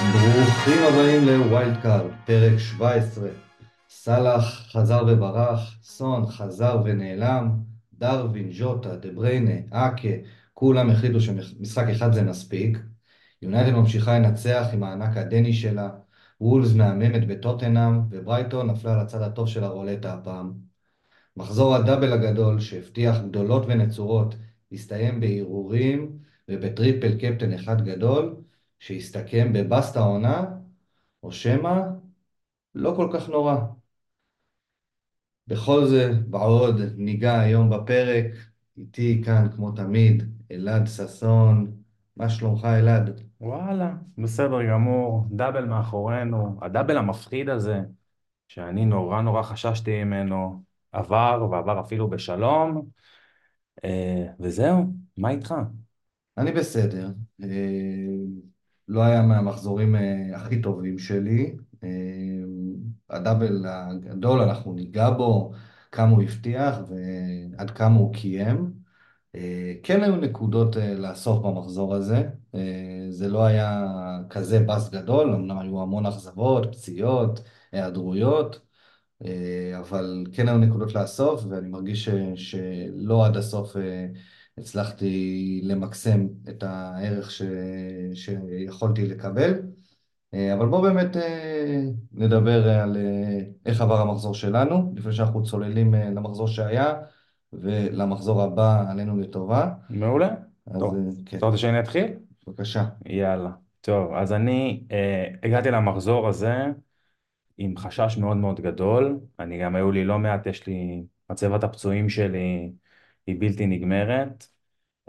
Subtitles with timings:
[0.00, 3.28] ברוכים הבאים ל wild card, פרק 17.
[3.88, 7.50] סאלח חזר וברח, סון חזר ונעלם,
[7.98, 10.08] דארווין, ז'וטה, דה בריינה, אקה,
[10.54, 12.78] כולם החליטו שמשחק אחד זה מספיק.
[13.42, 15.90] יונייטד ממשיכה לנצח עם הענק הדני שלה,
[16.40, 20.52] וולס מהממת בטוטנאם, וברייטון נפלה על הצד הטוב של הרולטה הפעם.
[21.36, 24.34] מחזור הדאבל הגדול שהבטיח גדולות ונצורות
[24.72, 26.18] הסתיים בהרהורים
[26.48, 28.36] ובטריפל קפטן אחד גדול,
[28.78, 30.44] שהסתכם בבסטה עונה,
[31.22, 31.80] או שמא
[32.74, 33.56] לא כל כך נורא.
[35.46, 38.26] בכל זה ועוד ניגע היום בפרק,
[38.76, 41.72] איתי כאן כמו תמיד, אלעד ששון,
[42.16, 43.20] מה שלומך אלעד?
[43.40, 47.80] וואלה, בסדר גמור, דאבל מאחורינו, הדאבל המפחיד הזה,
[48.48, 52.88] שאני נורא נורא חששתי ממנו, עבר, ועבר אפילו בשלום,
[53.84, 54.84] אה, וזהו,
[55.16, 55.54] מה איתך?
[56.38, 57.08] אני בסדר.
[58.88, 61.56] לא היה מהמחזורים אה, הכי טובים שלי.
[61.84, 61.88] אה,
[63.10, 65.52] הדאבל הגדול, אנחנו ניגע בו,
[65.92, 68.72] כמה הוא הבטיח ועד כמה הוא קיים.
[69.34, 72.28] אה, כן היו נקודות לאסוף במחזור הזה.
[73.10, 73.86] זה לא היה
[74.30, 77.40] כזה בס גדול, אמנם היו המון אכזבות, פציעות,
[77.72, 78.60] היעדרויות,
[79.78, 83.76] אבל כן היו נקודות לאסוף, ואני מרגיש ש, שלא עד הסוף
[84.58, 87.42] הצלחתי למקסם את הערך ש...
[88.14, 89.52] שיכולתי לקבל.
[90.34, 91.82] אה, אבל בואו באמת אה,
[92.12, 96.94] נדבר על אה, איך עבר המחזור שלנו, לפני שאנחנו צוללים למחזור שהיה,
[97.52, 99.72] ולמחזור הבא עלינו לטובה.
[99.90, 100.34] מעולה.
[100.66, 100.94] אז טוב,
[101.26, 101.36] כן.
[101.36, 102.06] אתה רוצה שאני אתחיל?
[102.46, 102.84] בבקשה.
[103.06, 103.50] יאללה.
[103.80, 106.54] טוב, אז אני אה, הגעתי למחזור הזה
[107.58, 109.18] עם חשש מאוד מאוד גדול.
[109.38, 112.72] אני גם היו לי לא מעט, יש לי, מצבת הפצועים שלי
[113.26, 114.48] היא בלתי נגמרת,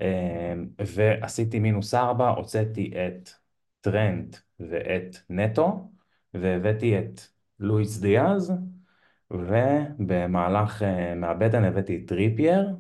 [0.02, 3.30] אמ, ועשיתי מינוס ארבע, הוצאתי את
[3.82, 5.92] טרנט ואת נטו,
[6.34, 7.22] והבאתי את
[7.60, 8.54] לואיס דיאז,
[9.32, 12.76] ובמהלך אה, מהבטן הבאתי את טריפייר,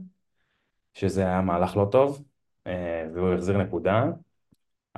[0.93, 2.25] שזה היה מהלך לא טוב,
[2.67, 4.05] אה, והוא החזיר נקודה,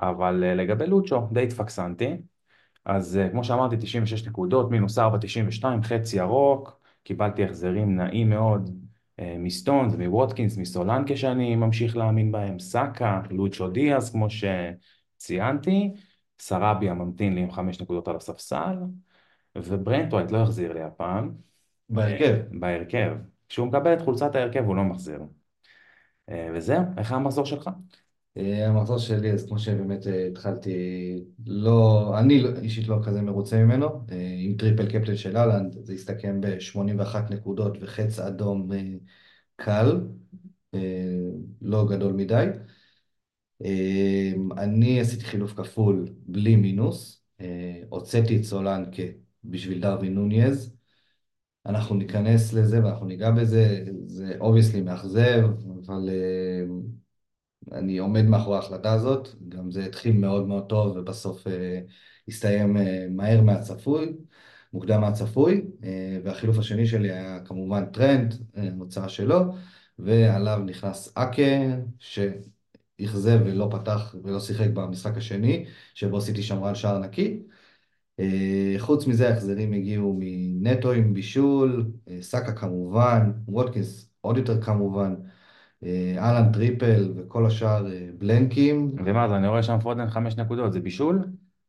[0.01, 2.17] אבל אה, לגבי לוצ'ו די התפקסנתי,
[2.85, 8.86] אז כמו שאמרתי 96 נקודות, מינוס 4, 92, חץ ירוק, קיבלתי החזרים נעים מאוד
[9.21, 15.93] מסטונס, מווטקינס, מסולנקה שאני ממשיך להאמין בהם, סאקה, לוצ'ו דיאס כמו שציינתי,
[16.39, 18.75] סרביה ממתין לי עם חמש נקודות על הספסל,
[19.55, 21.31] וברנטווייט לא החזיר לי הפעם.
[21.89, 22.23] בהרכב.
[22.23, 23.15] אה, בהרכב.
[23.49, 25.19] כשהוא מקבל את חולצת ההרכב הוא לא מחזיר.
[26.29, 27.69] אה, וזהו, איך המחזור שלך?
[28.37, 30.73] המחזור שלי, אז כמו שבאמת התחלתי,
[31.45, 33.87] לא, אני לא, אישית לא כזה מרוצה ממנו,
[34.37, 38.69] עם triple captain של האלנד, זה הסתכם ב-81 נקודות וחץ אדום
[39.55, 40.01] קל,
[41.61, 42.45] לא גדול מדי.
[44.57, 47.23] אני עשיתי חילוף כפול בלי מינוס,
[47.89, 49.03] הוצאתי את סולנקה
[49.43, 50.77] בשביל דרווין נוניז,
[51.65, 55.49] אנחנו ניכנס לזה ואנחנו ניגע בזה, זה obviously מאכזב,
[55.85, 56.09] אבל
[57.71, 61.81] אני עומד מאחורי ההחלטה הזאת, גם זה התחיל מאוד מאוד טוב ובסוף אה,
[62.27, 64.13] הסתיים אה, מהר מהצפוי,
[64.73, 69.39] מוקדם מהצפוי, אה, והחילוף השני שלי היה כמובן טרנט, אה, מוצאה שלו,
[69.99, 71.41] ועליו נכנס אקה,
[71.99, 77.39] שאכזב ולא פתח ולא שיחק במשחק השני, שבו עשיתי שמרן שער נקי.
[78.19, 85.15] אה, חוץ מזה ההחזרים הגיעו מנטו עם בישול, אה, סאקה כמובן, ווטקינס עוד יותר כמובן,
[86.17, 88.95] האלנד triple וכל השאר אה, blank ים.
[89.05, 91.25] ומה זה, אני רואה שם פודן חמש נקודות, זה בישול?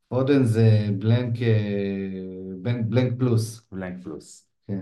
[0.07, 3.67] פודן זה blank, אה, blank פלוס.
[3.71, 4.47] blank פלוס.
[4.67, 4.81] כן.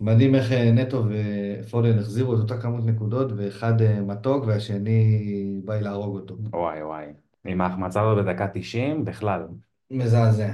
[0.00, 6.36] מדהים איך נטו ופודן החזירו את אותה כמות נקודות, ואחד מתוק והשני בא להרוג אותו.
[6.52, 7.06] וואי וואי.
[7.46, 9.42] עם ההחמצה הזאת בדקה 90, בכלל.
[9.90, 10.52] מזעזע.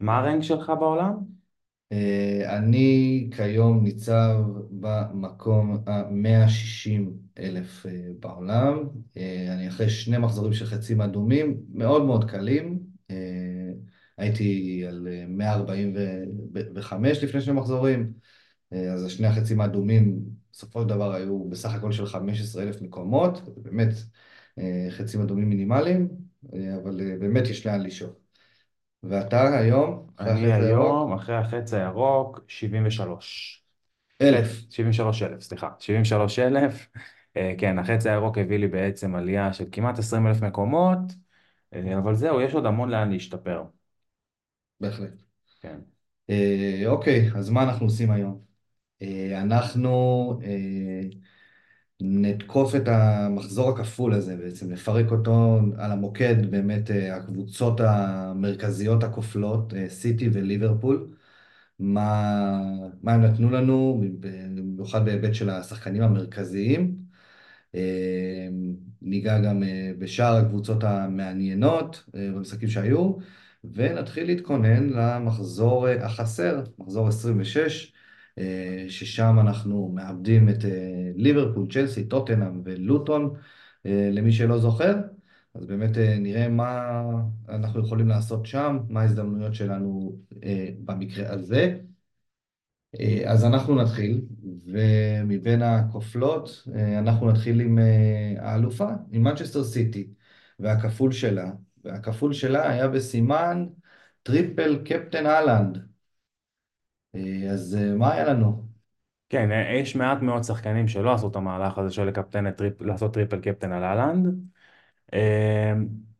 [0.00, 1.39] מה הרנק שלך בעולם?
[1.92, 4.36] אה, אני כיום ניצב
[4.70, 8.88] במקום ה-160 אלף אה, בעולם.
[9.16, 12.90] אה, אני אחרי שני מחזורים של חצים אדומים, מאוד מאוד קלים.
[14.18, 18.12] הייתי על 145 לפני שני מחזורים,
[18.72, 20.20] אז שני החצים האדומים
[20.52, 23.94] בסופו של דבר היו בסך הכל של 15 אלף מקומות, באמת
[24.90, 26.08] חצים אדומים מינימליים,
[26.52, 28.19] אבל באמת יש לאן לשאוף.
[29.02, 30.06] ואתה היום?
[30.20, 33.60] אני היום, אחרי החץ הירוק, 73.
[34.22, 34.48] אלף.
[34.70, 35.70] 73 אלף, סליחה.
[35.78, 36.88] 73 אלף.
[37.36, 40.98] אה, כן, החץ הירוק הביא לי בעצם עלייה של כמעט 20 אלף מקומות,
[41.74, 43.62] אה, אבל זהו, יש עוד המון לאן להשתפר.
[44.80, 45.22] בהחלט.
[45.60, 45.78] כן.
[46.30, 48.50] אה, אוקיי, אז מה אנחנו עושים היום?
[49.36, 50.38] אנחנו
[52.00, 59.74] נתקוף את המחזור הכפול הזה בעצם, לפרק אותו על המוקד, באמת אה, הקבוצות המרכזיות הכופלות,
[59.74, 61.08] אה, סיטי וליברפול,
[61.78, 62.60] מה,
[63.02, 66.96] מה הם נתנו לנו, במיוחד בהיבט של השחקנים המרכזיים.
[67.74, 68.48] אה,
[69.02, 69.62] ניגע גם
[69.98, 73.12] בשאר הקבוצות המעניינות במשחקים שהיו,
[73.64, 77.92] ונתחיל להתכונן למחזור החסר, מחזור 26.
[78.40, 83.34] אה, ששם אנחנו מאבדים את אה, ליברפול, צ'לסי, טוטנאם ולוטון,
[83.86, 84.94] אה, למי שלא זוכר.
[85.54, 85.90] אז באמת
[86.20, 87.02] נראה מה
[87.48, 90.16] אנחנו יכולים לעשות שם, מה ההזדמנויות שלנו
[90.84, 91.78] במקרה הזה.
[93.26, 94.20] אז אנחנו נתחיל,
[94.66, 97.78] ומבין הכופלות, אנחנו נתחיל עם
[98.38, 100.08] האלופה, עם מנצ'סטר סיטי,
[100.58, 101.50] והכפול שלה,
[101.84, 103.66] והכפול שלה היה בסימן
[104.22, 105.89] Triple captain האלנד.
[107.14, 108.62] אה, אז אה, מה היה לנו?
[109.28, 112.82] כן, אה, יש מעט מאוד שחקנים שלא עשו את המהלך הזה של ל captain trip,
[112.82, 114.34] לעשות triple captain על האלנד.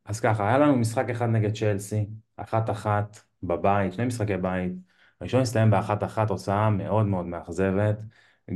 [0.05, 2.07] אז ככה, היה לנו משחק אחד נגד צ'לסי,
[2.37, 4.73] אחת אחת בבית, שני משחקי בית.
[5.21, 7.99] הראשון הסתיים באחת אחת, תוצאה מאוד מאוד מאכזבת,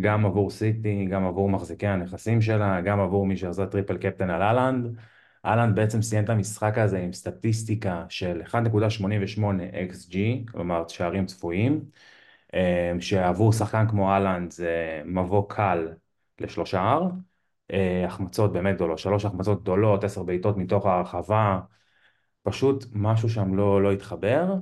[0.00, 4.42] גם עבור סיטי, גם עבור מחזיקי הנכסים שלה, גם עבור מי שעשה triple captain על
[4.42, 4.98] האלנד.
[5.44, 8.54] אהלנד בעצם סיים את המשחק הזה עם סטטיסטיקה של 1.88
[9.92, 10.16] XG,
[10.52, 11.84] כלומר שערים צפויים.
[12.54, 15.88] אה, שעבור שחקן כמו אהלנד זה מבוא קל
[16.40, 17.02] לשלושה R,
[17.72, 21.60] אה, החמצות באמת גדולות, שלוש החמצות גדולות, עשר בעיטות מתוך הרחבה,
[22.42, 24.54] פשוט משהו שם לא, לא התחבר,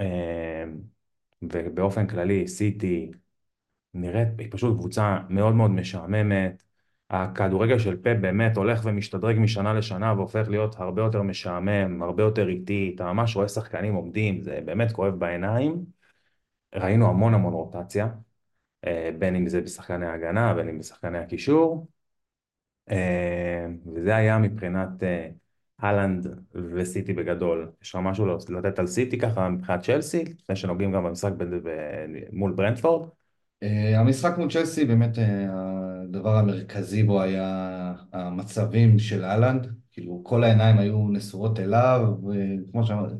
[0.00, 0.64] אה,
[1.42, 3.10] ובאופן כללי סיטי
[3.94, 6.62] נראית, היא פשוט קבוצה מאוד מאוד משעממת,
[7.10, 12.48] הכדורגל של פפ באמת הולך ומשתדרג משנה לשנה והופך להיות הרבה יותר משעמם, הרבה יותר
[12.48, 16.01] איטי, אתה ממש רואה שחקנים עומדים, זה באמת כואב בעיניים.
[16.74, 18.08] ראינו המון המון רוטציה,
[18.86, 21.86] אה, בין אם זה בשחקני ההגנה, בין אם בשחקני הקישור,
[22.90, 25.28] אה, וזה היה מבחינת אה,
[25.78, 27.70] הלנד וסיטי בגדול.
[27.82, 31.32] יש לך משהו לתת על סיטי ככה מבחינת צ'לסי, לפני שנוגעים גם במשחק
[32.32, 33.08] מול ברנדפורד?
[33.96, 41.08] המשחק מול צ'לסי, באמת הדבר המרכזי בו היה המצבים של אהלנד, כאילו כל העיניים היו
[41.08, 42.14] נשואות אליו,
[42.68, 43.14] וכמו שאמרתי,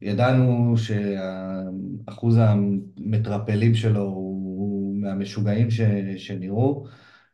[0.00, 5.80] ידענו שאחוז המטרפלים שלו הוא מהמשוגעים ש,
[6.16, 6.86] שנראו,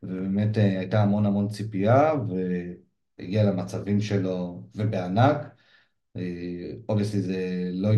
[0.02, 2.12] ובאמת אה, הייתה המון המון ציפייה,
[3.19, 5.55] והגיע למצבים שלו ובענק.
[6.88, 7.90] obviously אה, זה לא,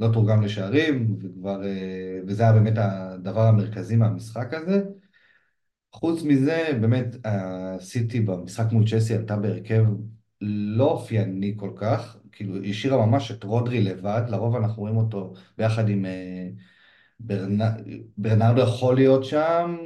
[0.00, 4.82] לא תורגם לשערים, וכבר, אה, וזה היה באמת הדבר המרכזי מהמשחק הזה.
[5.92, 9.84] חוץ מזה, באמת, הסיטי במשחק מול צ'לסי עלתה בהרכב
[10.40, 15.34] לא אופייני כל כך, כאילו היא השאירה ממש את רודרי לבד, לרוב אנחנו רואים אותו
[15.58, 16.48] ביחד עם אה,
[17.20, 17.60] ברנ...
[18.18, 19.76] ברנרדו יכול להיות שם,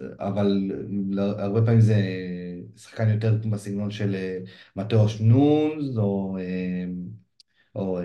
[0.00, 0.70] אבל
[1.38, 2.00] הרבה פעמים זה
[2.76, 4.38] שחקן יותר בסגנון של אה,
[4.76, 6.84] מתאוש נונס או, אה,
[7.74, 7.98] או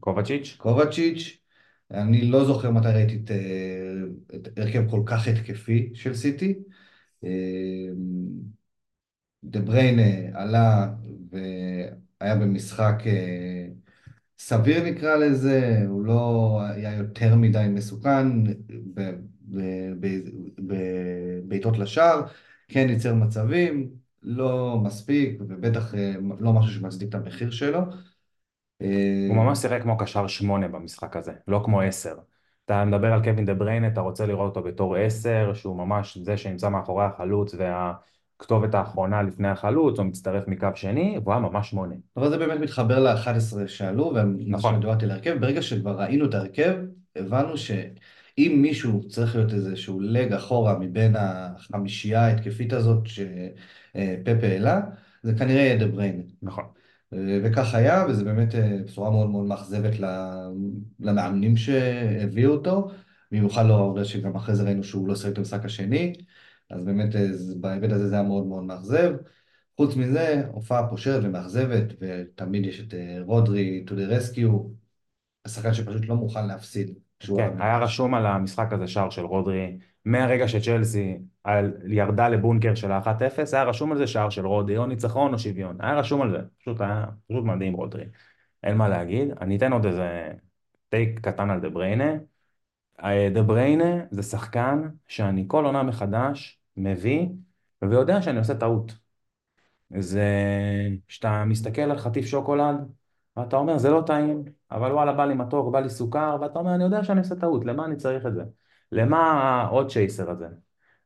[0.00, 0.56] קובצ'יץ'.
[0.58, 1.38] קובצ'יץ'.
[1.90, 3.30] אני לא זוכר מתי ראיתי את,
[4.34, 6.54] את הרכב כל כך התקפי של סיטי.
[9.44, 10.88] דה בריינה עלה
[12.20, 13.66] והיה במשחק אה,
[14.38, 18.26] סביר נקרא לזה, הוא לא היה יותר מדי מסוכן
[20.58, 22.22] בבעיטות לשער,
[22.68, 23.90] כן ייצר מצבים,
[24.22, 27.80] לא מספיק ובטח אה, לא משהו שמצדיק את המחיר שלו.
[29.28, 32.16] הוא ממש שיחק כמו קשר שמונה במשחק הזה, לא כמו עשר.
[32.64, 36.36] אתה מדבר על קווין דה בריין, אתה רוצה לראות אותו בתור עשר, שהוא ממש זה
[36.36, 37.94] שנמצא מאחורי החלוץ וה...
[38.36, 41.94] הכתובת האחרונה לפני החלוץ, או מצטרף מקו שני, והוא היה ממש שמונה.
[42.16, 44.14] אבל זה באמת מתחבר ל-11 שעלו,
[44.46, 44.80] נכון.
[44.80, 46.74] דיברתי להרכב, ברגע שכבר ראינו את ההרכב,
[47.16, 54.80] הבנו שאם מישהו צריך להיות איזשהו לג אחורה מבין החמישייה ההתקפית הזאת שפפה העלה,
[55.22, 56.22] זה כנראה יהיה דה בריין.
[56.42, 56.64] נכון.
[57.12, 59.92] וכך היה, וזה באמת אה, בשורה מאוד מאוד מאכזבת
[61.00, 62.90] למאמנים שהביאו אותו,
[63.32, 66.12] במיוחד לא הרבה שגם אחרי זה ראינו שהוא לא עושה את המשחק השני.
[66.70, 67.26] אז באמת אה,
[67.60, 69.12] בהיבט הזה זה היה מאוד מאוד מאכזב.
[69.76, 74.68] חוץ מזה, הופעה פושרת ומאכזבת, ותמיד יש את אה, רודרי to the rescue,
[75.44, 76.94] השחקן שפשוט לא מוכן להפסיד.
[77.36, 81.18] כן, היה רשום על המשחק הזה שער של רודרי, מהרגע שצ'לסי
[81.88, 85.76] ירדה לבונקר של ה-1-0, היה רשום על זה שער של רודרי, או ניצחון או שוויון,
[85.80, 88.04] היה רשום על זה, פשוט היה פשוט מדהים רודרי,
[88.62, 89.28] אין מה להגיד.
[89.40, 90.32] אני אתן עוד איזה
[90.88, 92.12] take קטן על דה בריינה.
[93.34, 97.28] דה בריינה זה שחקן שאני כל עונה מחדש מביא
[97.82, 98.92] ויודע שאני עושה טעות.
[99.98, 100.28] זה
[101.08, 102.76] שאתה מסתכל על חטיף שוקולד
[103.36, 106.74] ואתה אומר זה לא טעים אבל וואלה בא לי מתוק, בא לי סוכר ואתה אומר
[106.74, 108.42] אני יודע שאני עושה טעות, למה אני צריך את זה?
[108.92, 110.46] למה העוד צ'ייסר הזה?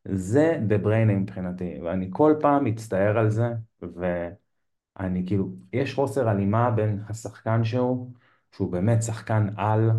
[0.04, 3.48] זה דה בריינה מבחינתי, ואני כל פעם מצטער על זה,
[3.82, 8.12] ואני כאילו, יש חוסר הלימה בין השחקן שהוא,
[8.52, 9.90] שהוא באמת שחקן על,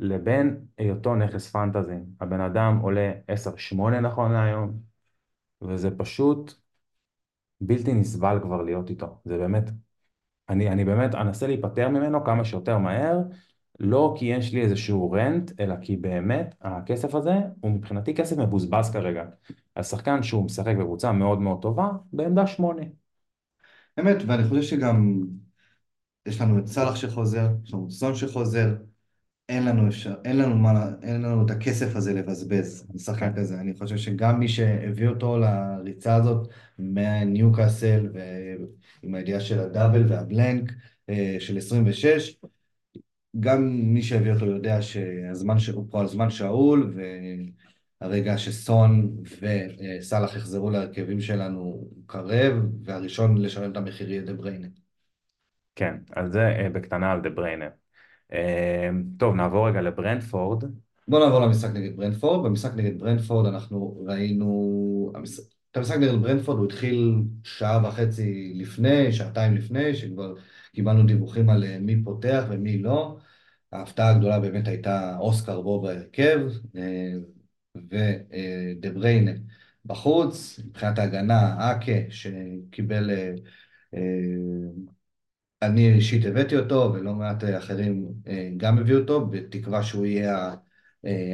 [0.00, 1.94] לבין היותו נכס פנטזי.
[2.20, 4.72] הבן אדם עולה 10-8 נכון להיום,
[5.62, 6.54] וזה פשוט
[7.60, 9.18] בלתי נסבל כבר להיות איתו.
[9.24, 9.70] זה באמת,
[10.48, 13.18] אני, אני באמת אנסה להיפטר ממנו כמה שיותר מהר,
[13.80, 18.90] לא כי יש לי איזשהו רנט, אלא כי באמת הכסף הזה הוא מבחינתי כסף מבוזבז
[18.92, 19.24] כרגע.
[19.76, 22.82] השחקן שהוא משחק בקבוצה מאוד מאוד טובה, בעמדה שמונה.
[24.00, 25.20] אמת, ואני חושב שגם
[26.26, 28.74] יש לנו את סאלח שחוזר, יש לנו את סון שחוזר,
[29.50, 29.88] אין לנו
[30.24, 33.60] אין לנו מה, אין לנו את הכסף הזה לבזבז על שחקן כן, כזה.
[33.60, 40.72] אני חושב שגם מי שהביא אותו לריצה הזאת מניוקאסל, ועם הידיעה של הדאבל והבלנק
[41.10, 42.36] אה, של 26,
[43.40, 46.94] גם מי שהביא אותו יודע שהזמן שהוא פה על זמן שאול,
[48.00, 52.54] והרגע שסון וסאלח יחזרו להרכבים שלנו קרב,
[52.84, 54.66] והראשון לשלם את המחיר יהיה דה בריינה.
[55.74, 57.79] כן, אז זה אה, בקטנה על דה בריינה.
[58.32, 60.64] אה, טוב, נעבור רגע לברנטפורד.
[61.08, 62.44] בוא נעבור למשחק נגד ברנטפורד.
[62.44, 65.12] במשחק נגד ברנטפורד אנחנו ראינו...
[65.70, 70.34] את המשחק נגד ברנטפורד הוא התחיל שעה וחצי לפני, שעתיים לפני, שכבר
[70.72, 73.18] קיבלנו דיווחים על אה, מי פותח ומי לא.
[73.72, 76.40] ההפתעה הגדולה באמת הייתה אוסקר בו בהרכב,
[76.76, 77.12] אה,
[77.76, 79.32] ודה בריינה
[79.84, 80.60] בחוץ.
[80.66, 83.10] מבחינת ההגנה, אקה שקיבל...
[85.62, 90.54] אה, אני אישית הבאתי אותו, ולא מעט אחרים אה, גם הביאו אותו, בתקווה שהוא יהיה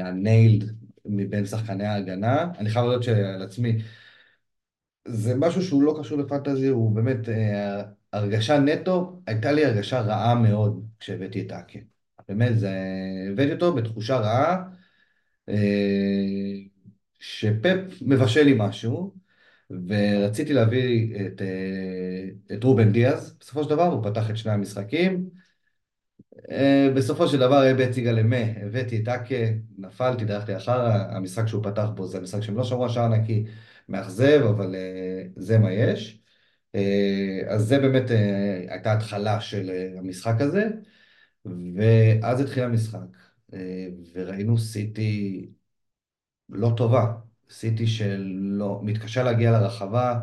[0.05, 2.49] הניילד מבין שחקני ההגנה.
[2.59, 3.79] אני חייב לדעת שעל עצמי,
[5.09, 10.35] זה משהו שהוא לא קשור לפנטזי, הוא באמת אה, הרגשה נטו, הייתה לי הרגשה רעה
[10.35, 11.79] מאוד כשהבאתי את האקה.
[12.29, 12.71] באמת, זה,
[13.33, 14.65] הבאתי אותו בתחושה רעה,
[15.49, 15.55] אה,
[17.19, 19.15] שפפ מבשל לי משהו,
[19.71, 21.43] ורציתי להביא את,
[22.53, 25.31] את רובן דיאז, בסופו של דבר הוא פתח את שני המשחקים.
[26.97, 29.35] בסופו של דבר אבא הציגה למה, הבאתי את אקה,
[29.79, 30.81] נפלתי, דרכתי אחר,
[31.11, 33.45] המשחק שהוא פתח בו זה המשחק שהם לא שמרו השער נקי,
[33.89, 34.75] מאכזב, אבל
[35.37, 36.23] זה מה יש.
[37.49, 38.11] אז זה באמת
[38.69, 40.69] הייתה התחלה של המשחק הזה,
[41.77, 43.17] ואז התחיל המשחק,
[44.15, 45.49] וראינו סיטי
[46.49, 47.13] לא טובה,
[47.51, 50.21] סיטי שלא, מתקשה להגיע לרחבה,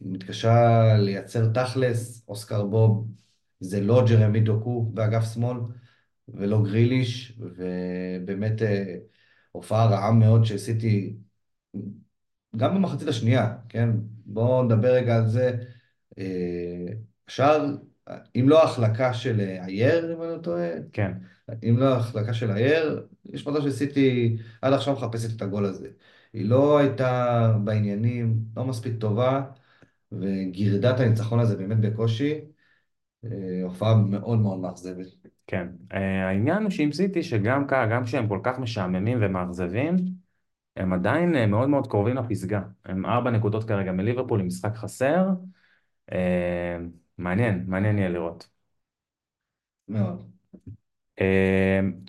[0.00, 3.08] מתקשה לייצר תכלס, אוסקר בוב
[3.60, 5.58] זה לא ג'רמי דוקו באגף שמאל,
[6.28, 8.96] ולא גריליש, ובאמת אה,
[9.52, 11.16] הופעה רעה מאוד שעשיתי
[12.56, 13.90] גם במחצית השנייה, כן?
[14.26, 15.56] בואו נדבר רגע על זה.
[16.18, 16.86] אה,
[17.26, 17.66] אפשר,
[18.36, 21.12] אם לא ההחלקה של אייר, אם אני לא טועה, כן.
[21.68, 25.88] אם לא ההחלקה של אייר, יש מצב שסיטי עד עכשיו מחפשת את הגול הזה.
[26.34, 29.42] היא לא הייתה בעניינים, לא מספיק טובה,
[30.12, 32.40] וגירדה את הניצחון הזה באמת בקושי.
[33.24, 35.06] אה, הופעה מאוד מאוד מאכזבת.
[35.46, 39.96] כן, אה, העניין הוא שעם סיטי שגם גם כשהם כל כך משעממים ומאכזבים,
[40.76, 42.62] הם עדיין אה, מאוד מאוד קרובים לפסגה.
[42.84, 45.28] הם ארבע נקודות כרגע מליברפול עם משחק חסר.
[47.18, 48.48] מעניין, מעניין יהיה לראות.
[49.88, 50.30] מאוד.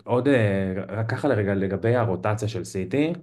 [0.03, 0.27] עוד,
[1.07, 3.13] ככה לרגע לגבי הרוטציה של סיטי,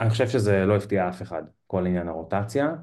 [0.00, 2.74] אני חושב שזה לא הפתיע אף אחד, כל עניין הרוטציה.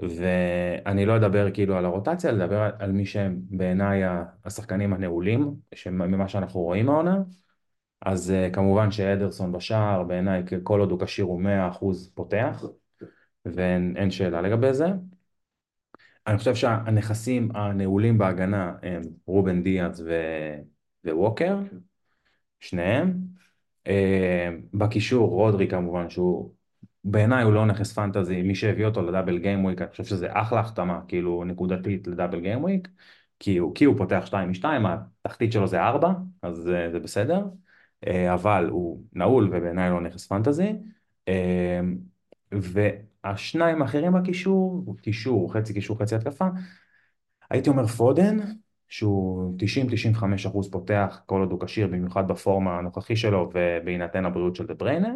[0.00, 4.02] ואני לא אדבר כאילו על הרוטציה, לדבר על מי שהם בעיניי
[4.44, 5.54] השחקנים הנעולים,
[5.86, 7.22] ממה שאנחנו רואים העונה.
[8.00, 12.64] אז uh, כמובן שאדרסון בשער, בעיניי כל עוד הוא כשיר הוא 100% פותח,
[13.44, 14.86] ואין שאלה לגבי זה.
[16.26, 20.12] אני חושב שהנכסים הנעולים בהגנה הם רובן דיאז ו...
[21.04, 21.58] וווקר,
[22.60, 23.37] שניהם.
[23.88, 23.90] Uh,
[24.74, 26.52] בקישור רודרי כמובן שהוא
[27.04, 30.60] בעיניי הוא לא נכס פנטזי, מי שהביא אותו לדאבל גיים וויק, אני חושב שזה אחלה
[30.60, 32.88] החתמה, כאילו נקודתית לדאבל גיים וויק,
[33.38, 34.64] כי הוא, כי הוא פותח 2 מ-2,
[35.24, 37.44] התחתית שלו זה 4, אז זה, זה בסדר,
[38.06, 40.72] אה, אבל הוא נעול ובעיניי לא נכס פנטזי,
[41.28, 41.80] אה,
[42.52, 46.48] והשניים האחרים בקישור, קישור, חצי קישור, חצי התקפה,
[47.50, 48.36] הייתי אומר פודן,
[48.88, 54.66] שהוא 90-95 אחוז פותח כל עוד הוא כשיר, במיוחד בפורמה הנוכחי שלו ובהינתן הבריאות של
[54.66, 55.12] דה בריינה.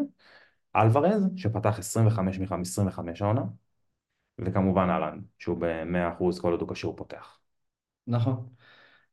[0.77, 3.43] אלוורז, שפתח 25 מ-25 העונה,
[4.39, 7.39] וכמובן אהלן, שהוא ב-100% כל עוד הוא כשיר פותח.
[8.07, 8.47] נכון.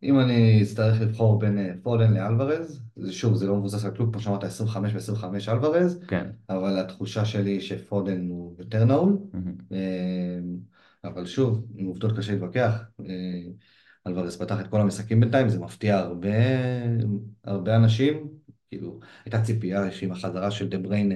[0.03, 4.11] אם אני אצטרך לבחור בין אה, פודן לאלוורז, זה שוב, זה לא מבוסס על כלום,
[4.11, 6.29] כמו שאמרת, 25 ו-25 אלוורז, כן.
[6.49, 9.73] אבל התחושה שלי היא שפודן הוא יותר נעול, mm-hmm.
[11.03, 12.81] אבל שוב, עם עובדות קשה להתווכח.
[14.09, 16.29] אלוורז פתח את כל המשחקים בינתיים, זה מפתיע הרבה,
[17.43, 18.27] הרבה אנשים,
[18.69, 21.15] כאילו, הייתה ציפייה שעם החזרה של דה בריינה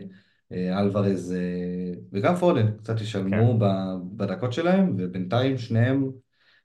[0.51, 3.67] אה, אלוורז אה, וגם פודן קצת ישלמו כן.
[4.17, 6.11] בדקות שלהם, ובינתיים שניהם,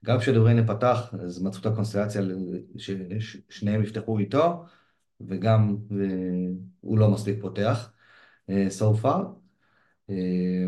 [0.05, 2.21] גם כשדבריינה פתח, אז מצאו את הקונסטלציה
[2.77, 4.65] ששניהם יפתחו איתו,
[5.21, 6.05] וגם אה,
[6.79, 7.91] הוא לא מספיק פותח,
[8.49, 9.48] so far.
[10.09, 10.65] אה,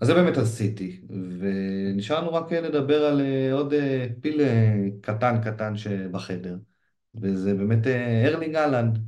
[0.00, 1.00] אז זה באמת עשיתי,
[1.38, 6.56] ונשארנו רק לדבר על אה, עוד אה, פיל אה, קטן קטן שבחדר,
[7.14, 7.86] וזה באמת
[8.26, 8.98] ארלינג אהלנד,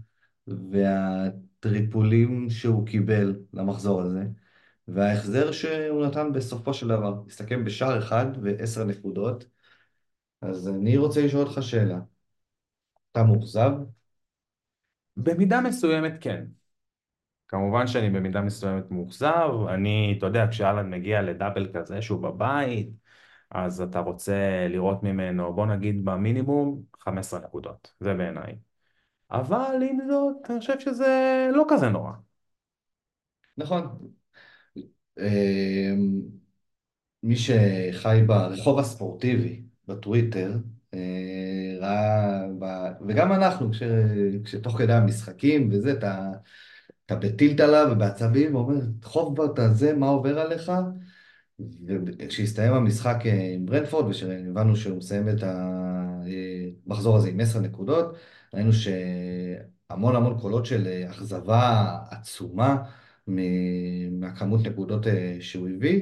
[0.46, 4.24] והטריפולים שהוא קיבל למחזור הזה,
[4.88, 9.46] וההחזר שהוא נתן בסופו של דבר, הסתכם בשער אחד ועשר נקודות,
[10.42, 11.98] אז אני רוצה לשאול אותך שאלה,
[13.12, 13.70] אתה מאוכזב?
[15.16, 16.44] במידה מסוימת כן.
[17.48, 22.90] כמובן שאני במידה מסוימת מאוכזב, אני, אתה יודע, כשאלן מגיע לדאבל כזה שהוא בבית,
[23.50, 28.56] אז אתה רוצה לראות ממנו, בוא נגיד במינימום 15 נקודות, זה בעיניי.
[29.30, 32.12] אבל עם זאת, אני חושב שזה לא כזה נורא.
[33.56, 33.98] נכון.
[35.18, 35.94] אה,
[37.22, 40.58] מי שחי ברחוב הספורטיבי, בטוויטר,
[40.94, 42.46] אה, ראה.
[43.08, 43.82] וגם אנחנו, כש...
[44.44, 46.30] כשתוך כדי המשחקים וזה, אתה,
[47.06, 50.72] אתה בטילט עליו ובעצבים, ואומר, דחוף כבר את הזה, מה עובר עליך?
[52.18, 55.42] וכשהסתיים המשחק אה, עם ברנפורד, ושהבנו שהוא מסיים את
[56.86, 58.16] המחזור הזה עם עשר נקודות,
[58.54, 62.76] ראינו שהמון המון קולות של אה, אכזבה עצומה
[64.10, 65.06] מהכמות נקודות
[65.40, 66.00] שהוא הביא.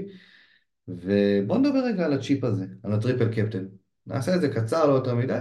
[0.88, 3.64] ובואו נדבר רגע על הצ'יפ הזה, על הטריפל קפטן.
[4.06, 5.38] נעשה את זה קצר, לא יותר מדי.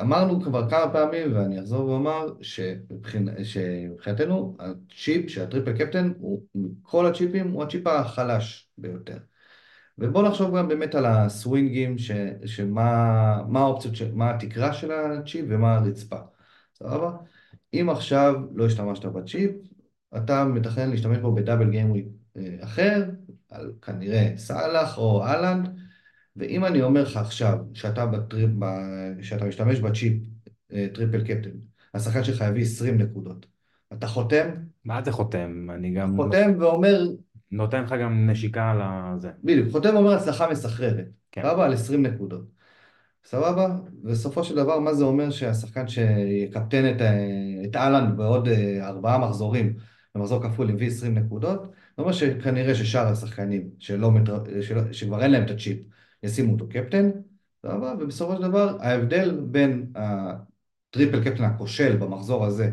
[0.00, 6.42] אמרנו כבר כמה פעמים, ואני אחזור ואומר, שמבחינת, שמבחינתנו, הצ'יפ של ה triple captain, הוא,
[6.54, 9.18] מכל ה chips, הוא הצ'יפ החלש ביותר.
[9.98, 12.10] ובואו נחשוב גם באמת על הסווינגים, ש,
[12.46, 16.16] שמה מה האופציות, ש, מה התקרה של הצ'יפ ומה הרצפה.
[16.74, 17.10] סבבה?
[17.74, 19.50] אם עכשיו לא השתמשת בצ'יפ,
[20.16, 22.06] אתה מתכנן להשתמש בו ב double gameweek
[22.36, 23.04] אה, אחר,
[23.50, 25.81] על כנראה סאלח או האלנד,
[26.36, 28.64] ואם אני אומר לך עכשיו שאתה, ב-trip, ב,
[29.22, 30.22] שאתה משתמש בצ'יפ
[30.72, 31.50] אה, triple captain,
[31.94, 33.46] השחקן שלך יביא 20 נקודות,
[33.92, 34.48] אתה חותם?
[34.84, 35.66] מה זה חותם?
[35.70, 37.06] אני גם חותם ואומר,
[37.50, 39.30] נותן לך גם נשיקה על הזה.
[39.44, 41.42] בדיוק, חותם ואומר הצלחה מסחררת, כן.
[41.42, 41.64] סבבה?
[41.64, 42.44] על 20 נקודות.
[43.24, 43.76] סבבה?
[44.02, 48.48] בסופו של דבר, מה זה אומר שהשחקן שקפטן את, אה, את האלנד בעוד
[48.80, 49.76] ארבעה מחזורים,
[50.14, 51.62] במחזור כפול הביא 20 נקודות,
[51.96, 54.10] זה אומר שכנראה ששאר השחקנים שלא,
[54.62, 55.78] שלא, שכבר אין להם את הצ'יפ,
[56.22, 57.10] ישימו אותו captain,
[57.62, 57.94] סבבה?
[58.00, 62.70] ובסופו של דבר ההבדל בין ה triple captain הכושל במחזור הזה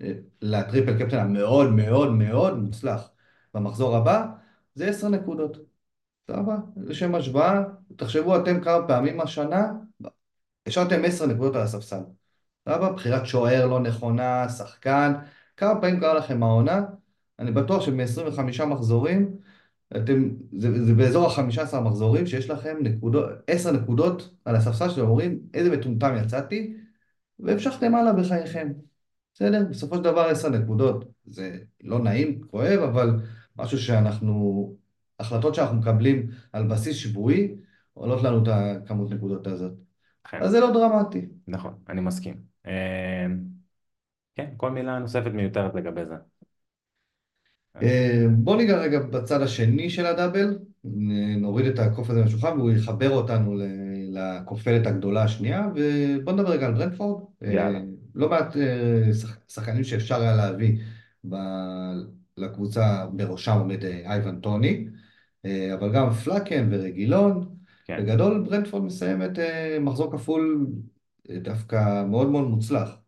[0.00, 3.10] אה, ל triple captain המאוד מאוד מאוד מוצלח
[3.54, 4.26] במחזור הבא,
[4.74, 5.56] זה 10 נקודות.
[6.30, 6.56] סבבה?
[6.76, 7.62] לשם השוואה,
[7.96, 9.72] תחשבו אתם כמה פעמים השנה
[10.66, 12.00] השארתם 10 נקודות על הספסל.
[12.68, 12.92] סבבה?
[12.92, 15.12] בחירת שוער לא נכונה, שחקן,
[15.56, 16.82] כמה פעמים קרה לכם העונה?
[17.38, 19.36] אני בטוח שב-25 מחזורים,
[19.96, 25.38] אתם, זה, זה באזור ה-15 מחזורים שיש לכם נקודות, 10 נקודות על הספסל שאתם אומרים,
[25.54, 26.76] איזה מטומטם יצאתי,
[27.38, 28.72] והמשכתם הלאה בחייכם.
[29.34, 29.64] בסדר?
[29.70, 31.04] בסופו של דבר 10 נקודות.
[31.26, 33.20] זה לא נעים, כואב, אבל
[33.56, 34.76] משהו שאנחנו,
[35.20, 37.54] החלטות שאנחנו מקבלים על בסיס שבועי,
[37.94, 39.72] עולות לנו את הכמות נקודות הזאת.
[40.26, 40.42] אכן.
[40.42, 41.28] אז זה לא דרמטי.
[41.48, 42.36] נכון, אני מסכים.
[42.66, 43.26] אה,
[44.34, 46.14] כן, כל מילה נוספת מיותרת לגבי זה.
[47.82, 50.58] אה, בוא ניגע רגע בצד השני של הדאבל,
[51.38, 53.56] נוריד את הקוף הזה מהשולחן והוא יחבר אותנו
[54.08, 57.22] לקופלת הגדולה השנייה, ובוא נדבר רגע על ברנדפורד.
[57.44, 57.80] אה.
[58.14, 59.12] לא מעט אה,
[59.48, 60.78] שחקנים שאפשר היה להביא
[62.36, 64.86] לקבוצה, בראשם עומד אייבן טוני,
[65.74, 67.44] אבל גם פלאקן ורגילון.
[67.84, 68.02] כן.
[68.02, 69.38] בגדול ברנדפורד מסיימת
[69.80, 70.66] מחזור כפול
[71.30, 72.99] דווקא מאוד מאוד מוצלח.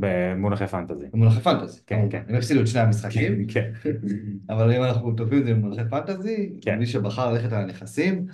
[0.00, 1.06] במונחי פנטזי.
[1.12, 2.22] במונחי פנטזי, כן, כן.
[2.28, 3.72] הם הפסידו את שני המשחקים, כן.
[4.50, 6.78] אבל אם אנחנו תופעים את זה במונחי פנטזי, כן.
[6.78, 8.26] מי שבחר ללכת על הנכסים,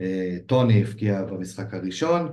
[0.00, 2.28] אה, טוני הבקיע במשחק הראשון,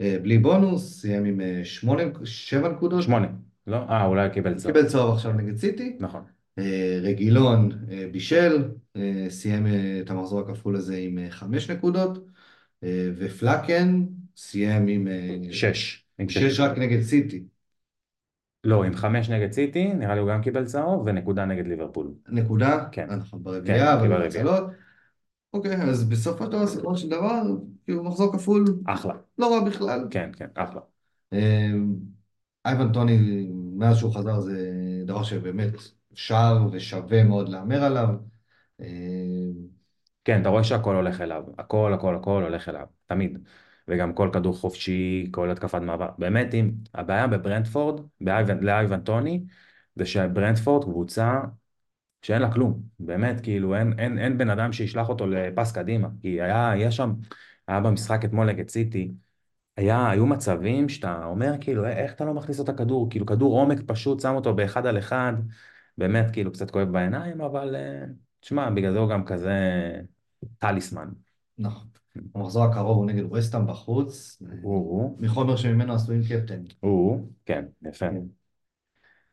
[0.00, 3.02] אה, בלי בונוס, סיים עם אה, שמונה, שבע נקודות.
[3.02, 3.28] שמונה,
[3.66, 3.76] לא?
[3.76, 4.74] אה, אולי קיבל צהוב.
[4.74, 5.96] קיבל צהוב עכשיו נגד סיטי.
[6.00, 6.22] נכון.
[7.02, 7.70] רגילון
[8.12, 8.64] בישל,
[9.28, 9.66] סיים
[10.00, 12.26] את המחזור הכפול הזה עם חמש נקודות,
[13.16, 14.04] ופלאקן
[14.36, 15.08] סיים עם...
[15.50, 16.04] שש.
[16.28, 17.42] שש רק נגד סיטי.
[18.64, 22.10] לא, עם חמש נגד סיטי, נראה לי הוא גם קיבל צהוב, ונקודה נגד ליברפול.
[22.28, 22.84] נקודה?
[22.92, 23.10] כן.
[23.10, 24.64] נכון, ברביעייה, כן, קיבל ובהצלות.
[25.54, 27.42] אוקיי, אז בסופו של דבר, סיפור של דבר,
[27.84, 29.14] כאילו מחזור כפול, אחלה.
[29.38, 30.08] לא רע בכלל.
[30.10, 30.80] כן, כן, אחלה.
[31.32, 31.94] אמ,
[32.66, 34.72] אייבן טוני, מאז שהוא חזר, זה
[35.06, 35.72] דבר שבאמת
[36.12, 38.08] אפשר ושווה מאוד להמר עליו.
[38.80, 38.86] אמ,
[40.24, 41.44] כן, אתה רואה שהכל הולך אליו.
[41.58, 42.86] הכל, הכל, הכל הולך אליו.
[43.06, 43.38] תמיד.
[43.88, 46.08] וגם כל כדור חופשי, כל התקפת מעבר.
[46.18, 48.00] באמת, אם הבעיה בברנדפורד,
[48.60, 49.44] לאייבן טוני,
[49.96, 51.40] זה שברנדפורד קבוצה
[52.22, 56.42] שאין לה כלום, באמת, כאילו אין, אין, אין בן אדם שישלח אותו לפס קדימה, כי
[56.42, 57.12] היה, היה שם,
[57.68, 59.12] היה במשחק אתמול נגד סיטי,
[59.76, 63.60] היה, היו מצבים שאתה אומר כאילו, "אה, איך אתה לא מכניס את הכדור, כאילו כדור
[63.60, 65.32] עומק פשוט, שם אותו באחד על אחד,
[65.98, 68.04] באמת כאילו קצת כואב בעיניים, אבל אה,
[68.40, 69.52] תשמע, בגלל זה הוא גם כזה
[70.58, 71.08] טליסמן.
[71.58, 71.97] נכון.
[72.34, 74.42] המחזור הקרוב הוא נגד וסטאם בחוץ,
[75.18, 76.62] מחומר שממנו עשויים קפטן.
[77.46, 78.06] כן, יפה.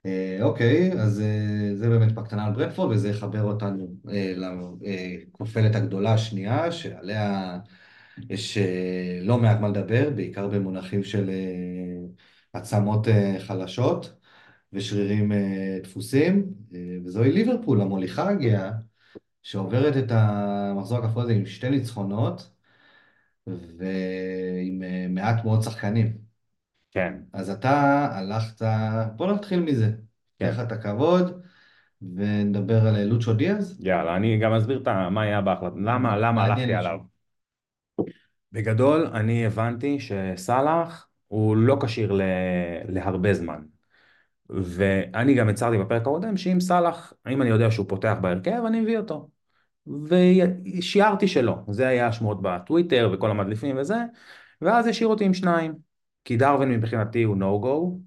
[0.05, 6.13] אה, אוקיי, אז אה, זה באמת בקטנה על ברנדפורד, וזה יחבר אותנו אה, לכופלת הגדולה
[6.13, 7.57] השנייה, שעליה
[8.29, 8.57] יש
[9.21, 11.29] לא מעט מה לדבר, בעיקר במונחים של
[12.53, 13.07] עצמות
[13.39, 14.13] חלשות
[14.73, 15.31] ושרירים
[15.83, 16.53] דפוסים,
[17.05, 18.71] וזוהי ליברפול, המוליכה הגאה,
[19.43, 22.54] שעוברת את המחזור הכפול הזה עם שתי ניצחונות
[23.47, 26.17] ועם אה, מעט מאוד שחקנים.
[26.91, 28.65] כן, אז אתה הלכת,
[29.15, 29.91] בוא נתחיל מזה.
[30.39, 30.49] כן.
[30.49, 31.41] לך את הכבוד,
[32.15, 33.77] ונדבר על לוצ'ו דיאז.
[33.79, 36.73] יאללה, אני גם אסביר את מה היה בהחלטה, למה, למה הלכתי.
[36.73, 36.99] עליו.
[38.51, 42.21] בגדול, אני הבנתי שסאלח הוא לא כשיר ל...
[42.89, 43.61] להרבה זמן.
[44.49, 48.97] ואני גם הצהרתי בפרק הקודם שאם סאלח, אם אני יודע שהוא פותח בהרכב, אני מביא
[48.97, 49.29] אותו.
[49.87, 53.97] ושיערתי שלא, זה היה השמועות בטוויטר וכל המדליפים וזה,
[54.61, 55.75] ואז השאיר אותי עם שניים.
[56.25, 57.99] כי דרווין מבחינתי הוא no-go,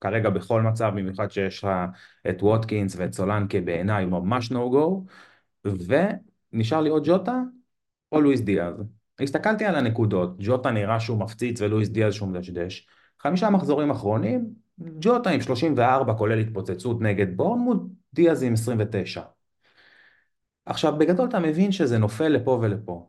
[0.00, 1.70] כרגע בכל מצב, במיוחד שיש לך
[2.28, 5.10] את ווטקינס ואת סולנקה בעיניי הוא ממש no-go,
[6.52, 7.40] ונשאר לי או ג'וטה
[8.12, 8.74] או לואיס דיאז.
[9.20, 12.88] הסתכלתי על הנקודות, ג'וטה נראה שהוא מפציץ ולואיס דיאז שהוא מדשדש.
[13.22, 14.46] חמישה מחזורים אחרונים,
[14.78, 17.82] ג'וטה עם 34 כולל התפוצצות נגד בורנמוט,
[18.14, 19.22] דיאז עם 29.
[20.66, 23.06] עכשיו בגדול אתה מבין שזה נופל לפה ולפה.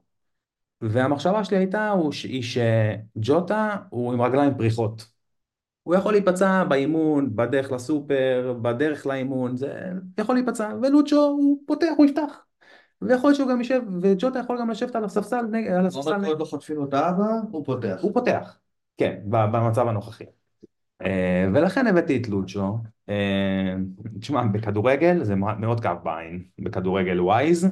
[0.81, 5.05] והמחשבה שלי הייתה הוא ש- היא שג'וטה הוא עם רגליים פריחות.
[5.83, 9.73] הוא יכול להיפצע באימון, בדרך לסופר, בדרך לאימון, זה
[10.17, 12.43] יכול להיפצע, ולוצ'ו הוא פותח, הוא יפתח.
[13.01, 16.21] ויכול להיות שהוא גם יישב, וג'וטה יכול גם לשבת על הספסל, נג- על הספסל, עוד
[16.21, 17.99] נג- לא חוטפים לו את האבא, הוא פותח.
[18.01, 18.57] הוא פותח,
[18.97, 20.23] כן, ב- במצב הנוכחי.
[21.01, 22.77] אה, ולכן הבאתי את לוצ'ו.
[23.09, 23.75] אה,
[24.19, 27.67] תשמע, בכדורגל זה מאוד כאב בעין, בכדורגל wise,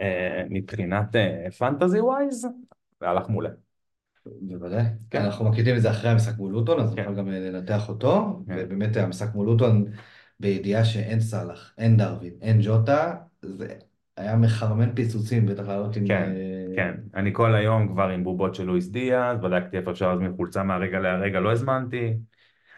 [0.00, 2.46] אה, מבחינת אה, fantasy wise,
[3.00, 3.50] זה הלך מעולה.
[4.26, 4.84] בוודאי.
[5.10, 5.22] כן.
[5.22, 7.02] אנחנו מקליטים את זה אחרי המשחק מול לוטון, אז כן.
[7.02, 8.42] נוכל גם לנתח אותו.
[8.46, 8.54] כן.
[8.58, 9.84] ובאמת המשחק מול לוטון,
[10.40, 13.68] בידיעה שאין סאלח, אין דרווין, אין ג'וטה, זה
[14.16, 16.06] היה מחרמן פיצוצים, בטח לעלות עם...
[16.06, 16.32] כן,
[16.76, 20.62] כן, אני כל היום כבר עם בובות של לואיס דיאז, בדקתי איפה אפשר להזמין חולצה
[20.62, 22.14] מהרגע להרגע, לא הזמנתי.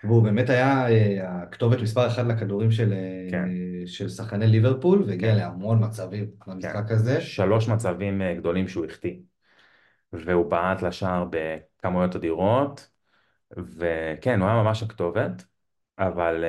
[0.06, 3.48] והוא באמת היה אה, הכתובת מספר אחת לכדורים של, אה, כן.
[3.86, 5.36] של שחקני ליברפול, והגיע כן.
[5.36, 6.52] להמון מצבים כן.
[6.52, 7.20] במשחק הזה.
[7.20, 9.16] שלוש מצבים אה, גדולים שהוא החטיא.
[10.12, 12.88] והוא בעט לשער בכמויות אדירות,
[13.56, 15.44] וכן, הוא היה ממש הכתובת,
[15.98, 16.44] אבל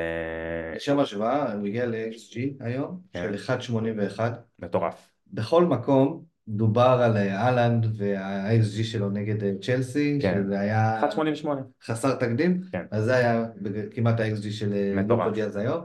[0.76, 3.38] לשם השוואה, הוא הגיע ל-XG היום, כן.
[3.38, 4.20] של 1.81.
[4.60, 5.10] מטורף.
[5.34, 10.42] בכל מקום דובר על אה, אהלנד וה-XG שלו נגד אה, צ'לסי, כן.
[10.44, 11.48] שזה היה 1.88.
[11.84, 12.86] חסר תקדים, כן.
[12.92, 13.46] אז זה היה
[13.92, 15.02] כמעט ה-XG של אה.
[15.08, 15.82] לוקו דיאז היום.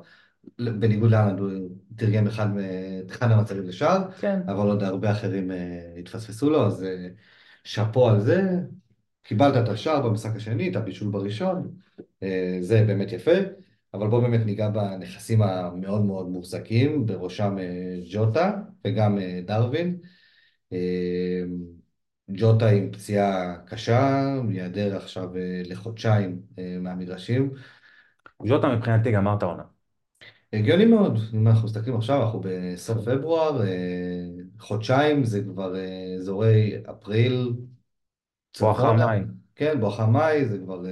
[0.58, 1.50] בניגוד לאהלנד, הוא
[1.96, 2.48] תרגם אחד
[3.10, 4.40] אחד מהמצבים לשער, כן.
[4.46, 5.50] אבל עוד הרבה אחרים
[5.98, 6.86] התפספסו לו, אז
[7.64, 8.60] שאפו על זה.
[9.24, 11.70] קיבלת את השער במשחק השני, את הבישול בראשון,
[12.60, 13.30] זה באמת יפה,
[13.94, 17.56] אבל בואו באמת ניגע בנכסים המאוד מאוד מוחזקים, בראשם
[18.10, 18.52] ג'וטה
[18.84, 19.96] וגם דרווין.
[20.72, 21.44] אה,
[22.30, 27.50] ג'וטה עם פציעה קשה, ייעדר עכשיו אה, לחודשיים אה, מהמגרשים.
[28.46, 29.62] ז'וטה מבחינתי גמר את העונה.
[30.52, 33.62] הגיוני מאוד, אם אנחנו מסתכלים עכשיו, אנחנו בסוף פברואר,
[34.58, 35.74] חודשיים זה כבר
[36.16, 37.52] אזורי אפריל.
[38.60, 38.92] בואכה.
[38.92, 39.20] מאי.
[39.54, 40.82] כן, בואכה מאי, זה כבר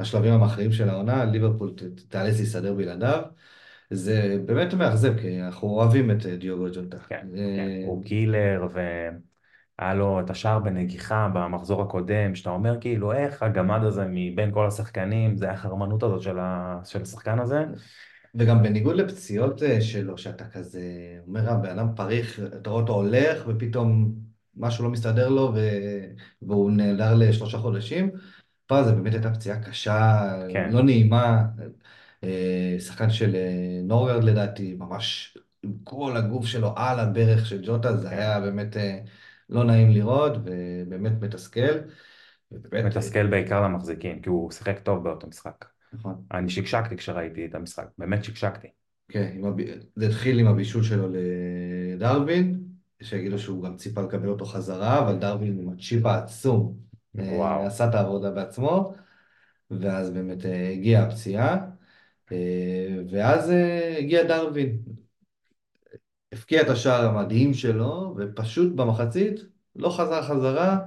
[0.00, 1.74] השלבים המכריעים של העונה, ליברפול
[2.08, 3.22] תיאלץ להסתדר בלעדיו.
[3.90, 6.98] זה באמת מאכזב, כי אנחנו אוהבים את אה, דיוגו ג'וטה.
[7.08, 7.68] כן, כן.
[7.86, 14.04] הוא קילר, והיה לו את השער בנגיחה במחזור הקודם, שאתה אומר כאילו, איך הגמד הזה
[14.08, 17.64] מבין כל השחקנים, זה החרמנות הזאת של ה- של השחקן הזה.
[18.34, 20.82] וגם בניגוד לפציעות אה, שלו, שאתה כזה
[21.26, 24.14] אומר, הבן אדם פריך, אתה רואה אותו הולך, ופתאום
[24.56, 25.58] משהו לא מסתדר לו, ו...
[26.42, 28.10] והוא נעדר לשלושה חודשים.
[28.66, 30.70] פה זה באמת הייתה פציעה קשה, כן.
[30.72, 31.42] לא נעימה.
[32.24, 37.96] אה, שחקן של אה, נורגרד לדעתי, ממש עם כל הגוף שלו על הברך של ג'וטה,
[37.96, 38.16] זה כן.
[38.16, 38.98] היה באמת אה,
[39.50, 41.60] לא נעים לראות, ובאמת מתסכל.
[42.52, 45.64] ובאמת, מתסכל בעיקר למחזיקים, כי הוא שיחק טוב באותו משחק.
[45.92, 46.14] נכון.
[46.32, 48.68] אני שקשקתי כשראיתי את המשחק, באמת שקשקתי.
[49.08, 49.56] כן, הב...
[49.96, 51.08] זה התחיל עם הבישול שלו
[51.94, 52.60] לדרווין,
[53.02, 56.76] שיגידו שהוא גם ציפה לקבל אותו חזרה, אבל דרווין עם הצ'יפ העצום
[57.14, 57.66] וואו.
[57.66, 58.94] עשה את העבודה בעצמו,
[59.70, 60.38] ואז באמת
[60.72, 61.66] הגיעה הפציעה.
[62.32, 64.78] אה, ואז אה, הגיע דרווין,
[66.32, 69.40] הבקיע את השער המדהים שלו, ופשוט במחצית
[69.76, 70.78] לא חזר חזרה,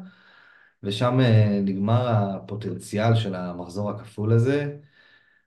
[0.83, 4.77] ושם אה, נגמר הפוטנציאל של המחזור הכפול הזה.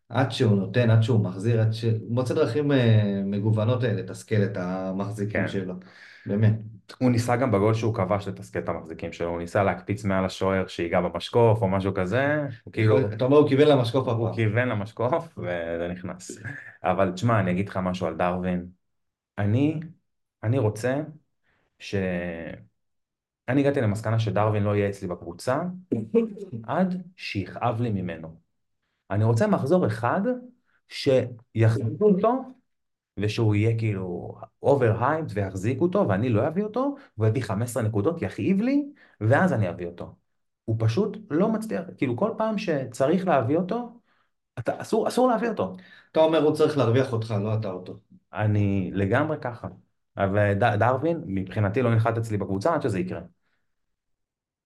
[0.09, 2.70] עד שהוא נותן, עד שהוא מחזיר, עד שהוא מוצא דרכים
[3.24, 5.48] מגוונות לתסכל את המחזיקים כן.
[5.48, 5.74] שלו.
[6.26, 6.55] באמת.
[6.98, 10.66] הוא ניסה גם בגול שהוא כבש לתסכל את המחזיקים שלו, הוא ניסה להקפיץ מעל השוער
[10.66, 14.35] שיגע במשקוף או משהו כזה, הוא כאילו, אתה אומר, הוא כיוון למשקוף הוא הפעם.
[14.35, 16.38] כיוון למשקוף וזה נכנס.
[16.85, 18.66] אבל תשמע, אני אגיד לך משהו על דרווין.
[19.38, 19.81] אני,
[20.42, 21.00] אני רוצה
[21.79, 21.94] ש...
[23.48, 25.62] אני הגעתי למסקנה שדארווין לא יהיה אצלי בקבוצה
[26.62, 28.37] עד שיכאב לי ממנו.
[29.11, 30.20] אני רוצה מחזור אחד
[30.88, 32.42] שיחזיקו אותו
[33.16, 38.23] ושהוא יהיה כאילו over hype ויחזיקו אותו ואני לא אביא אותו והוא יביא 15 נקודות,
[38.23, 38.85] יכאיב לי
[39.20, 40.14] ואז אני אביא אותו.
[40.64, 44.01] הוא פשוט לא מצליח, כאילו כל פעם שצריך להביא אותו,
[44.59, 45.77] אתה, אסור, אסור להביא אותו.
[46.12, 48.01] אתה אומר, הוא צריך להרוויח אותך, לא אתה אותו.
[48.33, 49.68] אני לגמרי ככה.
[50.16, 53.20] אבל ד- דרווין מבחינתי לא נחת אצלי בקבוצה עד שזה יקרה.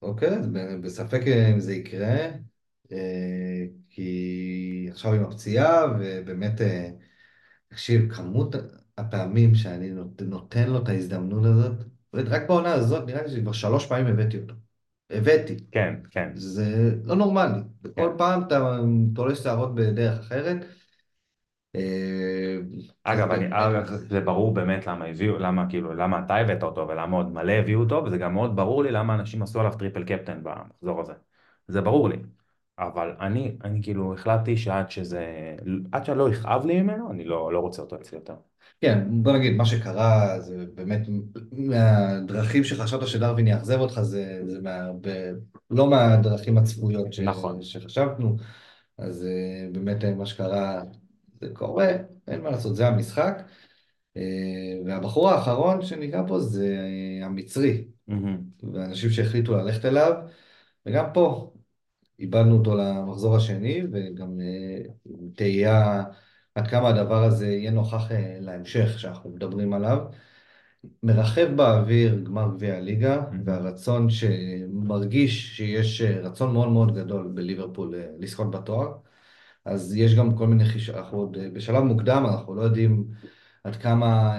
[0.02, 0.48] אוקיי, אז
[0.82, 1.20] בספק
[1.52, 2.30] אם זה יקרה,
[2.92, 6.90] אה, כי עכשיו עם הפציעה, ובאמת, אה,
[7.74, 8.54] תקשיב, כמות
[8.98, 11.72] הפעמים שאני נות- נותן לו את ההזדמנות הזאת,
[12.14, 14.54] רק בעונה הזאת, נראה לי שכבר שלוש פעמים הבאתי אותו.
[15.10, 15.56] הבאתי.
[15.72, 17.60] כן, כן, זה לא נורמלי.
[17.82, 17.90] כן.
[17.94, 18.78] כל פעם אתה
[19.14, 20.56] תולש שערות בדרך אחרת.
[21.76, 22.58] אה,
[23.04, 27.16] אגב, אני, אגב, זה ברור באמת למה הביאו, למה כאילו, למה אתה הבאת אותו ולמה
[27.16, 30.40] עוד מלא הביאו אותו, וזה גם מאוד ברור לי למה אנשים עשו עליו triple captain
[30.42, 31.12] במחזור הזה.
[31.68, 32.16] זה ברור לי.
[32.78, 35.56] אבל אני, אני כאילו החלטתי שעד שזה,
[35.92, 38.34] עד שלא יכאב לי ממנו, אני לא, לא רוצה אותו אצלי יותר.
[38.80, 41.00] כן, בוא נגיד, מה שקרה זה באמת
[41.52, 45.32] מהדרכים שחשבת שדארווין יאכזב אותך, זה, זה מה, ב,
[45.70, 47.62] לא מהדרכים הצפויות ש, נכון.
[47.62, 48.36] שחשבנו,
[48.98, 50.82] אז אה, באמת אה, מה שקרה,
[51.40, 51.88] זה קורה,
[52.28, 53.42] אין מה לעשות, זה המשחק.
[54.16, 54.22] אה,
[54.86, 56.78] והבחור האחרון שניגע פה זה
[57.22, 58.38] המצרי, מהמם.
[58.72, 60.12] ואנשים שהחליטו ללכת אליו,
[60.86, 61.53] וגם פה
[62.20, 64.82] איבדנו אותו למחזור השני, וגם אה,
[65.34, 66.02] תהייה
[66.54, 69.98] עד כמה הדבר הזה יהיה נוכח אה, להמשך שאנחנו מדברים עליו.
[71.02, 73.42] מרחב באוויר גמר גביע הליגה, מהמם.
[73.44, 78.92] והרצון שמרגיש שיש אה, רצון מאוד מאוד גדול בליברפול לזכות בתואר.
[79.64, 80.90] אז יש גם כל מיני חיש...
[80.90, 83.04] אנחנו עוד בשלב מוקדם, אנחנו לא יודעים
[83.64, 84.36] עד כמה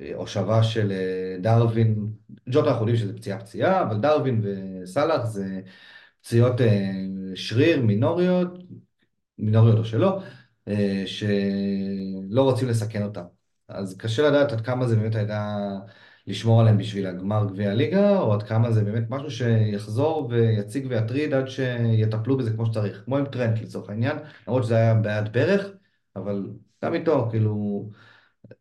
[0.00, 0.92] ההושבה של
[1.40, 2.12] דרווין,
[2.48, 5.60] ג'וטה אנחנו יודעים שזה פציעה פציעה, אבל דרווין וסאלח זה
[6.28, 6.92] פציעות אה,
[7.34, 8.58] שריר מינוריות,
[9.38, 10.20] מינוריות או שלא,
[10.68, 13.22] אה, שלא רוצים לסכן אותם.
[13.68, 15.68] אז קשה לדעת עד כמה זה באמת הייתה
[16.26, 21.34] לשמור עליהם בשביל הגמר גביע הליגה, או עד כמה זה באמת משהו שיחזור ויציג ויטריד
[21.34, 24.16] עד שיטפלו בזה כמו שצריך, כמו עם טרנט לצורך העניין,
[24.48, 25.66] למרות שזה היה בעד ברך,
[26.16, 26.50] אבל
[26.84, 27.88] גם איתו, כאילו,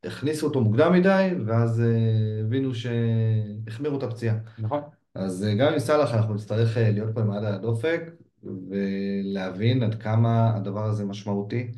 [0.03, 4.36] הכניסו אותו מוקדם מדי, ואז אה, הבינו שהחמירו את הפציעה.
[4.58, 4.82] נכון.
[5.17, 8.01] אז אה, גם עם סאלח אנחנו נצטרך אה, להיות פה עם היד על הדופק
[8.43, 11.71] ולהבין עד כמה הדבר הזה משמעותי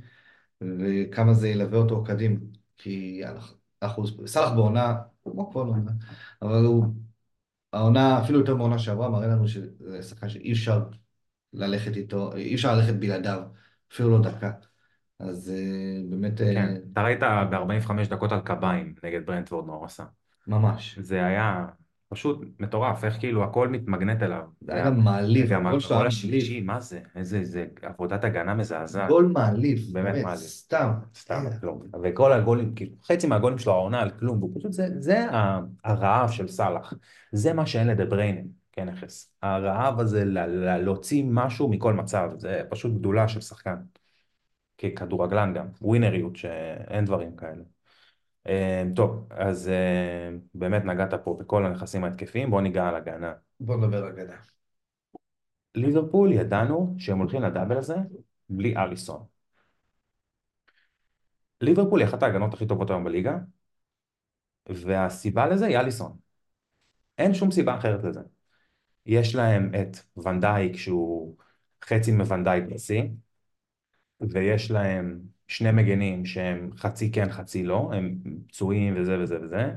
[0.62, 2.40] וכמה זה ילווה אותו קדימה.
[2.78, 3.22] כי
[3.82, 5.92] אנחנו, סאלח בעונה, כמו כל עונה,
[6.42, 6.86] אבל הוא,
[7.74, 10.84] העונה, אפילו יותר מעונה שעברה, מראה לנו שזה שחקן שאי אפשר
[11.54, 13.42] ללכת איתו, אי אפשר ללכת בלעדיו,
[13.94, 14.52] אפילו לא דקה.
[15.20, 16.76] אז אה, באמת, כן.
[16.94, 20.04] אתה ראית ב-45 דקות על קביים נגד ברנדפורד מה הוא עשה.
[20.48, 21.00] ממש.
[21.00, 21.66] זה היה
[22.10, 24.42] פשוט מטורף, איך כאילו הכל מתמגנט אליו.
[24.62, 26.08] זה היה מעליב, גם הגול.
[26.08, 27.00] השלישי, מה זה?
[27.16, 29.10] איזה איזה עבודת הגנה מזעזעת.
[29.10, 30.40] גול מעליב, באמת באמת, מעליב.
[30.40, 30.92] סתם.
[31.16, 31.82] סתם כלום.
[32.04, 35.28] וכל הגולים, כאילו, חצי מהגולים שלו העונה על כלום, והוא פשוט, זה,
[35.84, 36.94] הרעב של סאלח.
[37.32, 39.32] זה מה שאין לדבריינים, כן נכס.
[39.42, 40.24] הרעב הזה
[40.84, 43.76] להוציא משהו מכל מצב, זה פשוט גדולה של שחקן.
[44.78, 47.64] ככדורגלן גם, ווינריות, שאין דברים כאלה.
[48.48, 53.34] אה, טוב, אז אה, באמת נגעת פה בכל הנכסים ההתקפיים, בוא ניגע על הגנה.
[53.60, 54.38] בוא נדבר רגע.
[55.76, 57.96] ליברפול ידענו שהם הולכים לדאבל הזה
[58.50, 59.26] בלי אליסון.
[61.62, 63.38] ליברפול היא אחת ההגנות הכי טובות היום בליגה,
[64.70, 66.18] והסיבה לזה היא אליסון.
[67.18, 68.22] אין שום סיבה אחרת לזה.
[69.06, 71.38] יש להם את ונדייק שהוא
[71.86, 73.04] חצי מוונדייק בשיא,
[74.22, 78.16] ויש להם שני מגנים שהם חצי כן חצי לא, הם
[78.48, 79.72] פצועים וזה וזה וזה.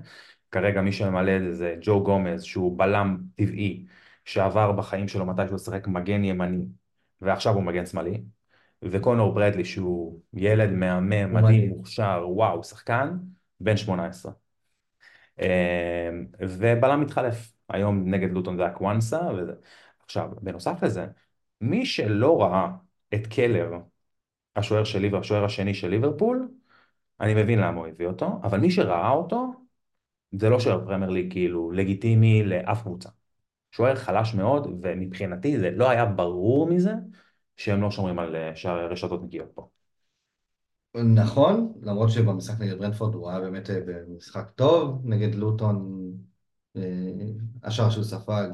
[0.50, 3.86] כרגע מי שממלא את זה זה ג'ו גומז שהוא בלם טבעי
[4.24, 6.64] שעבר בחיים שלו מתי שהוא שיחק מגן ימני
[7.20, 8.22] ועכשיו הוא מגן שמאלי
[8.82, 11.68] וקונור ברדלי שהוא ילד מהמם, מדהים.
[11.68, 13.16] מוכשר, וואו, שחקן,
[13.60, 14.32] בן 18.
[15.40, 19.52] אה, ובלם מתחלף, היום נגד לוטון זה הקוואנסה וזה.
[20.04, 21.06] עכשיו, בנוסף לזה,
[21.60, 22.68] מי שלא ראה
[23.14, 23.72] את קלר
[24.56, 26.48] השוער שלי והשוער השני של ליברפול,
[27.20, 29.52] אני מבין למה הוא הביא אותו, אבל מי שראה אותו,
[30.32, 33.08] זה לא שוער פרמייר ליג כאילו לגיטימי לאף קבוצה.
[33.72, 36.92] שוער חלש מאוד, ומבחינתי זה לא היה ברור מזה
[37.56, 39.68] שהם לא שומרים על אה, רשתות נקיות פה.
[40.94, 46.02] נכון, למרות שבמשחק נגד ברנפורד הוא היה באמת אה, במשחק טוב, נגד לוטון
[46.76, 46.82] אה,
[47.62, 48.48] השער שהוא ספג,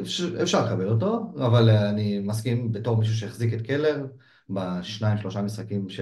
[0.00, 4.06] אפשר, אפשר לקבל אותו, אבל אני מסכים בתור מישהו שהחזיק את קלר
[4.50, 6.00] בשניים שלושה משחקים ש...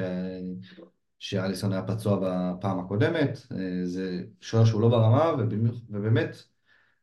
[1.19, 3.39] שאליסון היה פצוע בפעם הקודמת,
[3.85, 5.33] זה שוער שהוא לא ברמה,
[5.91, 6.37] ובאמת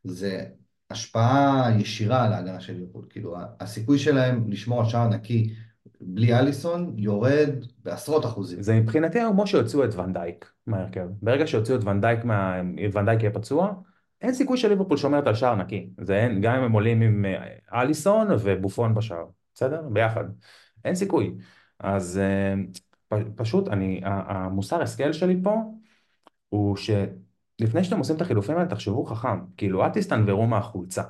[0.04, 0.46] זה
[0.90, 3.06] השפעה ישירה על ההגנה של ליברפול.
[3.10, 5.54] כאילו, הסיכוי שלהם לשמור על שער נקי
[6.02, 7.50] בלי אליסון יורד
[7.84, 8.62] בעשרות אחוזים.
[8.62, 11.08] זה מבחינתי כמו שהוציאו את ונדייק מהרכב.
[11.22, 12.62] ברגע שהוציאו את ונדייק, מה...
[12.94, 13.74] ונדייק יהיה פצוע,
[14.22, 15.90] אין סיכוי שליברפול שומרת על שער נקי.
[16.02, 19.82] זה אין, גם אם הם עולים עם אה, אליסון ובופון בשער, בסדר?
[19.92, 20.24] ביחד.
[20.86, 21.36] אין סיכוי.
[21.80, 22.56] אז אה,
[23.36, 25.56] פשוט, אני, המוסר השכל שלי פה
[26.50, 26.90] הוא ש...
[27.62, 31.04] לפני שאתם עושים את החילופים האלה, תחשבו חכם, כאילו אל תסתנוורו מהחולצה.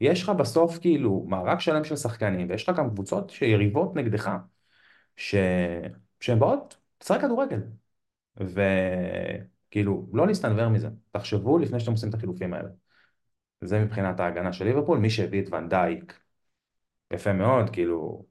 [0.00, 4.30] יש לך בסוף כאילו מארג שלם של שחקנים, ויש לך גם קבוצות שיריבות נגדך,
[5.16, 5.34] ש...
[6.20, 7.60] שהן באות, תשחק כדורגל.
[8.36, 10.88] וכאילו, לא להסתנוור מזה.
[11.10, 12.68] תחשבו לפני שאתם עושים את החילופים האלה.
[13.60, 16.20] זה מבחינת ההגנה של ליברפול, מי שהביא את ונדייק,
[17.12, 18.26] יפה מאוד, כאילו,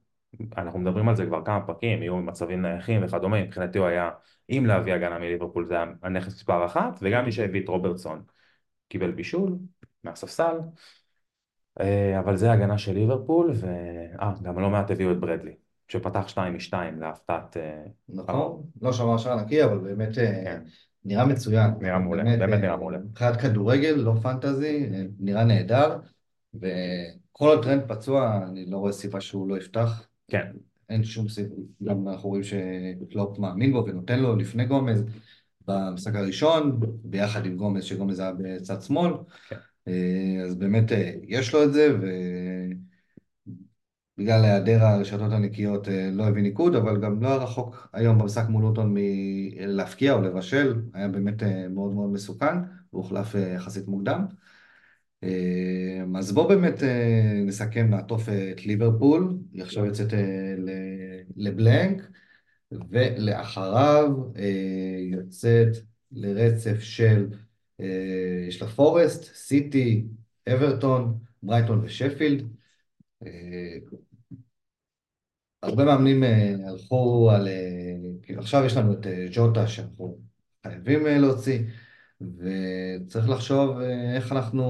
[0.56, 4.10] אנחנו מדברים על זה כבר כמה פרקים, יהיו מצבים נייחים וכדומה, מבחינתי הוא היה,
[4.50, 8.22] אם להביא הגנה מליברפול זה היה הנכס מספר אחת, וגם מי שהביא את רוברטסון
[8.88, 9.58] קיבל בישול
[10.04, 10.58] מהספסל,
[11.80, 15.54] אה, אבל זה הגנה של ליברפול, ואה, גם לא מעט הביאו את ברדלי,
[15.88, 17.56] שפתח שתיים משתיים להפתעת...
[17.56, 20.62] אה, נכון, לא שמר שער נקי, אבל באמת אה, כן.
[21.04, 21.70] נראה מצוין.
[21.80, 22.98] נראה מעולה, באמת נראה מעולה.
[22.98, 25.98] מבחינת כדורגל, לא fantasy, נראה נהדר,
[26.54, 30.06] וכל עוד טרנד פצוע, אני לא רואה סיבה שהוא לא יפתח.
[30.28, 30.46] כן.
[30.88, 35.04] אין שום סיבה, גם אנחנו רואים שקלופ מאמין בו ונותן לו לפני גומז
[35.66, 39.12] במשחק הראשון, ביחד עם גומז, שגומז היה בצד שמאל.
[39.48, 39.56] כן.
[39.88, 41.96] אה, אז באמת אה, יש לו את זה,
[44.18, 48.48] ובגלל היעדר הרשתות הנקיות אה, לא הביא ניקוד, אבל גם לא היה רחוק היום במשחק
[48.48, 52.56] מול לוטון מלהפקיע או לבשל, היה באמת מאוד מאוד מסוכן,
[52.90, 54.26] הוא הוחלף יחסית מוקדם.
[56.18, 56.82] אז בואו באמת
[57.46, 60.12] נסכם, נעטוף את ליברפול, היא עכשיו יוצאת
[61.36, 62.02] לבלנק,
[62.90, 64.12] ולאחריו
[65.10, 65.76] יוצאת
[66.12, 67.26] לרצף של
[67.80, 70.06] אה, יש לה פורסט, סיטי,
[70.48, 72.42] אברטון, ברייטון ושפילד.
[73.26, 73.76] אה,
[75.62, 77.48] הרבה מאמנים אה, הלכו על...
[78.22, 80.18] כאילו עכשיו יש לנו את ג'וטה שאנחנו
[80.66, 81.58] חייבים להוציא,
[82.20, 83.78] וצריך לחשוב
[84.14, 84.64] איך אנחנו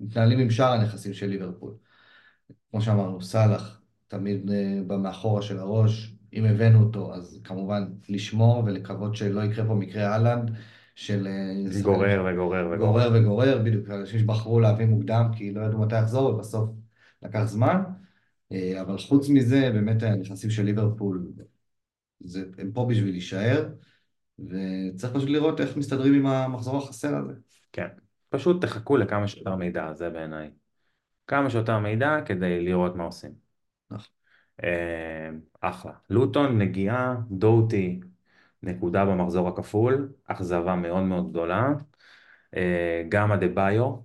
[0.00, 1.74] מתנהלים עם שאר הנכסים של ליברפול.
[2.70, 4.50] כמו שאמרנו, סאלח תמיד
[4.86, 10.06] בא מאחורה של הראש, אם הבאנו אותו, אז כמובן לשמור ולקוות שלא יקרה פה מקרה
[10.06, 10.50] אהלנד.
[11.00, 11.26] של...
[11.26, 12.76] אה, גורר וגורר וגורר.
[12.76, 16.70] גורר וגורר, בדיוק, אנשים שבחרו להביא מוקדם כי לא ידעו מתי יחזור, ובסוף
[17.22, 17.82] לקח זמן.
[18.52, 21.26] אה, אבל חוץ מזה, באמת הנכנסים של ליברפול,
[22.20, 23.68] זה, הם פה בשביל להישאר,
[24.48, 27.32] וצריך פשוט לראות איך מסתדרים עם המחזור החסר הזה.
[27.72, 27.88] כן,
[28.28, 30.50] פשוט תחכו לכמה שיותר מידע, זה בעיניי.
[31.26, 33.30] כמה שיותר מידע כדי לראות מה עושים.
[33.90, 34.08] נכון.
[34.64, 35.92] אה, אחלה.
[36.10, 38.00] לוטון, נגיעה, דוטי,
[38.62, 41.68] נקודה במחזור הכפול, אכזבה מאוד מאוד גדולה.
[42.56, 43.96] אה, גם הדה ביו,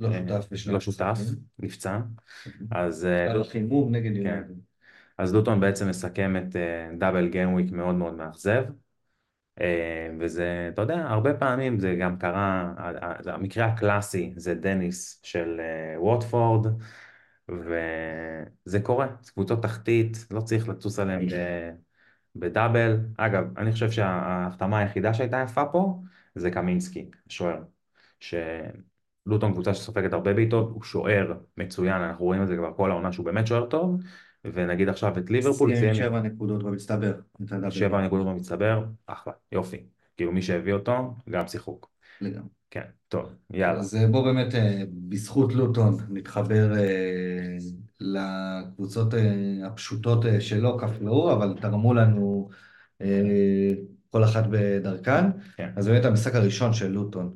[0.00, 1.18] לא אה, שותף לא שותף,
[1.58, 2.00] נפצע.
[2.70, 3.06] אז...
[3.06, 4.16] אה, חימום נגד כן.
[4.16, 4.54] יונייטד.
[5.18, 6.56] אז לוטון בעצם מסכם את
[6.98, 8.64] דאבל גיימוויק מאוד מאוד מאכזב.
[10.20, 12.72] וזה, אתה יודע, הרבה פעמים זה גם קרה,
[13.26, 15.60] המקרה הקלאסי זה דניס של
[15.96, 16.66] ווטפורד,
[17.48, 21.26] וזה קורה, קבוצות תחתית, לא צריך לטוס עליהן
[22.36, 23.00] בדאבל.
[23.16, 26.00] אגב, אני חושב שההחתמה היחידה שהייתה יפה פה
[26.34, 27.62] זה קמינסקי, שוער.
[28.20, 33.12] שלוטון קבוצה שסופגת הרבה בעיטות, הוא שוער מצוין, אנחנו רואים את זה כבר כל העונה
[33.12, 34.00] שהוא באמת שוער טוב,
[34.52, 35.94] ונגיד עכשיו את ליברפול סיים...
[35.94, 37.14] שבע נקודות במצטבר.
[37.70, 39.84] שבע נקודות במצטבר, אחלה, יופי.
[40.16, 41.90] כאילו מי שהביא אותו, גם שיחוק.
[42.20, 42.48] לגמרי.
[42.70, 43.80] כן, טוב, יאללה.
[43.80, 47.56] אז בוא באמת, אה, בזכות לוטון, נתחבר אה,
[48.00, 52.48] לקבוצות אה, הפשוטות שלא כפלו, אבל תרמו לנו
[54.10, 55.24] כל אחת בדרכן.
[55.56, 55.70] כן.
[55.76, 57.34] אז באמת המשחק הראשון של לוטון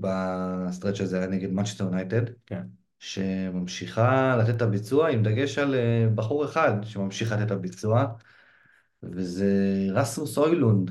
[0.00, 2.22] ב stretch הזה היה נגד מנצ'סטר יונייטד.
[2.46, 2.62] כן.
[2.98, 5.74] שממשיכה לתת את הביצוע עם דגש על
[6.14, 8.06] בחור אחד שממשיך לתת את הביצוע,
[9.02, 9.46] וזה
[9.92, 10.90] רסמוס הוילונד.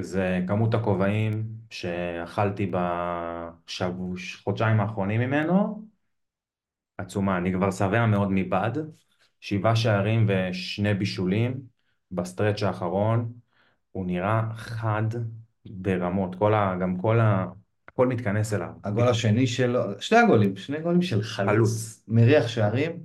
[0.00, 5.86] זה כמות הכובעים שאכלתי בחודשיים האחרונים ממנו,
[6.98, 8.70] עצומה, אני כבר שבע מאוד מבד,
[9.40, 11.60] שבעה שערים ושני בישולים
[12.12, 13.32] בסטרץ' האחרון.
[13.92, 15.02] הוא נראה חד
[15.66, 17.46] ברמות, כל ה, גם כל ה...
[17.96, 18.68] הכל מתכנס אליו.
[18.84, 21.50] הגול השני שלו, שני הגולים, שני גולים של חלוץ.
[21.50, 22.02] חלוץ.
[22.08, 23.00] מריח שערים,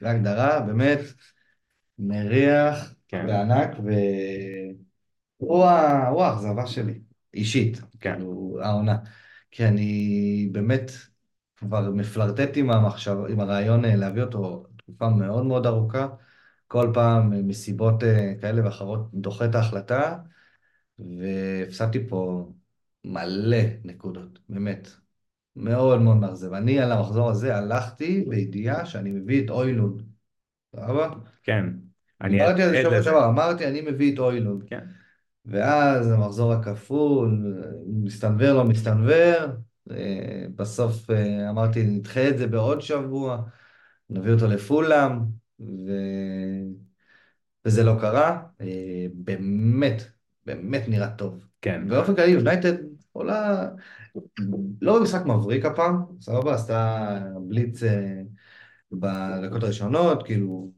[0.00, 1.00] בהגדרה, באמת,
[1.98, 3.26] מריח כן.
[3.26, 3.70] בענק,
[5.38, 5.64] והוא
[6.08, 7.00] הוא האכזבה שלי,
[7.34, 8.14] אישית, כן.
[8.14, 8.96] כאילו, העונה.
[9.50, 10.90] כי אני באמת
[11.56, 16.08] כבר מפלרטט עם המחשב, עם הרעיון אה, להביא אותו תקופה מאוד מאוד ארוכה.
[16.66, 20.18] כל פעם אה, מסיבות אה, כאלה ואחרות דוחה את ההחלטה,
[20.98, 22.50] והפסדתי פה
[23.06, 24.88] מלא נקודות, באמת.
[25.56, 26.52] מאוד מאוד מאכזב.
[26.52, 29.98] אני על המחזור הזה הלכתי בידיעה שאני מביא את אוילון.
[30.76, 31.10] סבבה?
[31.42, 31.66] כן.
[32.20, 33.02] אני דיברתי על זה שבוע.
[33.02, 34.60] שעבר, אמרתי אני מביא את אוילון.
[34.66, 34.84] כן.
[35.46, 39.46] ואז המחזור הכפול, מסתנוור לא מסתנוור,
[39.90, 43.42] אה, בסוף אה, אמרתי נדחה את זה בעוד שבוע,
[44.10, 45.12] נביא אותו לפולאם,
[45.60, 45.92] ו...
[47.64, 48.42] וזה לא קרה.
[48.60, 50.02] אה, באמת,
[50.46, 51.44] באמת נראה טוב.
[51.62, 51.88] כן.
[51.88, 52.74] באופן כללי יונייטד
[53.16, 53.68] עולה,
[54.82, 58.22] לא במשחק מבריק הפעם, סבבה, עשתה בליץ אה,
[58.92, 60.72] בדקות הראשונות, כאילו,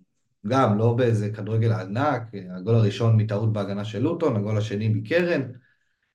[0.46, 5.42] גם לא באיזה כדורגל ענק, הגול הראשון מטעות בהגנה של לוטון, הגול השני מקרן,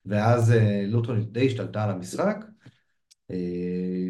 [0.06, 2.44] ואז אה, לוטון די השתלטה על המשחק.
[3.30, 4.08] אה,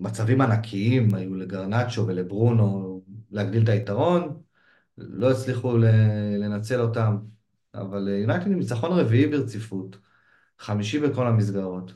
[0.00, 4.42] מצבים ענקיים היו לגרנצ'ו ולברונו להגדיל את היתרון,
[4.98, 5.78] לא הצליחו
[6.38, 7.16] לנצל אותם,
[7.74, 9.98] אבל יונייטד עם ניצחון רביעי ברציפות,
[10.58, 11.92] חמישי בכל המסגרות.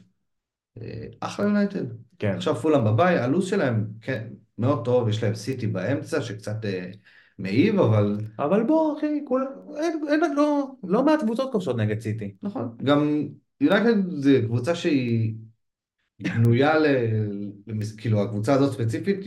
[0.82, 1.84] אה, אחלה יונייטד.
[2.18, 2.34] כן.
[2.36, 6.90] עכשיו פולאם בבית, הלו"ז שלהם, כן, מאוד טוב, יש להם סיטי באמצע שקצת אה,
[7.38, 9.48] מעיב, אבל אבל בוא, אחי, כול...
[9.76, 12.34] אין, אין, לא, לא מעט קבוצות כובשות נגד סיטי.
[12.42, 13.28] נכון, גם
[13.61, 15.34] יונייטד זה קבוצה שהיא
[16.20, 16.86] בנויה ל...
[17.66, 19.20] למס- כאילו הקבוצה הזאת ספציפית,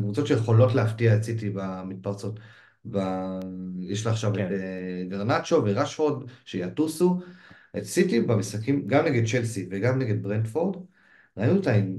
[0.00, 2.40] קבוצות שיכולות להפתיע את סיטי במתפרצות.
[2.90, 2.98] ב...
[3.80, 4.46] יש לה עכשיו כן.
[4.46, 7.20] את אה, גרנצ'ו ורשפורד שיטוסו.
[7.78, 10.76] את סיטי במשחקים, גם נגד צ'לסי וגם נגד ברנדפורד,
[11.36, 11.98] ראינו אותה עם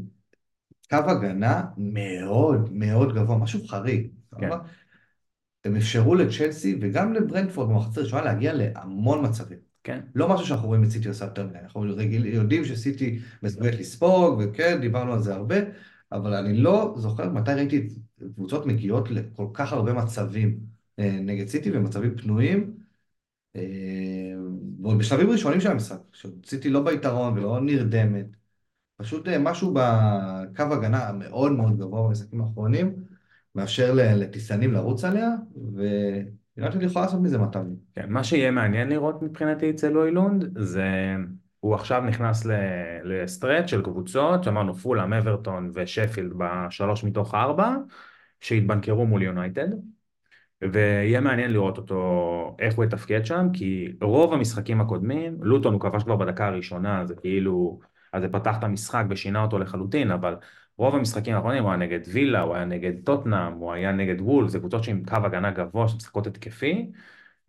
[0.90, 4.08] קו הגנה מאוד מאוד גבוה, משהו חריג.
[4.40, 4.50] כן.
[5.66, 9.58] הם אפשרו לצ'לסי וגם לברנדפורד במחצית הראשונה להגיע להמון מצבים.
[9.84, 10.00] כן.
[10.16, 14.42] לא משהו שאנחנו רואים את סיטי עושה יותר מדי, אנחנו רגיל, יודעים שסיטי מסוגלת לספוג,
[14.44, 15.56] וכן, דיברנו על זה הרבה,
[16.12, 17.88] אבל אני לא זוכר מתי ראיתי
[18.36, 20.60] קבוצות מגיעות לכל כך הרבה מצבים
[21.00, 22.78] אה, נגד סיטי ומצבים פנויים,
[24.82, 28.26] ועוד בשלבים ראשונים של המשחק, שסיטי לא ביתרון ולא נרדמת,
[28.98, 32.94] פשוט אה, משהו בקו הגנה המאוד מאוד גבוה במשחקים האחרונים,
[33.56, 35.30] מאפשר לטיסנים לרוץ עליה,
[35.76, 37.76] ויונייטד יכולה לעשות מזה מטבים.
[37.96, 41.16] כן, מה שיהיה מעניין לראות מבחינתי אצל אוילונד זה
[41.60, 42.54] הוא עכשיו נכנס ל-
[43.04, 47.76] לסטרץ' של קבוצות, שאמרנו פולאם, אברטון ושפילד בשלוש מתוך ארבע,
[48.42, 49.68] שהתבנקרו מול יונייטד,
[50.62, 56.04] ויהיה מעניין לראות אותו, איך הוא יתפקד שם, כי רוב המשחקים הקודמים, לוטון הוא כבש
[56.04, 57.80] כבר בדקה הראשונה, זה כאילו,
[58.14, 60.36] אז זה פתח את המשחק ושינה אותו לחלוטין, אבל
[60.78, 64.48] רוב המשחקים האחרונים הוא היה נגד וילה, הוא היה נגד טוטנאם, הוא היה נגד וול,
[64.50, 66.92] זה קבוצות שעם קו הגנה גבוה שמשחקות התקפי,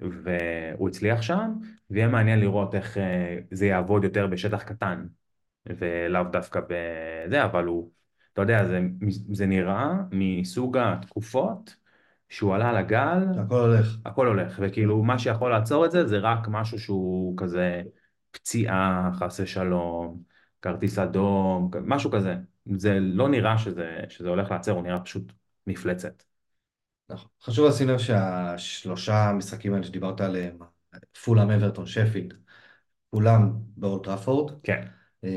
[0.01, 1.53] והוא הצליח שם,
[1.91, 5.07] ויהיה מעניין לראות איך אה, זה יעבוד יותר בשטח קטן,
[5.67, 7.91] ולאו דווקא בזה, אבל הוא,
[8.33, 8.81] אתה יודע, זה,
[9.33, 11.86] זה נראה מסוג התקופות
[12.29, 13.97] שהוא עלה על הגל, הכל הולך.
[14.05, 17.83] הכל הולך, וכאילו מה שיכול לעצור את זה זה רק משהו שהוא כזה
[18.31, 20.23] פציעה, חס ושלום,
[20.63, 22.35] כרטיס אדום, משהו כזה.
[22.77, 25.33] זה לא נראה שזה, שזה הולך לעצר, הוא נראה פשוט
[25.67, 26.23] מפלצת.
[27.11, 27.29] נכון.
[27.43, 30.59] חשוב לשים לב שהשלושה משחקים האלה שדיברת עליהם,
[31.25, 32.35] פולאם, אברטון, שפילד,
[33.11, 34.53] כולם באולט טראפורד.
[34.63, 34.87] כן,
[35.25, 35.31] אה,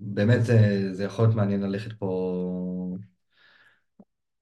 [0.00, 2.96] באמת זה, זה יכול להיות מעניין ללכת פה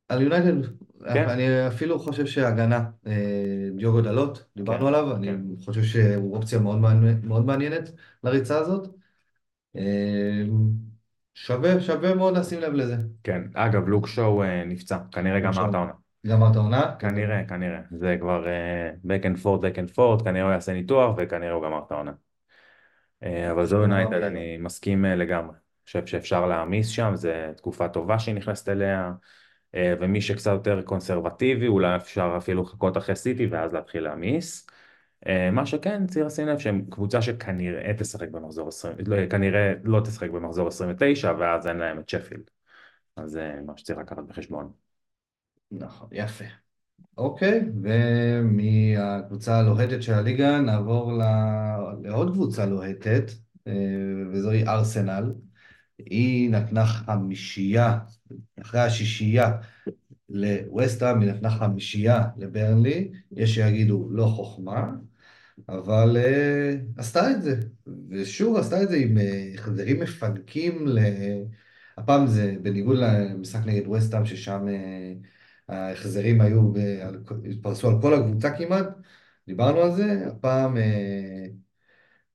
[0.09, 0.69] על יונייטד.
[1.15, 1.29] כן.
[1.29, 5.41] אני אפילו חושב שההגנה, אה, דיוגו דלות, דיברנו כן, עליו, אני כן.
[5.65, 7.91] חושב שהוא אופציה מאוד מעניינת, מאוד מעניינת
[8.25, 8.89] לריצה הזאת.
[9.77, 10.43] אה,
[11.35, 12.97] שווה, שווה מאוד לשים לב לזה.
[13.25, 13.43] כן.
[13.55, 15.71] אגב, לוק שואו אה, נפצע, כנראה גמר שואו.
[15.71, 15.93] את העונה.
[16.27, 16.95] גמרת העונה?
[16.99, 17.81] כנראה, כנראה.
[17.91, 21.65] זה כבר אה, back and forth, back and forth, כנראה הוא יעשה ניתוח וכנראה הוא
[21.65, 22.13] גמר את העונה.
[23.23, 25.57] אה, אבל זו גמר יונייטד, אני מסכים אה, לגמרי.
[25.85, 29.13] חושב שאפשר להעמיס שם, זו תקופה טובה שהיא נכנסת אליה, אה,
[29.77, 34.67] ומי שקצת יותר קונסרבטיבי, אולי אפשר אפילו לחכות אחרי סיטי ואז להתחיל להעמיס.
[35.27, 40.01] אה, מה שכן, צריך לשים לב שהם קבוצה שכנראה תשחק במחזור 20, לא, כנראה לא
[40.01, 42.51] תשחק במחזור 29, ואז אין להם את שפילד.
[43.17, 44.73] אז זה מה שצריך לקחת בחשבון.
[45.71, 46.45] נכון, יפה.
[47.19, 51.13] אוקיי, ומהקבוצה הלוהטת של הליגה נעבור
[52.03, 53.31] לעוד קבוצה לוהטת,
[53.67, 53.73] אה,
[54.33, 55.33] וזוהי ארסנל.
[55.99, 57.99] היא נתנה חמישייה,
[58.61, 59.53] אחרי השישייה,
[60.29, 64.91] לווסטהאם, היא נתנה חמישייה לברנלי, יש שיגידו לא חוכמה,
[65.69, 67.61] אבל uh, עשתה את זה.
[68.11, 69.21] ושוב עשתה את זה עם uh,
[69.59, 70.99] החזרים מפנקים ל...
[71.99, 76.73] הפעם זה בניגוד למשחק נגד ווסטהאם, ששם uh, ההחזרים היו,
[77.51, 78.87] התפרסו על כל הקבוצה כמעט,
[79.47, 80.81] דיברנו על זה, הפעם uh,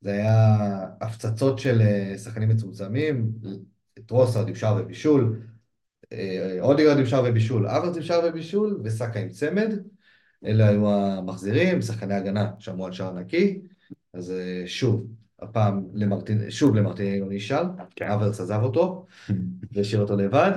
[0.01, 0.55] זה היה
[1.01, 3.31] הפצצות של uh, שחקנים מצומצמים,
[4.05, 5.41] טרוסרד עם שער ובישול,
[6.59, 9.73] אודיגרד עם שער ובישול, אברץ עם שער ובישול, וסאקה עם צמד.
[10.45, 13.61] אלה היו המחזירים, שחקני הגנה שמרו על שער נקי,
[14.13, 15.07] אז אה, שוב,
[15.39, 17.63] הפעם למרטין, שוב למרטין לא נשאר,
[17.95, 18.07] כן.
[18.07, 19.05] אברץ עזב אותו,
[19.71, 20.51] והשאיר אותו לבד,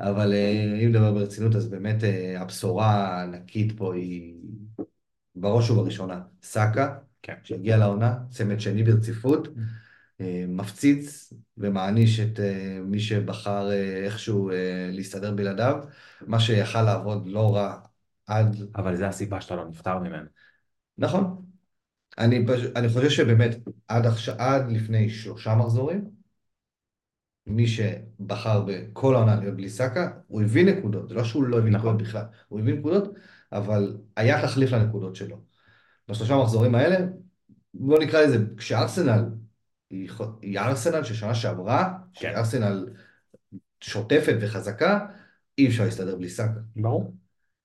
[0.00, 4.34] אבל אה, אם נדבר ברצינות, אז באמת אה, הבשורה הענקית פה היא
[5.36, 7.34] בראש ובראשונה, סאקה, כן.
[7.42, 9.48] שהגיע לעונה, צמד שני ברציפות,
[10.48, 12.40] מפציץ ומעניש את
[12.82, 13.72] מי שבחר
[14.04, 14.50] איכשהו
[14.92, 15.84] להסתדר בלעדיו,
[16.26, 17.78] מה שיכל לעבוד לא רע
[18.26, 18.56] עד...
[18.76, 20.28] אבל זה הסיבה שאתה לא נפטר ממנו.
[20.98, 21.42] נכון.
[22.18, 22.46] אני,
[22.76, 23.56] אני חושב שבאמת
[23.88, 26.10] עד, עכשיו, עד לפני שלושה מחזורים,
[27.46, 31.72] מי שבחר בכל העונה להיות בלי סאקה, הוא הביא נקודות, זה לא שהוא לא הביא
[31.72, 31.88] נכון.
[31.88, 33.14] נקודות בכלל, הוא הביא נקודות,
[33.52, 35.53] אבל היה תחליף לנקודות שלו.
[36.08, 36.96] בשלושה מחזורים האלה,
[37.74, 39.24] בוא נקרא לזה, כשארסנל
[39.90, 40.10] היא,
[40.42, 42.32] היא ארסנל של שנה שעברה, כן.
[42.34, 42.88] שארסנל
[43.80, 45.06] שוטפת וחזקה,
[45.58, 46.60] אי אפשר להסתדר בלי סאקה.
[46.76, 47.14] ברור.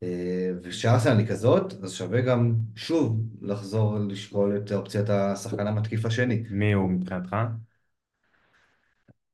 [0.03, 6.43] אה, וכשארסנל היא כזאת, אז שווה גם שוב לחזור לשקול את אופציית השחקן המתקיף השני.
[6.49, 7.35] מי הוא מבחינתך?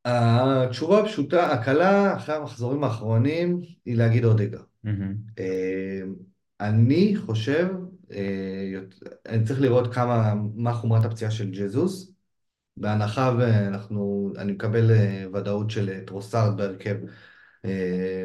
[0.06, 4.60] התשובה הפשוטה, הקלה אחרי המחזורים האחרונים היא להגיד אודגרד.
[5.39, 6.01] אה,
[6.60, 7.76] אני חושב, אה,
[9.30, 12.12] אני צריך לראות כמה, מה חומרת הפציעה של ג'זוס,
[12.78, 14.91] בהנחה ואנחנו, אני מקבל
[15.34, 16.95] ודאות של טרוסארד בהרכב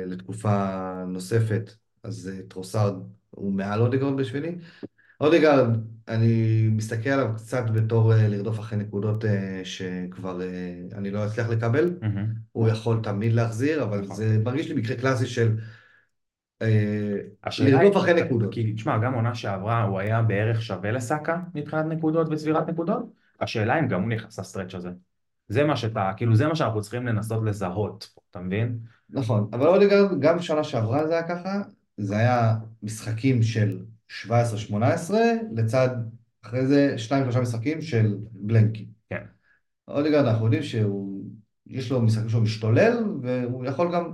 [0.07, 1.71] לתקופה נוספת.
[2.03, 2.95] אז אה, טרוסארד
[3.31, 4.59] הוא מעל אודגרד בשבילי.
[5.21, 5.69] אודגרד,
[6.09, 10.41] אני מסתכל עליו קצת בתור אה, לרדוף אחרי נקודות אה, שכבר
[10.93, 11.99] אני לא אצליח לקבל.
[12.01, 12.39] Mm-hmm.
[12.53, 14.17] הוא יכול תמיד להחזיר, אבל נכון.
[14.17, 15.57] זה מרגיש לי מקרה קלאסי של
[17.61, 18.55] לרדוף אחרי נקודות.
[18.55, 23.03] כי תשמע, גם עונה שעברה הוא היה בערך שווה לסאקה מבחינת נקודות וצבירת נקודות.
[23.41, 24.91] השאלה אם גם הוא נכנס לסטרץ' הזה.
[25.49, 28.79] זה מה שאתה, כאילו זה מה שאנחנו צריכים לנסות לזהות, אתה מבין?
[29.11, 31.63] נכון, אבל אודגרד גם שנה שעברה זה היה ככה,
[31.97, 33.79] זה היה משחקים של
[34.29, 34.33] 17-18,
[35.53, 35.89] לצד
[36.45, 38.87] אחרי זה שניים שלושה משחקים של blankים.
[39.11, 39.25] כן.
[39.89, 41.25] אודגרד אנחנו יודעים שהוא,
[41.67, 44.13] יש לו משחקים שהוא משתולל, והוא יכול גם אה,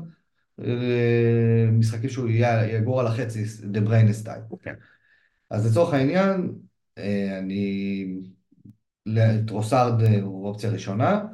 [1.72, 2.28] משחקים שהוא
[2.68, 4.40] יגור על החצי, דה בריינה style.
[4.62, 4.74] כן.
[5.50, 6.52] אז לצורך העניין,
[6.98, 8.06] אה, אני,
[9.46, 11.24] טרוסארד הוא אופציה ראשונה,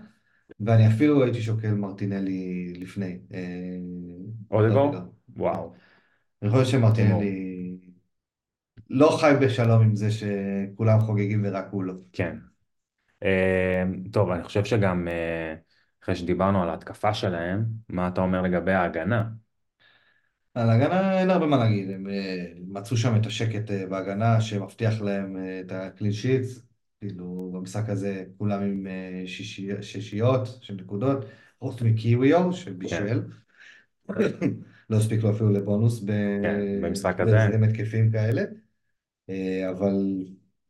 [0.60, 3.18] ואני אפילו הייתי שוקל מרטינלי לפני.
[3.34, 3.76] אה,
[4.50, 4.94] אודגרד?
[5.36, 5.72] וואו.
[6.42, 7.52] אני חושב שמרטינלי
[8.90, 11.94] לא חי בשלום עם זה שכולם חוגגים ורק הוא לא.
[12.12, 12.36] כן.
[13.22, 15.54] אה, טוב, אני חושב שגם אה,
[16.02, 19.24] אחרי שדיברנו על ההתקפה שלהם, מה אתה אומר לגבי ההגנה?
[20.54, 25.36] על ההגנה אין הרבה מה להגיד, הם אה, מצאו שם את השקט בהגנה שמבטיח להם
[25.60, 26.62] את הקלין שיטס,
[27.00, 28.86] כאילו במשחק הזה כולם עם
[29.82, 31.24] שישיות של נקודות,
[31.58, 33.22] חוץ מקיוויו שבישל.
[34.08, 34.18] כן.
[34.90, 37.32] לא הספיק לו אפילו לבונוס כן, במשחק הזה.
[37.32, 38.42] בהחזרים התקפים כאלה.
[39.30, 40.24] אה, אבל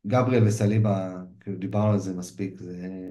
[0.07, 3.09] גבריאל וסליבה, כאילו דיברנו על זה מספיק, זה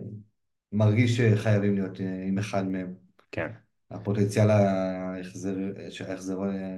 [0.71, 2.93] מרגיש שחייבים להיות אה, עם אחד מהם.
[3.31, 3.47] כן.
[3.91, 5.55] הפוטנציאל ההחזר,
[6.09, 6.37] ההחזר,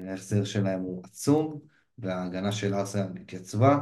[0.10, 1.60] ההחזר שלהם הוא עצום,
[1.98, 3.80] וההגנה של ארסנל התייצבה,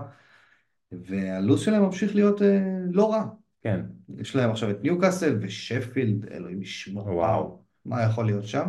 [0.91, 3.25] והלו"ז שלהם ממשיך להיות אה, לא רע.
[3.61, 3.81] כן.
[4.17, 7.07] יש להם עכשיו את ניוקאסל ושפילד, אלוהים ישמור.
[7.07, 7.61] וואו.
[7.85, 8.67] מה יכול להיות שם?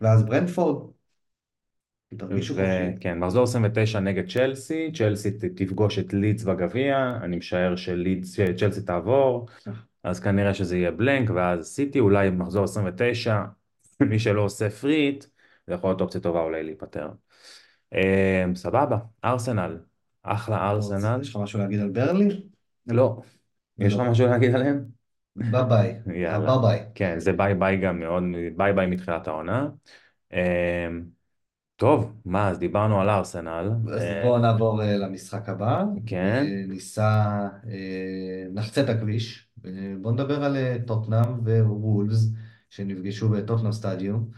[0.00, 0.90] ואז ברנדפורד,
[2.16, 3.00] תרגישו חופשי.
[3.00, 9.46] כן, מחזור 29 נגד צ'לסי, צ'לסי תפגוש את לידס בגביע, אני משער שצ'לסי תעבור,
[10.04, 13.44] אז כנראה שזה יהיה בלנק, ואז סיטי אולי מחזור 29,
[14.00, 15.24] מי שלא עושה פריט,
[15.66, 17.08] זה יכול להיות אופציה טובה אולי להיפטר.
[17.94, 19.78] אה, סבבה, ארסנל,
[20.22, 21.18] אחלה ארסנל.
[21.20, 22.42] יש לך משהו להגיד על ברנלי?
[22.86, 23.20] לא.
[23.78, 24.10] יש לך לא.
[24.10, 24.84] משהו להגיד עליהם?
[25.36, 26.00] bye bye.
[26.22, 26.58] יאללה.
[26.58, 26.86] bye bye.
[26.94, 28.22] כן, זה bye bye גם מאוד,
[28.56, 29.68] bye bye מתחילת העונה.
[31.76, 33.70] טוב, מה, אז דיברנו על ארסנל.
[33.94, 35.84] אז אה, בואו נעבור אה, למשחק הבא.
[36.06, 36.44] כן.
[36.46, 37.48] אה, ניסע,
[38.54, 39.48] נחצה את הכביש.
[40.00, 40.56] בואו נדבר על
[40.86, 42.28] טוטנאם ווולפס,
[42.70, 44.30] שנפגשו בטוטנאם stadium.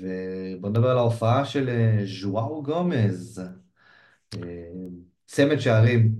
[0.00, 1.70] ובואו נדבר על ההופעה של
[2.04, 3.42] ז'ואאו גומז.
[5.26, 6.14] צמד שערים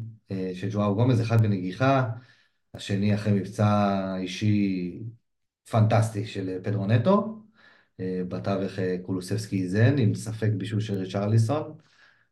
[0.54, 2.10] של ז'ואאו גומז, אחד בנגיחה.
[2.74, 4.98] השני אחרי מבצע אישי
[5.70, 7.39] פנטסטי של פדרו נטו.
[8.28, 11.72] בתווך אה, קולוסבסקי איזן, עם ספק בישול של ריצ'רליסון.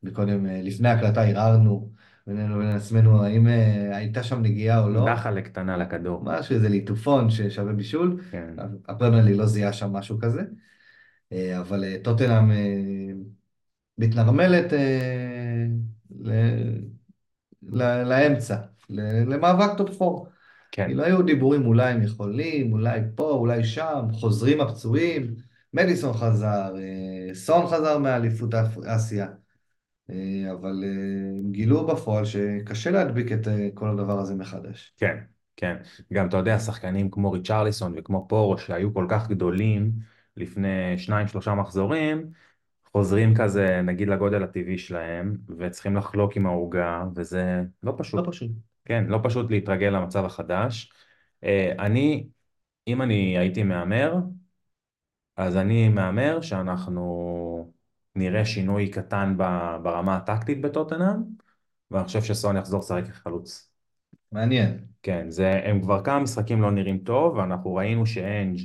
[0.02, 1.90] מקודם, אה, לפני ההקלטה, הרהרנו
[2.26, 5.06] בינינו לבין עצמנו האם אה, הייתה שם נגיעה או לא.
[5.14, 6.22] דחלה קטנה לכדור.
[6.24, 8.20] משהו, איזה ליטופון ששווה בישול.
[8.30, 8.54] כן,
[8.88, 10.42] הפרמייר ליג לא זיהה שם משהו כזה.
[11.58, 12.50] אבל טוטנאם
[13.98, 14.72] מתנרמלת
[16.10, 16.38] ל-
[17.62, 18.56] ל- לאמצע,
[18.90, 20.30] למאבק top 4.
[20.72, 25.34] כן, כאילו היו דיבורים אולי הם יכולים, אולי פה, אולי שם, חוזרים הפצועים,
[25.74, 28.54] מדיסון חזר, אה, סון חזר מאליפות
[28.86, 29.26] אסיה,
[30.10, 34.94] אה, אבל אה, הם גילו בפועל שקשה להדביק את כל הדבר הזה מחדש.
[34.96, 35.16] כן,
[35.56, 35.76] כן.
[36.12, 39.92] גם אתה יודע, שחקנים כמו ריצ'רליסון וכמו פורו שהיו כל כך גדולים
[40.36, 42.30] לפני שניים שלושה מחזורים,
[42.92, 48.28] חוזרים כזה נגיד לגודל הטבעי שלהם, וצריכים לחלוק עם העוגה, וזה לא לא פשוט.
[48.28, 48.50] פשוט.
[48.84, 50.92] כן, לא פשוט להתרגל למצב החדש.
[51.78, 52.26] אני,
[52.88, 54.14] אם אני הייתי מהמר,
[55.38, 57.72] אז אני מהמר שאנחנו
[58.16, 59.34] נראה שינוי קטן
[59.82, 61.16] ברמה הטקטית בטוטנאם,
[61.90, 63.70] ואני חושב שסון יחזור לשחק כחלוץ.
[64.32, 64.78] מעניין.
[65.02, 68.58] כן, זה, הם כבר כמה משחקים לא נראים טוב, ואנחנו ראינו שאנג'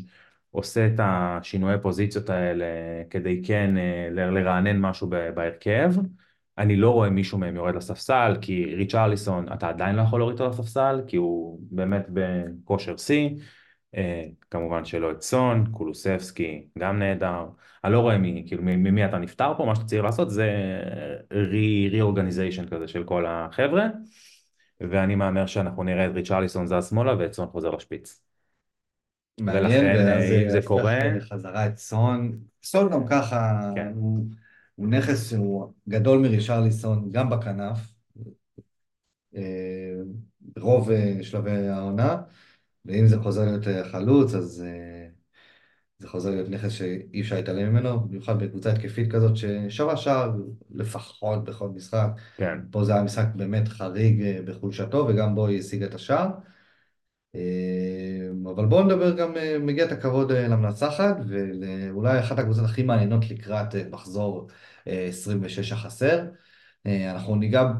[0.52, 2.66] עושה את השינויי פוזיציות האלה
[3.10, 5.92] כדי כן אה, לרענן משהו בהרכב.
[6.58, 10.52] אני לא רואה מישהו מהם יורד לספסל, כי ריצ'רליסון, אתה עדיין לא יכול להוריד אותו
[10.52, 13.30] לספסל, כי הוא באמת בכושר שיא.
[13.96, 17.46] אה, כמובן שלא את סון, קולוסבסקי גם נהדר.
[17.84, 20.50] אני לא רואה מי, כאילו, ממי אתה נפטר פה, מה שאתה צריך לעשות זה
[21.32, 23.88] re-organization כזה של כל החבר'ה.
[24.82, 28.22] ואני מהמר שאנחנו נראה את ריצ'רליסון זז שמאלה ואת סון חוזר לשפיץ.
[29.40, 32.38] ולכן, אה, אם זה קורה- חזרה את סון.
[32.64, 33.92] סון גם ככה, כן.
[33.96, 34.26] הוא,
[34.76, 37.78] הוא נכס שהוא גדול מרישרליסון, גם בכנף,
[39.36, 39.42] אה,
[40.60, 42.22] רוב אה, שלבי העונה,
[42.86, 45.08] ואם זה חוזר להיות אה, חלוץ, אז אה,
[46.00, 50.32] זה חוזר להיות נכס שאי אפשר להתעלם ממנו, במיוחד בקבוצה התקפית כזאת ששווה שער
[50.72, 52.08] לפחות בכל משחק.
[52.38, 56.28] כן, פה זה היה משחק באמת חריג אה, בחולשתו, וגם בו היא השיגה את השער.
[58.56, 64.48] אבל בואו נדבר גם, מגיע את הכבוד למנצחת, ואולי אחת הקבוצות הכי מעניינות לקראת מחזור
[64.88, 66.26] אה, 26 החסר.
[66.86, 67.72] אה, אנחנו ניגע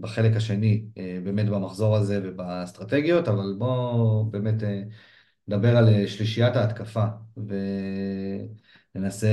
[0.00, 4.82] בחלק השני, אה, באמת במחזור הזה ובאסטרטגיות, אבל בואו באמת אה,
[5.48, 7.04] נדבר על שלישיית ההתקפה,
[8.94, 9.28] וננסה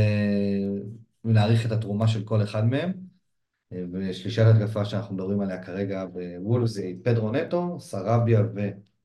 [1.26, 3.10] ונעריך את התרומה של כל אחד מהם.
[3.94, 8.42] ושלישיית ההתקפה שאנחנו מדברים עליה כרגע בוולפס זה פדרו נטו, סרביה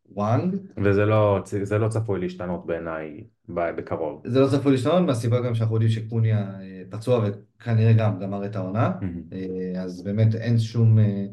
[0.09, 0.57] ווואנג.
[0.85, 4.23] וזה לא, זה לא צפוי להשתנות בעיניי בקרוב.
[4.27, 6.55] זה לא צפוי להשתנות מהסיבה גם שאנחנו יודעים שקוניה
[6.91, 7.29] פצוע
[7.65, 8.93] וכנראה גם גמר את העונה.
[9.01, 9.23] מהמם.
[9.33, 11.27] אה, אז באמת אין שום אה,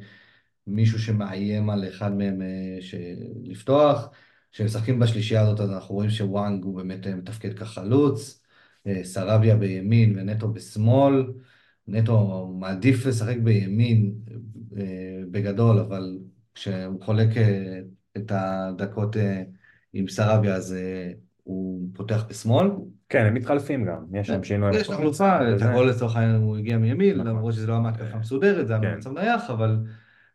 [0.68, 2.78] מישהו שמאיים על אחד מהם אה,
[3.44, 4.10] לפתוח.
[4.52, 8.44] כשהם משחקים בשלישייה הזאת אז אנחנו רואים שוואנג הוא באמת מתפקד כחלוץ,
[9.04, 11.34] סרביה בימין ונטו בשמאל.
[11.88, 14.14] נטו מעדיף לשחק בימין
[15.32, 16.20] בגדול, אבל
[16.56, 17.28] כשהוא חולק
[18.18, 19.16] את הדקות
[19.94, 20.76] עם סרביה אז
[21.44, 22.68] הוא פותח בשמאל.
[23.12, 24.78] כן, הם מתחלפים גם, יש שם שינוי.
[24.78, 27.28] יש חלופה, וזה- או לצורך העניין הוא הגיע מימין, נכון.
[27.28, 28.94] למרות שזה לא היה מהתקפה מסודרת, זה היה כן.
[28.94, 29.78] במצב נייח, אבל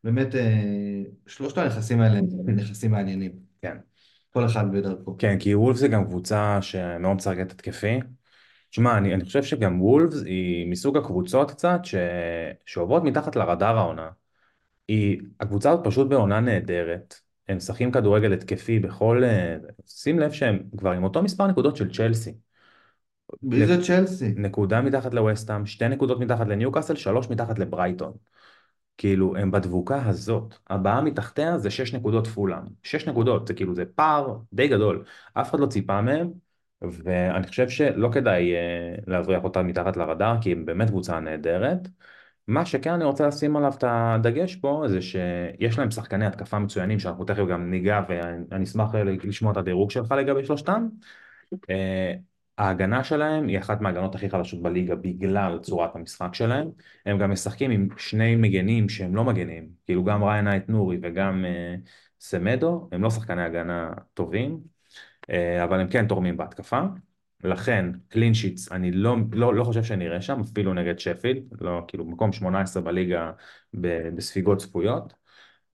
[0.04, 3.32] באמת אה, שלושת הנכסים האלה הם נכסים מעניינים.
[3.62, 3.76] כן.
[4.32, 5.16] כל אחד בדרכו.
[5.18, 8.00] כן, כי וולפס זה גם קבוצה שמאוד משחקת התקפי.
[8.70, 11.94] שמע, אני, אני חושב שגם וולפס היא מסוג הקבוצות קצת ש...
[12.66, 14.08] שעוברות מתחת לרדאר העונה.
[14.88, 17.14] היא, הקבוצה הזאת פשוט בעונה נהדרת.
[17.48, 19.24] הם משחקים כדורגל התקפי בכל...
[19.24, 19.56] אה,
[19.86, 22.34] שים לב שהם כבר עם אותו מספר נקודות של צ'לסי.
[23.42, 24.34] מי זה צ'לסי?
[24.36, 28.12] נקודה מתחת לווסטהאם, שתי נקודות מתחת לניוקאסל, שלוש מתחת לברייטון.
[28.98, 30.54] כאילו, הם בדבוקה הזאת.
[30.70, 32.62] הבאה מתחתיה זה שש נקודות פולאם.
[32.82, 35.04] שש נקודות, זה כאילו, זה פער די גדול.
[35.34, 36.30] אף אחד לא ציפה מהם,
[36.82, 41.88] ואני חושב שלא כדאי אה, להבריח אותה מתחת לרדאר, כי הם באמת קבוצה נהדרת.
[42.48, 46.98] מה שכן אני רוצה לשים עליו את הדגש פה, זה שיש להם שחקני התקפה מצוינים,
[46.98, 50.88] שאנחנו תכף גם ניגע, ואני אשמח לשמוע את הדירוג שלך לגבי שלושתם.
[51.70, 52.14] אה,
[52.58, 56.68] ההגנה שלהם היא אחת מההגנות הכי חלשות בליגה בגלל צורת המשחק שלהם.
[57.06, 61.44] הם גם משחקים עם שני מגנים שהם לא מגנים, כאילו גם ריין אייט נורי וגם
[61.44, 61.74] אה,
[62.20, 64.60] סמדו, הם לא שחקני הגנה טובים,
[65.30, 66.80] אה, אבל הם כן תורמים בהתקפה.
[67.44, 72.04] לכן קלין שיטס אני לא, לא, לא חושב שנראה שם, אפילו נגד שפילד, לא, כאילו
[72.04, 73.32] מקום 18 בליגה
[73.80, 75.14] ב- בספיגות צפויות.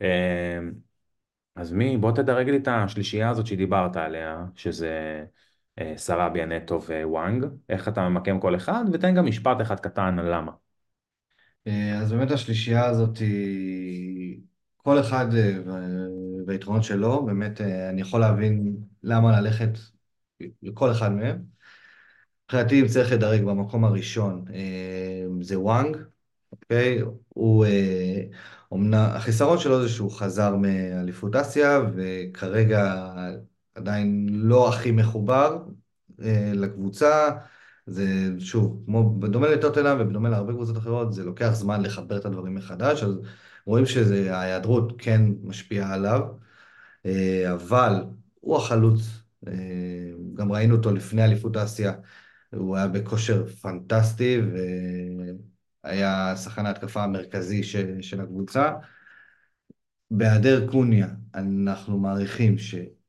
[0.02, 0.58] אה,
[1.56, 5.24] אז מי, בוא תדרג לי את השלישייה הזאת שדיברת עליה, שזה
[5.96, 10.52] סרביה, נטו ווואנג, איך אתה ממקם כל אחד, ותן גם משפט אחד קטן על למה.
[11.66, 14.40] אה, אז באמת השלישייה הזאת היא...
[14.76, 15.58] כל אחד אה,
[16.46, 19.70] והיתרונות שלו, באמת אה, אני יכול להבין למה ללכת
[20.62, 21.44] לכל אחד מהם.
[22.44, 25.96] מבחינתי, אם צריך לדרג במקום הראשון, אה, זה וואנג,
[26.52, 27.00] אוקיי?
[27.28, 28.22] הוא, אה,
[28.70, 33.04] אומנם, החיסרון שלו זה שהוא חזר מאליפות אסיה, וכרגע
[33.74, 35.58] עדיין לא הכי מחובר
[36.22, 37.30] אה, לקבוצה.
[37.86, 38.04] זה
[38.38, 43.02] שוב, כמו בדומה לטוטנאם ובדומה להרבה קבוצות אחרות, זה לוקח זמן לחבר את הדברים מחדש,
[43.02, 43.20] אז
[43.66, 46.20] רואים שההיעדרות כן משפיעה עליו,
[47.06, 48.04] אה, אבל
[48.40, 49.00] הוא החלוץ,
[49.48, 49.52] אה,
[50.34, 51.92] גם ראינו אותו לפני אליפות אסיה,
[52.54, 54.40] הוא היה בכושר פנטסטי
[55.84, 58.72] והיה שחקן ההתקפה המרכזי של, של הקבוצה.
[60.10, 62.58] בהיעדר קוניה, אנחנו מעריכים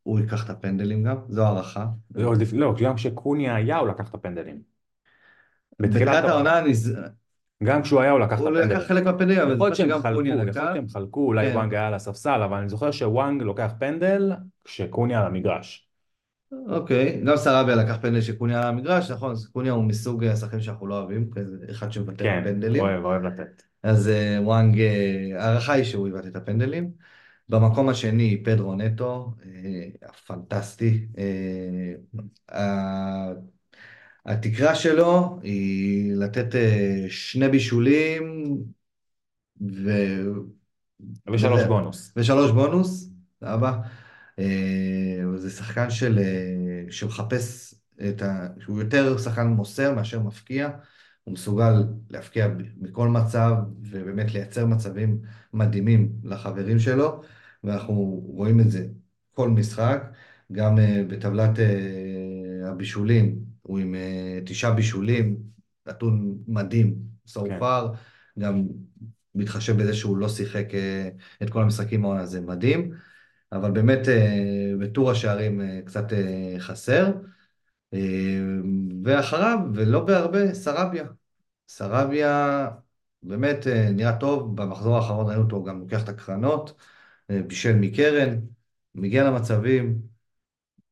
[0.03, 1.85] שהוא ייקח את הפנדלים גם, זו הערכה.
[2.15, 4.61] לא, לא, גם כשקוניה היה הוא לקח את הפנדלים.
[5.79, 6.61] בתחילת העונה,
[7.63, 8.69] גם כשהוא היה הוא לקח את הוא הפנדלים.
[8.69, 10.57] לקח חלק מהפנדלים, אבל יכול להיות זה שהם שגם חלקו, קוניה יכול לקח.
[10.61, 11.55] להיות שהם חלקו, אולי כן.
[11.55, 14.31] וואנג היה על הספסל, אבל אני זוכר שוואנג לוקח פנדל
[14.63, 15.87] כשקוניה על המגרש.
[16.67, 20.87] אוקיי, גם סרביה לקח פנדל שקוניה על המגרש, נכון, אז קוניה הוא מסוג השחקנים שאנחנו
[20.87, 21.29] לא אוהבים,
[21.71, 22.81] אחד שמוותר כן, על פנדלים.
[22.81, 23.63] אוהב, אוהב לתת.
[23.83, 26.91] אז אה, וואנג, אה, ההערכה היא שהוא יבעט את הפנדלים.
[27.49, 31.07] במקום השני, פדרו נטו, אה, פנטסטי.
[31.17, 31.93] אה,
[32.59, 33.33] ה-
[34.25, 38.55] התקרה שלו היא לתת אה, שני בישולים
[39.61, 39.91] ו...
[41.33, 41.61] ושלוש.
[41.63, 42.13] בונוס.
[42.17, 43.77] ושלוש בונוס, סבבה.
[44.39, 47.75] אה, זה שחקן של, אה, שמחפש
[48.09, 48.47] את ה...
[48.59, 50.69] שהוא יותר שחקן מוסר מאשר מפקיע.
[51.23, 51.73] הוא מסוגל
[52.09, 52.47] להפקיע
[52.77, 55.21] מכל מצב ובאמת לייצר מצבים
[55.53, 57.21] מדהימים לחברים שלו,
[57.63, 57.93] ואנחנו
[58.25, 58.87] רואים את זה
[59.33, 60.03] כל משחק.
[60.51, 65.37] גם אה, בטבלת אה, הבישולים, הוא עם אה, תשעה בישולים,
[65.87, 66.95] נתון מדהים,
[67.27, 67.59] so כן.
[67.59, 67.97] far.
[68.39, 68.67] גם
[69.35, 70.67] מתחשב בזה שהוא לא שיחק
[71.43, 72.91] את כל המשחקים העונה, זה מדהים.
[73.51, 73.99] אבל באמת
[74.79, 76.05] בטור השערים קצת
[76.59, 77.11] חסר.
[77.93, 77.99] אה,
[79.03, 81.05] ואחריו, ולא בהרבה, סרביה.
[81.67, 82.69] סרביה
[83.23, 86.73] באמת אה, נראה טוב, במחזור האחרון ראינו אותו גם לוקח את הקרנות,
[87.29, 88.39] אה, בישל מקרן,
[88.95, 90.13] מגיע למצבים,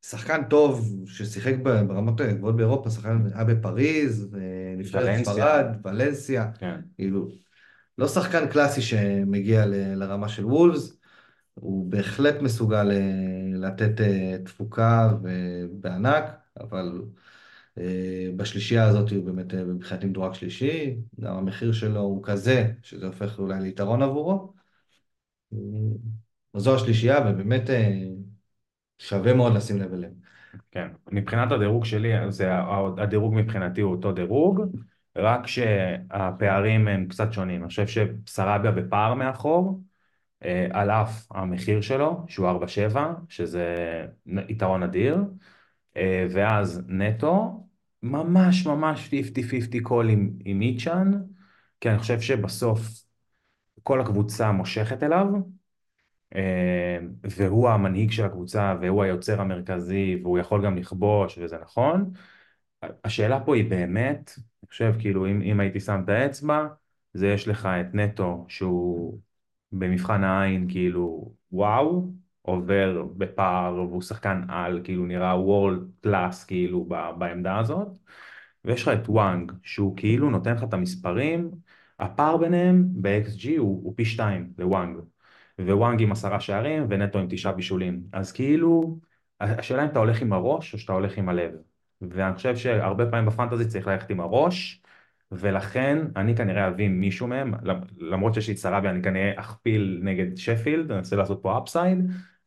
[0.06, 4.28] שחקן טוב ששיחק ברמות הגבוהות באירופה, שחקן היה בפריז,
[4.92, 5.24] ולנסיה.
[5.24, 6.80] ספרד, ולנסיה, כן.
[6.96, 7.28] כאילו,
[7.98, 10.96] לא שחקן קלאסי שמגיע ל- לרמה של וולפס,
[11.54, 15.10] הוא בהחלט מסוגל אה, לתת אה, תפוקה
[15.72, 16.24] בענק,
[16.60, 17.02] אבל
[17.78, 23.38] אה, בשלישייה הזאת הוא באמת מבחינתי מדורג שלישי, גם המחיר שלו הוא כזה, שזה הופך
[23.38, 24.52] אולי ליתרון עבורו.
[26.56, 27.70] זו השלישייה, ובאמת
[28.98, 30.12] שווה מאוד לשים לב אליהם.
[30.70, 32.50] כן, מבחינת הדירוג שלי, זה,
[32.98, 34.62] הדירוג מבחינתי הוא אותו דירוג,
[35.16, 37.60] רק שהפערים הם קצת שונים.
[37.60, 39.80] אני חושב שסרביה בפער מאחור,
[40.72, 43.74] על אף המחיר שלו, שהוא 4.7, שזה
[44.26, 45.16] יתרון אדיר,
[45.96, 47.66] אה, ואז נטו,
[48.02, 51.12] ממש ממש 50-50 קול עם, עם איצ'אן,
[51.80, 52.80] כי אני חושב שבסוף
[53.82, 55.26] כל הקבוצה מושכת אליו,
[56.34, 62.10] אה, והוא המנהיג של הקבוצה והוא היוצר המרכזי והוא יכול גם לכבוש וזה נכון.
[63.04, 66.66] השאלה פה היא באמת, אני חושב כאילו אם, אם הייתי שם את האצבע,
[67.14, 69.20] זה יש לך את נטו שהוא
[69.72, 72.12] במבחן העין כאילו וואו,
[72.42, 77.88] עובר בפער והוא שחקן על, כאילו נראה world class כאילו ב- בעמדה הזאת,
[78.64, 81.50] ויש לך את וואנג שהוא כאילו נותן לך את המספרים,
[81.98, 84.96] הפער ביניהם ב-XG הוא, הוא פי שתיים לוואנג.
[85.60, 88.02] ווואנג עם עשרה שערים ונטו עם תשעה בישולים.
[88.12, 88.98] אז כאילו,
[89.40, 91.52] השאלה אם אתה הולך עם הראש או שאתה הולך עם הלב.
[92.00, 94.81] ואני חושב שהרבה פעמים ב fantasy צריך ללכת עם הראש,
[95.32, 97.54] ולכן אני כנראה אביא מישהו מהם,
[97.98, 101.98] למרות שיש לי את סרביה, אני כנראה אכפיל נגד שפילד, אני רוצה לעשות פה אפסייד,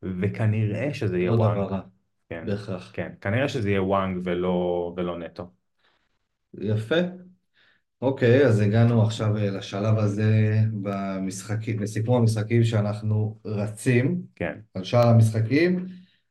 [0.03, 1.57] וכנראה שזה יהיה לא וואנג.
[1.57, 1.81] דבר רע,
[2.29, 2.91] כן, בהכרח.
[2.93, 5.49] כן, כנראה שזה יהיה וואנג ולא, ולא נטו.
[6.53, 6.95] יפה.
[8.01, 15.07] אוקיי, אז הגענו עכשיו אה, לשלב הזה במשחקים, בסיפור המשחקים שאנחנו רצים, כן, על שאר
[15.07, 15.85] המשחקים.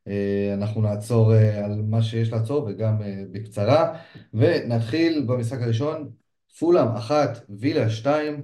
[0.09, 2.96] אה, אנחנו נעצור אה, על מה שיש לעצור וגם
[3.32, 3.98] בקצרה,
[4.34, 6.11] ונתחיל במשחק הראשון,
[6.59, 8.42] פולאם אחת, וילה שתיים,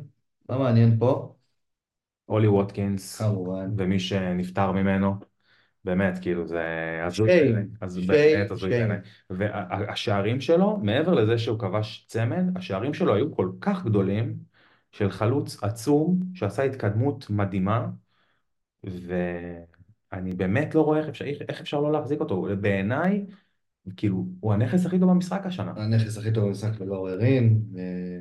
[0.49, 1.35] מה מעניין פה?
[2.29, 3.71] אולי ווטקינס, כמובן.
[3.77, 5.15] ומי שנפטר ממנו,
[5.85, 6.63] באמת, כאילו זה
[7.07, 7.29] הזוי
[7.81, 8.71] אז באמת הזוי.
[9.31, 14.35] והשערים שלו, מעבר לזה שהוא כבש צמד, השערים שלו היו כל כך גדולים,
[14.93, 17.87] של חלוץ עצום, שעשה התקדמות מדהימה,
[18.85, 22.47] ואני באמת לא רואה איך אפשר, איך אפשר לא להחזיק אותו.
[22.61, 23.27] בעיניי,
[23.97, 25.73] כאילו, הוא הנכס הכי טוב במשחק השנה.
[25.77, 28.21] הנכס הכי טוב במשחק ללא עוררין, אה,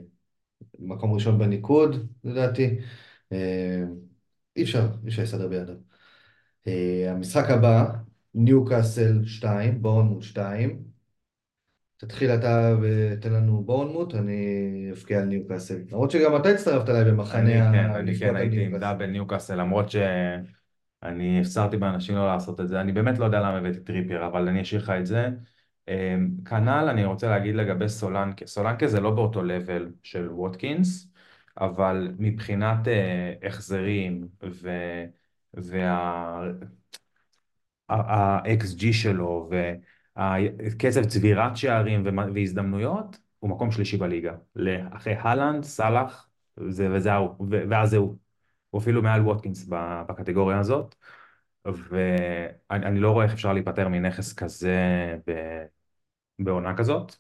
[0.80, 2.80] מקום ראשון בניקוד, לדעתי.
[3.32, 3.84] אה,
[4.56, 5.76] אי אפשר, אי אפשר לסדר בידיו.
[6.68, 7.86] אה, המשחק הבא,
[8.36, 10.84] ניוקאסל 2, בורנמוט 2.
[11.98, 15.82] תתחיל אתה ותן לנו בורנמוט, אני אבקיע על ניוקאסל.
[15.92, 18.78] למרות שגם אתה הצטרפת אליי אני במחנה כן, אני כן הלבכות על הייתי עם.
[18.78, 19.90] דאבל ניוקאסל, למרות
[21.06, 22.82] שאני הפצרתי באנשים לא לעשות את זה.
[22.82, 25.30] אני באמת לא יודע למה הבאתי טריפייר, אבל אני אשאיר לך את זה.
[25.88, 28.48] אמ, כנ"ל אני רוצה להגיד לגבי סולנקה.
[28.48, 31.12] סולנקה זה לא באותו level של ווטקינס,
[31.60, 34.70] אבל מבחינת אה, החזרים ו...
[35.54, 36.42] וה...
[37.90, 39.50] ה-XG שלו
[40.18, 42.04] וקצב צבירת שערים
[42.36, 44.36] והזדמנויות, הוא מקום שלישי בליגה.
[44.92, 47.36] אחרי הלנד, סאלח, וזהו,
[47.70, 48.29] ואז זהו.
[48.78, 49.66] אפילו מעל ווטקינס
[50.08, 50.96] בקטגוריה הזאת,
[51.66, 54.78] ואני לא רואה איך אפשר להיפטר מנכס כזה
[56.40, 57.16] בעונה כזאת.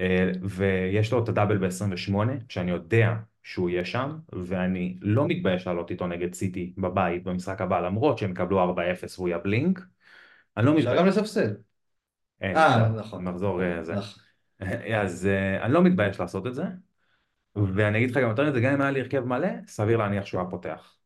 [0.00, 2.14] אה, ויש לו את הדאבל ב-28,
[2.48, 7.80] שאני יודע שהוא יהיה שם, ואני לא מתבייש לעלות איתו נגד סיטי בבית במשחק הבא,
[7.80, 9.80] למרות שהם יקבלו 4-0 והוא יבלינק.
[10.56, 10.86] אני לא מתבייש.
[10.86, 11.56] אפשר גם לספסל.
[12.42, 13.24] אה, נכון.
[13.24, 13.94] מחזור אה, זה.
[13.94, 14.22] נכון.
[15.02, 15.28] אז
[15.60, 16.64] אני לא מתבייש לעשות את זה,
[17.74, 20.40] ואני אגיד לך גם יותר מזה, גם אם היה לי הרכב מלא, סביר להניח שהוא
[20.40, 20.96] היה פותח.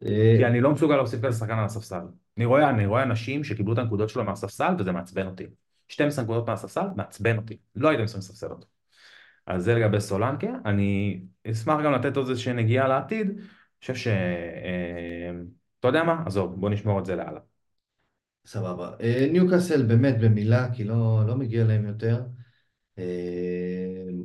[0.00, 2.00] כי אני לא מסוגל להוסיף כזה שחקן על הספסל.
[2.36, 5.46] אני רואה, אני רואה אנשים שקיבלו את הנקודות שלו מהספסל, וזה מעצבן אותי.
[5.88, 7.56] 12 נקודות מהספסל, מעצבן אותי.
[7.76, 8.66] לא הייתם צריכים לספסל אותו.
[9.46, 13.40] אז זה לגבי סולנקה, אני אשמח גם לתת עוד איזושהי נגיעה לעתיד, אני
[13.80, 14.06] חושב ש...
[14.08, 15.30] אה,
[15.80, 16.22] אתה יודע מה?
[16.26, 17.40] עזוב, בוא נשמור את זה להלאה.
[18.46, 18.90] סבבה.
[19.00, 22.22] אה, ניוקאסל באמת במילה, כי לא, לא מגיע להם יותר.
[22.98, 23.04] אה,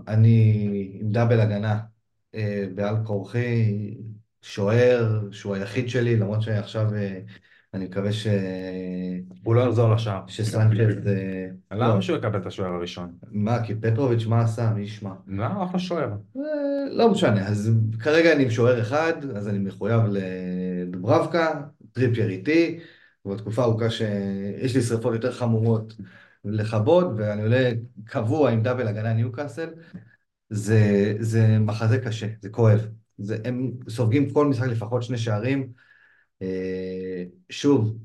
[0.08, 0.60] אני
[1.02, 1.80] עם דאבל הגנה
[2.76, 3.94] בעל כורחי,
[4.42, 6.88] שוער, שהוא היחיד שלי, למרות שעכשיו
[7.74, 8.28] אני מקווה ש...
[9.44, 10.22] הוא לא יחזור לשער.
[10.28, 11.10] שסנצ'ז...
[11.72, 13.12] למה שהוא יקבל את השוער הראשון?
[13.32, 14.72] מה, כי פטרוביץ' מה עשה?
[14.76, 15.14] מי ישמע?
[15.28, 16.10] לא, אחלה שוער.
[16.92, 21.62] לא משנה, אז כרגע אני עם שוער אחד, אז אני מחויב לדוברבקה,
[21.92, 22.80] טריפייר איתי,
[23.26, 25.94] ובתקופה ארוכה שיש לי שריפות יותר חמורות
[26.46, 27.72] לכבות, ואני עולה
[28.06, 29.70] קבוע עם double הגנה ניוקאסל,
[30.50, 32.88] זה, זה מחזה קשה, זה כואב.
[33.18, 35.74] זה, הם סופגים כל משחק לפחות שני שערים.
[36.42, 37.98] אה, שוב,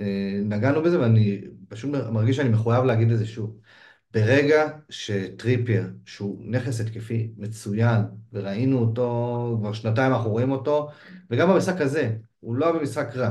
[0.00, 3.58] אה, נגענו בזה ואני פשוט מרגיש שאני מחויב להגיד את זה שוב.
[4.14, 10.88] ברגע שטריפייר, שהוא נכס התקפי מצוין, וראינו אותו, כבר שנתיים אנחנו רואים אותו,
[11.30, 13.30] וגם במשחק הזה, הוא לא היה במשחק רע,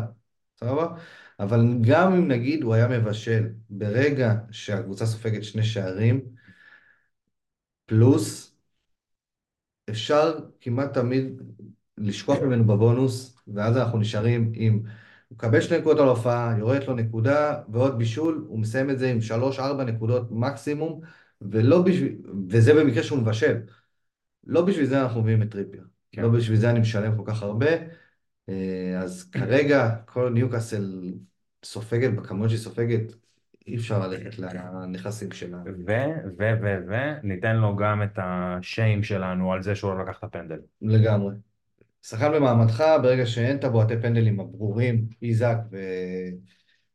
[0.59, 0.95] סבבה?
[1.39, 6.21] אבל גם אם נגיד הוא היה מבשל, ברגע שהקבוצה סופגת שני שערים,
[7.85, 8.55] פלוס,
[9.89, 11.41] אפשר כמעט תמיד
[11.97, 16.95] לשכוח ממנו בבונוס, ואז אנחנו נשארים עם, הוא מקבל שתי נקודות על הופעה, יורדת לו
[16.95, 21.01] נקודה ועוד בישול, הוא מסיים את זה עם שלוש-ארבע נקודות מקסימום,
[21.41, 22.15] ולא בשביל,
[22.49, 23.61] וזה במקרה שהוא מבשל.
[24.43, 25.83] לא בשביל זה אנחנו מביאים את טריפייר.
[26.11, 26.21] כן.
[26.21, 27.67] לא בשביל זה אני משלם כל כך הרבה.
[28.49, 31.13] אה, אז כרגע כל ניוקאסל
[31.65, 33.13] סופגת בכמות שהיא סופגת,
[33.67, 35.57] אי אפשר ללכת לנכסים שלה.
[35.87, 35.91] ו,
[36.37, 36.93] ו, ו, ו,
[37.23, 40.59] ניתן לו גם את ה shame שלנו על זה שהוא לא לקח את הפנדל.
[40.81, 41.35] לגמרי.
[42.03, 45.77] שחקן במעמדך, ברגע שאין את הבועטי פנדלים הברורים, איזק ו...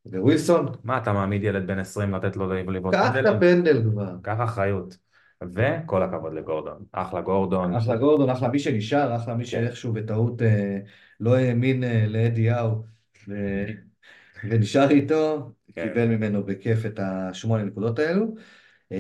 [0.06, 0.66] ווילסון.
[0.84, 3.24] מה, אתה מעמיד ילד בן 20 לתת לו לבעוט פנדלים?
[3.24, 4.14] קח את הפנדל כבר.
[4.22, 4.96] קח אחריות.
[5.42, 6.84] וכל הכבוד לגורדון.
[6.92, 7.74] אחלה גורדון.
[7.74, 9.50] אחלה גורדון, אחלה מי שנשאר, אחלה מי כן.
[9.50, 10.78] שאיכשהו בטעות אה,
[11.20, 12.82] לא האמין אה, לאדי יאו
[13.28, 13.34] ו...
[14.44, 15.88] ונשאר איתו, כן.
[15.88, 18.34] קיבל ממנו בכיף את השמונה נקודות האלו.
[18.92, 18.98] אה,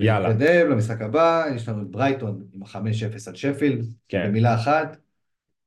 [0.00, 0.28] יאללה.
[0.28, 4.28] ונתקדם למשחק הבא, יש לנו את ברייטון עם ה-5-0 על שפילד, כן.
[4.28, 4.96] במילה אחת.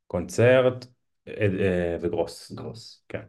[0.08, 0.86] קונצרט
[1.28, 2.52] אה, אה, וגרוס.
[2.52, 3.06] גרוס.
[3.10, 3.22] כן.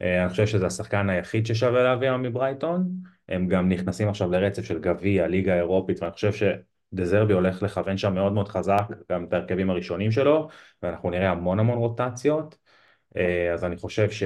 [0.00, 2.88] אני חושב שזה השחקן היחיד ששווה להביא היום מברייטון.
[3.28, 8.14] הם גם נכנסים עכשיו לרצף של גביע, ליגה אירופית, ואני חושב שדזרבי הולך לכוון שם
[8.14, 10.48] מאוד מאוד חזק, גם את ההרכבים הראשונים שלו,
[10.82, 12.58] ואנחנו נראה המון המון רוטציות.
[13.54, 14.22] אז אני חושב ש...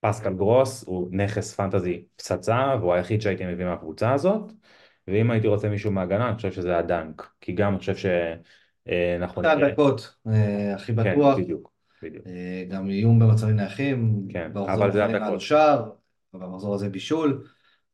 [0.00, 4.52] פסקל גרוס הוא נכס פנטזי פצצה והוא היחיד שהייתי מביא מהקבוצה הזאת
[5.08, 9.52] ואם הייתי רוצה מישהו מהגנה אני חושב שזה הדנק כי גם אני חושב שאנחנו נראה...
[9.52, 11.36] הדקות אה, הכי כן, בטוח.
[11.36, 12.26] כן, בדיוק, בדיוק.
[12.26, 14.26] אה, גם איום במצבים נייחים.
[14.28, 15.42] כן, אבל זה הדקות.
[16.32, 17.44] במחזור הזה בישול.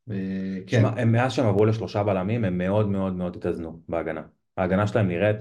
[0.06, 0.80] כן.
[0.80, 4.22] שמה, הם מאז שהם עברו לשלושה בלמים הם מאוד מאוד מאוד התאזנו בהגנה.
[4.56, 5.36] ההגנה שלהם נראית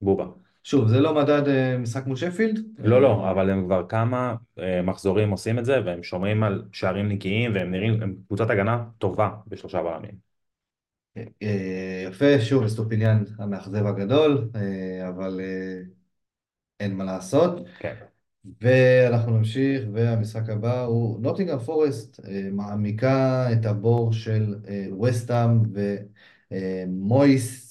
[0.00, 0.26] בובה.
[0.62, 2.60] שוב, זה לא מדד אה, משחק מול שפילד?
[2.78, 7.08] לא, לא, אבל הם כבר כמה אה, מחזורים עושים את זה, והם שומרים על שערים
[7.08, 10.14] נקיים, והם נראים, הם קבוצת הגנה טובה בשלושה בלמים.
[11.42, 14.48] אה, יפה, שוב, לסטופיניאן המאכזב הגדול,
[15.08, 15.40] אבל
[16.80, 17.60] אין מה לעשות.
[17.78, 17.94] כן.
[18.60, 22.20] ואנחנו נמשיך, והמשחק הבא הוא נוטינגרם פורסט,
[22.52, 24.54] מעמיקה את הבור של
[25.02, 25.62] וסטאם
[26.50, 27.66] ומויס.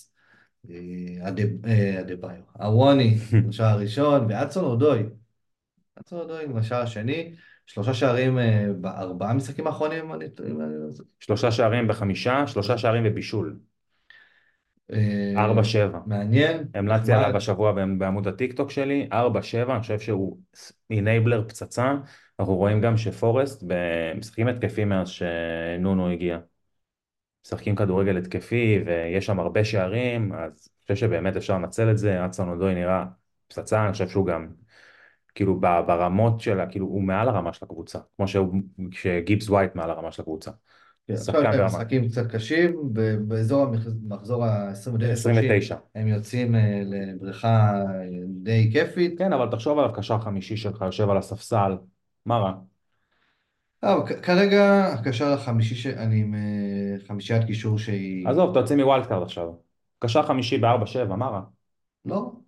[1.21, 3.17] אדה-ביו, הווני
[3.47, 5.03] בשער הראשון, ואצון אודוי,
[5.99, 7.33] אצון אודוי בשער השני,
[7.65, 10.25] שלושה שערים אה, בארבעה משחקים האחרונים, אני...
[11.19, 13.59] שלושה שערים בחמישה, שלושה שערים ובישול.
[14.93, 15.99] אה, ארבע שבע.
[16.05, 17.13] מעניין, המלצתי.
[17.13, 19.15] עליו השבוע בעמוד הטיק טוק שלי, 4-7,
[19.69, 20.37] אני חושב שהוא
[20.89, 21.95] אינבלר פצצה.
[22.39, 26.37] אנחנו רואים גם שפורסט במשחקים התקפים מאז שנונו הגיע.
[27.45, 32.25] משחקים כדורגל התקפי ויש שם הרבה שערים, אז אני חושב שבאמת אפשר לנצל את זה.
[32.25, 33.05] אצלון אודוי נראה
[33.47, 34.47] פצצה, אני חושב שהוא גם,
[35.35, 38.25] כאילו ברמות שלה, כאילו הוא מעל הרמה של הקבוצה, כמו
[38.91, 40.51] שגיבס ווייט מעל הרמה של הקבוצה.
[41.07, 41.65] כן, שחקן ברמה.
[41.65, 42.93] משחקים קצת קשים,
[43.27, 45.75] באזור המחזור ה-29 29.
[45.95, 48.05] הם יוצאים אה, לריצה אה,
[48.43, 49.17] די כיפית.
[49.17, 51.77] כן, אבל תחשוב עליו קשר חמישי שלך, יושב על הספסל,
[52.25, 52.53] מה רע?
[54.05, 58.27] כ- כרגע הקשר החמישי, אני עם אה, חמישיית קישור שהיא...
[58.27, 59.47] עזוב, אתה יוצא מ wild card עכשיו.
[59.99, 61.41] קשר חמישי ב-4-7, מה רע?
[62.05, 62.41] לא,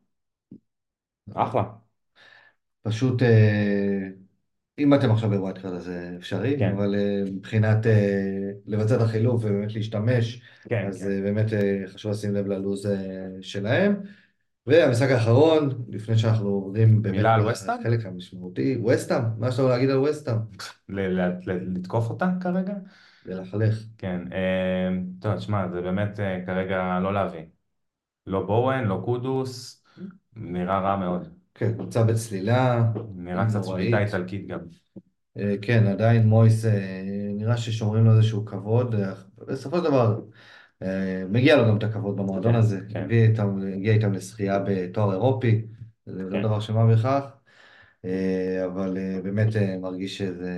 [1.35, 1.63] אחלה.
[2.81, 4.09] פשוט אה,
[4.79, 6.71] אם אתם עכשיו ב wild card אז זה אפשרי, כן.
[6.75, 11.11] אבל אה, מבחינת אה, לבצע את החילוף ובאמת להשתמש, כן, אז כן.
[11.11, 13.95] אה, באמת אה, חשוב לשים לב ללו"ז אה, שלהם.
[14.67, 17.81] והמשחק האחרון, לפני שאנחנו עוברים באמת מילה על וסטהאם?
[17.81, 20.35] לחלק המשמעותי, וסטאם, מה יש לנו להגיד על וסטאם?
[20.89, 22.73] ל- ל- ל- לתקוף אותה כרגע?
[23.25, 23.83] ולחלך.
[23.97, 24.21] כן.
[24.33, 24.89] אה,
[25.21, 27.45] טוב, תשמע, זה באמת אה, כרגע לא להבין.
[28.27, 29.83] לא בורן, לא קודוס,
[30.35, 31.36] נראה רע מאוד.
[31.57, 32.83] כן, קבוצה בצלילה,
[33.15, 33.63] נראה קצת.
[33.63, 34.59] שביתה איטלקית גם.
[35.37, 37.01] אה, כן, עדיין מויס, אה,
[37.35, 39.13] נראה ששומרים לו איזשהו כבוד, אה,
[39.47, 40.19] בסופו של דבר
[41.29, 43.03] מגיע לו גם את הכבוד במועדון כן, הזה, כן.
[43.03, 45.65] הביא איתם, הגיע איתם לזכייה בתואר אירופי,
[46.05, 46.43] זה לא כן.
[46.43, 47.23] דבר של מה בכך,
[48.65, 49.47] אבל באמת
[49.81, 50.51] מרגיש שזה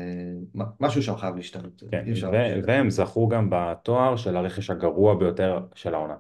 [0.80, 2.06] משהו שם חייב להשתנות, כן.
[2.32, 2.60] ו-.
[2.68, 6.16] והם זכו גם בתואר של הרכש הגרוע ביותר של העונה.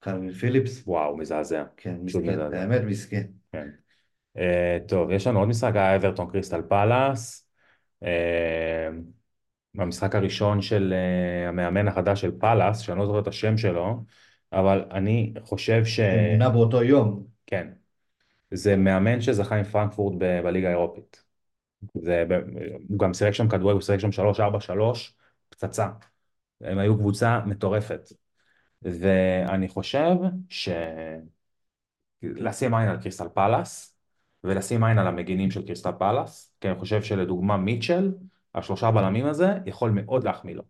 [0.00, 1.64] קלווין פיליפס, וואו, מזעזע.
[1.76, 2.50] כן, מסכן.
[2.50, 3.22] באמת מסכן.
[3.52, 3.68] כן.
[4.38, 7.48] אה, טוב, יש לנו עוד משחק, היה אברטון קריסטל פאלאס.
[8.02, 8.88] אה,
[9.78, 14.04] המשחק הראשון של אה, המאמן החדש של פאלאס, שאני לא זוכר את השם שלו,
[14.52, 16.00] אבל אני חושב ש...
[16.00, 17.68] הוא מונה באותו יום, כן.
[18.50, 21.24] זה מאמן שזכה עם פרנקפורט ב- בליגה האירופית.
[21.94, 22.24] זה,
[22.88, 25.14] הוא גם שיחק שם כדורגל, הוא שיחק שם 3-4-3,
[25.48, 25.88] פצצה.
[26.60, 28.08] הם היו קבוצה מטורפת.
[28.82, 30.14] ואני חושב
[30.48, 30.68] ש...
[32.22, 33.93] לשים עין על קריסטל פאלאס,
[34.44, 38.12] ולשים עין על המגינים של קריסטל פאלאס, כי אני חושב שלדוגמה מיטשל,
[38.54, 40.62] השלושה בלמים הזה, יכול מאוד להחמיא לו.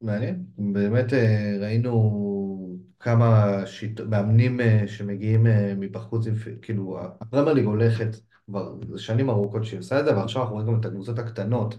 [0.00, 4.00] מעניין, באמת אה, ראינו כמה שיט...
[4.00, 6.26] מאמנים אה, שמגיעים אה, מבחוץ,
[6.62, 10.80] כאילו הפרמייר ליג הולכת כבר שנים ארוכות שהיא עושה את זה, ועכשיו אנחנו רואים גם
[10.80, 11.78] את הקבוצות הקטנות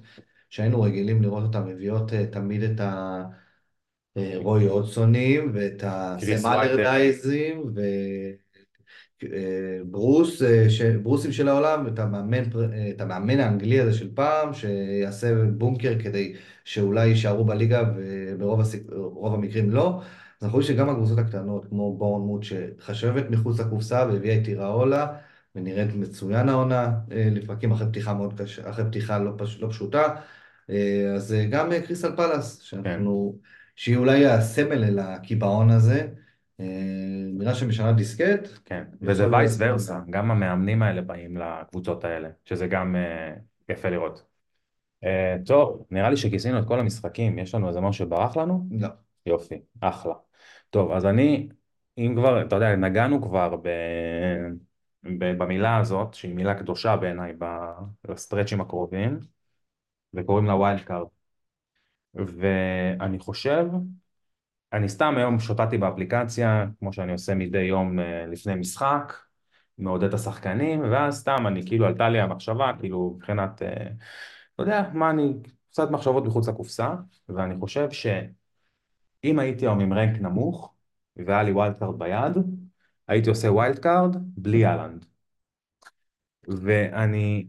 [0.50, 2.82] שהיינו רגילים לראות אותן מביאות תמיד את
[4.16, 5.84] הרוי אודסונים ואת
[6.20, 7.60] קריס הסם
[9.24, 10.68] וברוס, אה.
[11.04, 12.44] ברוסים של העולם, את המאמן,
[12.74, 18.84] אה, את המאמן האנגלי הזה של פעם, שיעשה בונקר כדי שאולי יישארו בליגה וברוב הסיק...
[18.92, 20.02] רוב המקרים לא.
[20.40, 25.08] אז אנחנו רואים שגם הקבוצות הקטנות, כמו בורנמוט, שחשבת מחוץ לקופסה והביאה את איראולה,
[25.56, 29.62] ונראית מצוין העונה, אה, לפרקים אחרי פתיחה מאוד קשה, אחרי פתיחה לא, פש...
[29.62, 30.16] לא פשוטה.
[31.16, 33.40] אז גם קריסטל פלאס, שאנחנו,
[33.76, 36.08] שהיא אולי הסמל אל הקיבעון הזה,
[37.34, 38.48] נראה שמשנה דיסקט.
[38.66, 40.32] כן, וזה וייס ורסה, גם.
[40.32, 43.34] המאמנים האלה באים לקבוצות האלה, שזה גם אה,
[43.70, 44.24] יפה לראות.
[45.04, 48.68] אה, טוב, נראה לי שכיסינו את כל המשחקים, יש לנו איזה משהו שברח לנו?
[48.72, 48.88] לא.
[49.26, 50.14] יופי, אחלה.
[50.70, 51.50] טוב, אז אני,
[51.98, 53.68] אם כבר, אתה יודע, נגענו כבר ב,
[55.20, 57.34] במילה הזאת, שהיא מילה קדושה בעיניי
[58.08, 59.20] בסטרצ'ים הקרובים,
[60.14, 61.08] וקוראים לה wild card.
[62.14, 63.66] ואני חושב,
[64.74, 69.14] אני סתם היום שוטטתי באפליקציה, כמו שאני עושה מדי יום אה, לפני משחק,
[69.78, 75.10] מעודד את השחקנים, ואז סתם אני, כאילו עלתה לי המחשבה, כאילו מבחינת, אתה יודע, מה
[75.10, 75.34] אני,
[75.72, 76.96] קצת מחשבות מחוץ לקופסה,
[77.30, 80.74] ואני חושב שאם הייתי היום עם rank נמוך,
[81.16, 82.38] והיה לי wild card ביד,
[83.08, 85.06] הייתי עושה wild card בלי אהלנד.
[86.48, 87.48] ואני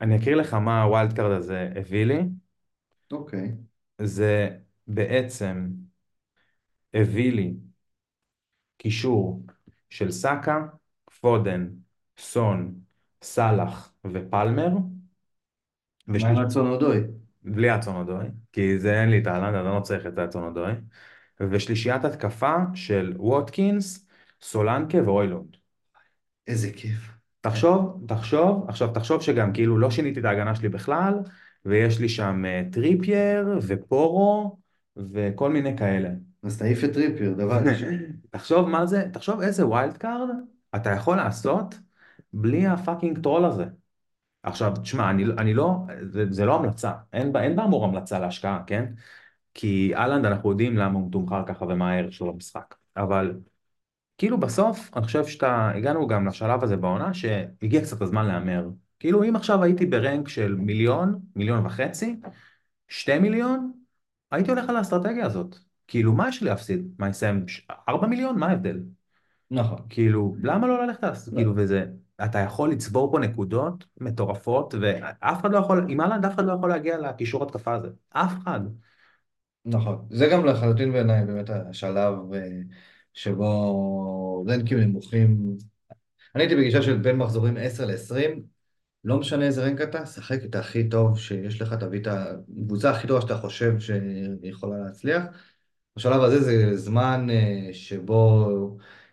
[0.00, 2.20] אני אקריא לך מה ה wild card הזה הביא לי.
[3.12, 3.52] אוקיי.
[3.98, 4.56] זה
[4.86, 5.68] בעצם
[6.94, 7.54] הביא לי
[8.78, 9.42] קישור
[9.90, 10.62] של סאקה,
[11.20, 11.68] פודן,
[12.18, 12.74] סון,
[13.22, 14.68] סאלח ופלמר.
[16.06, 17.00] מה עם האדסון אודוי?
[17.42, 20.72] בלי האדסון אודוי, כי זה אין לי את האלנד, אני לא צריך את האדסון אודוי.
[21.40, 24.06] ושלישיית התקפה של ווטקינס,
[24.42, 25.56] סולנקה ואוילונד.
[26.46, 27.10] איזה כיף.
[27.40, 31.14] תחשוב, תחשוב, עכשיו תחשוב שגם כאילו לא שיניתי את ההגנה שלי בכלל,
[31.64, 34.58] ויש לי שם אה, טריפייר ופורו
[34.96, 36.08] וכל מיני כאלה.
[36.44, 37.88] אז תעיף את טריפייר, דבר ראשון.
[38.30, 40.28] תחשוב מה זה, תחשוב איזה wild card
[40.76, 41.74] אתה יכול לעשות
[42.32, 43.64] בלי ה fucking טרול הזה.
[44.42, 48.62] עכשיו, תשמע, אני, אני לא, זה, זה לא המלצה, אין, בה- אין באמור המלצה להשקעה,
[48.66, 48.92] כן?
[49.54, 52.74] כי אהלנד, אנחנו יודעים למה הוא מתומחר ככה ומה הערך שלו במשחק.
[52.96, 53.34] אבל
[54.18, 58.68] כאילו בסוף, אני חושב שאתה, הגענו גם לשלב הזה בעונה, שהגיע קצת הזמן להמר.
[59.00, 62.20] כאילו אם עכשיו הייתי ב rank של מיליון, מיליון וחצי,
[62.88, 63.72] שתי מיליון,
[64.30, 65.56] הייתי הולך על האסטרטגיה הזאת.
[65.86, 66.88] כאילו, מה יש לי להפסיד?
[66.98, 68.38] מה, אני אסיים ש- ארבע מיליון?
[68.38, 68.80] מה ההבדל?
[69.50, 69.78] נכון.
[69.88, 71.10] כאילו, למה לא ללכת על...
[71.10, 71.84] לא, כאילו, וזה...
[72.24, 76.52] אתה יכול לצבור פה נקודות מטורפות, ואף אחד לא יכול, עם אהלנד אף אחד לא
[76.52, 77.88] יכול להגיע לקישור התקפה הזה.
[78.10, 78.60] אף אחד.
[79.64, 80.06] נכון.
[80.10, 82.48] זה גם לחלוטין בעיניי באמת השלב אה,
[83.12, 85.56] שבו רנקים נמוכים.
[86.34, 88.40] אני הייתי בגישה של בין מחזורים 10 ל-20,
[89.04, 93.08] לא משנה איזה רנק אתה, שחק את הכי טוב שיש לך, תביא את הקבוצה הכי
[93.08, 95.24] טובה שאתה חושב שיכולה להצליח.
[95.96, 98.48] בשלב הזה זה זמן אה, שבו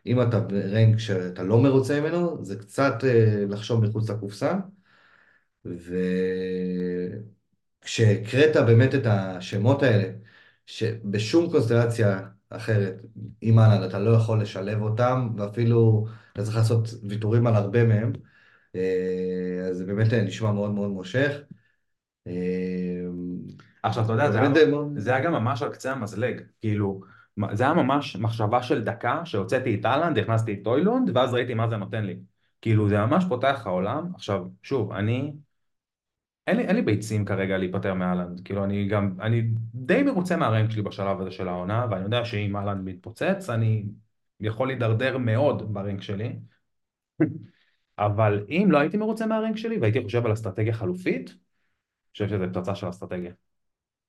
[0.05, 4.53] אם אתה ברנק שאתה לא מרוצה ממנו, זה קצת אה, לחשוב מחוץ לקופסה.
[7.81, 10.13] וכשהקראת באמת את השמות האלה,
[10.65, 12.19] שבשום קונסטלציה
[12.49, 13.01] אחרת,
[13.41, 18.13] עם אהלן, אתה לא יכול לשלב אותם, ואפילו אתה צריך לעשות ויתורים על הרבה מהם,
[18.75, 18.81] אה,
[19.69, 21.31] אז זה באמת נשמע מאוד מאוד מושך.
[23.83, 24.49] עכשיו, אתה יודע, זה היה,
[24.95, 26.41] זה היה גם ממש על קצה המזלג.
[26.61, 27.01] כאילו,
[27.51, 31.69] זה היה ממש מחשבה של דקה, שהוצאתי את אהלנד, הכנסתי את הוילונד, ואז ראיתי מה
[31.69, 32.19] זה נותן לי.
[32.61, 34.11] כאילו, זה ממש פותח לך עולם.
[34.15, 35.33] עכשיו, שוב, אני...
[36.47, 39.41] אין לי, אין לי ביצים כרגע להיפטר מאהלנד, כאילו אני גם, אני
[39.75, 43.85] די מרוצה מה rank שלי בשלב הזה של העונה, ואני יודע שאם אהלנד מתפוצץ, אני
[44.39, 46.39] יכול להידרדר מאוד ב rank שלי,
[47.99, 51.37] אבל אם לא הייתי מרוצה מה rank שלי והייתי חושב על אסטרטגיה חלופית, אני
[52.11, 53.31] חושב שזה פצצה של אסטרטגיה.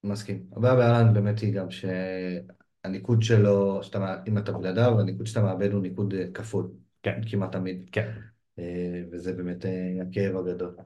[0.05, 0.46] מסכים.
[0.53, 5.82] הבעיה בהאלנד באמת היא גם שהניקוד שלו, שאתה, אם אתה בלעדיו, הניקוד שאתה מאבד הוא
[5.82, 6.70] ניקוד אה, כפול,
[7.03, 7.88] כן, כמעט תמיד.
[7.92, 8.12] כן,
[8.59, 10.76] אה, וזה באמת אה, הכאב הגדול.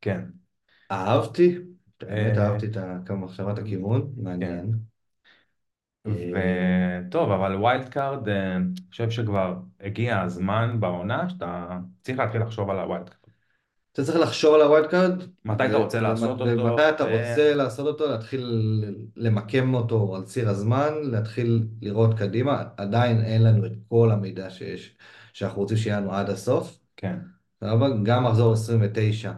[0.00, 0.20] כן.
[0.90, 1.58] אהבתי,
[2.00, 4.72] באמת אה, אהבתי את ה- כמה מחשבת הכיוון, מעניין.
[6.06, 12.70] אה, וטוב, אבל wild card, אני חושב שכבר הגיע הזמן בעונה שאתה צריך להתחיל לחשוב
[12.70, 13.19] על ה wild card.
[13.92, 17.54] אתה צריך לחשוב על ה wild card, מתי אתה רוצה לעשות אותו, ומתי אתה רוצה
[17.54, 18.84] לעשות אותו, להתחיל
[19.16, 24.96] למקם אותו על ציר הזמן, להתחיל לראות קדימה, עדיין אין לנו את כל המידע שיש,
[25.32, 27.16] שאנחנו רוצים שיהיה לנו עד הסוף, כן,
[27.62, 29.32] אבל גם מחזור 29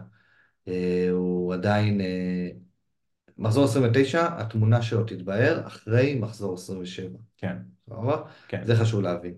[0.67, 2.49] אה, הוא עדיין, אה,
[3.37, 7.57] מחזור 29, התמונה שלו תתבהר אחרי מחזור 27, כן,
[7.89, 8.17] סבבה?
[8.47, 8.61] כן.
[8.65, 9.33] זה חשוב להבין.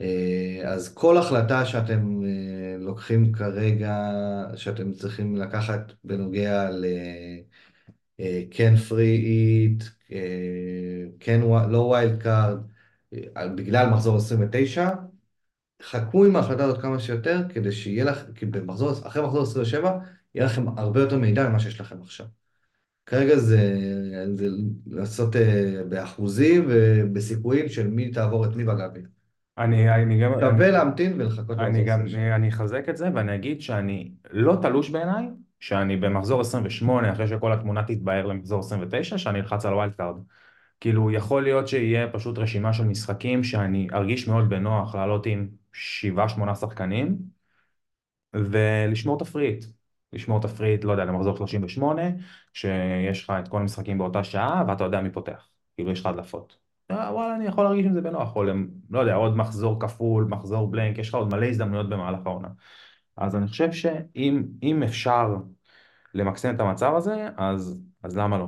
[0.00, 4.12] אה, אז כל החלטה שאתם אה, לוקחים כרגע,
[4.56, 6.84] שאתם צריכים לקחת בנוגע ל...
[8.20, 9.84] אה, כן free hit,
[11.20, 11.40] כן
[11.70, 12.58] לא wild card,
[13.56, 14.90] בגלל מחזור 29,
[15.82, 19.98] חכו עם ההחלטה הזאת כמה שיותר, כדי שיהיה לך, כי במחזור, אחרי מחזור 27,
[20.34, 22.26] יהיה לכם הרבה יותר מידע ממה שיש לכם עכשיו.
[23.06, 23.76] כרגע זה,
[24.34, 24.46] זה
[24.86, 25.36] לעשות
[25.88, 29.17] באחוזים ובסיכויים של מי תעבור את מי בגביע.
[29.58, 30.32] אני, אני גם...
[30.40, 32.34] שווה להמתין ולחכות אני גם, 27.
[32.34, 35.28] אני אחזק את זה ואני אגיד שאני לא תלוש בעיניי,
[35.60, 40.16] שאני במחזור 28 אחרי שכל התמונה תתבהר למחזור 29, שאני אלחץ על wild card.
[40.80, 46.54] כאילו יכול להיות שיהיה פשוט רשימה של משחקים שאני ארגיש מאוד בנוח לעלות עם 7-8
[46.54, 47.18] שחקנים
[48.34, 49.64] ולשמור תפריט.
[50.12, 52.02] לשמור תפריט, לא יודע, למחזור 38,
[52.52, 55.48] שיש לך את כל המשחקים באותה שעה ואתה יודע מי פותח.
[55.76, 56.67] כאילו יש לך הדלפות.
[56.90, 58.44] אה, וואלה, אני יכול להרגיש עם זה בנוח, או
[58.90, 62.48] לא יודע, עוד מחזור כפול, מחזור blank, יש לך עוד מלא הזדמנויות במהלך העונה.
[63.16, 65.26] אז אני חושב שאם אם אפשר
[66.14, 68.46] למקסם את המצב הזה, אז, אז למה לא?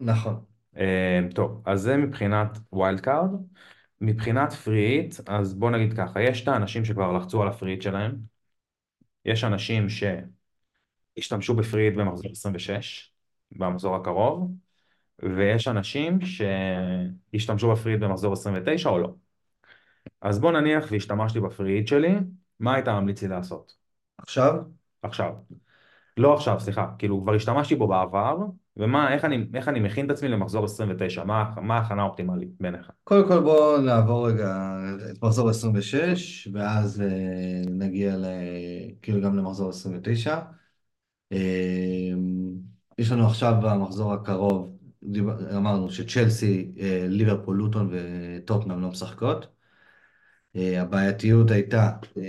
[0.00, 0.44] נכון.
[0.76, 3.30] אה, טוב, אז זה מבחינת wild card.
[4.02, 7.69] מבחינת free hit, אז בוא נגיד ככה, יש את האנשים שכבר לחצו על ה free
[7.69, 8.16] hit שלהם,
[9.24, 9.86] יש אנשים
[11.16, 13.12] שהשתמשו בפריט במחזור 26,
[13.52, 14.50] במחזור הקרוב,
[15.22, 19.14] ויש אנשים שהשתמשו בפריט במחזור 29 או לא.
[20.20, 22.14] אז בוא נניח והשתמשתי בפריט שלי,
[22.60, 23.74] מה היית ממליץ לי לעשות?
[24.18, 24.54] עכשיו,
[25.02, 25.32] עכשיו.
[26.16, 28.36] לא עכשיו, סליחה, כאילו כבר השתמשתי בו בעבר,
[28.76, 32.90] ומה, איך אני, איך אני מכין את עצמי למחזור 29, מה, מה ההכנה האופטימלית בעיניך?
[33.04, 34.76] קודם כל בואו נעבור רגע
[35.10, 38.24] את מחזור 26, ואז אה, נגיע ל...
[39.02, 40.38] כאילו גם למחזור 29.
[41.32, 41.38] אה,
[42.98, 44.71] יש לנו עכשיו במחזור הקרוב,
[45.02, 49.46] דיבר- אמרנו שצ'לסי, אה, ליברפול, לוטון וטוטנאם לא משחקות.
[50.56, 52.22] אה, הבעייתיות הייתה אה,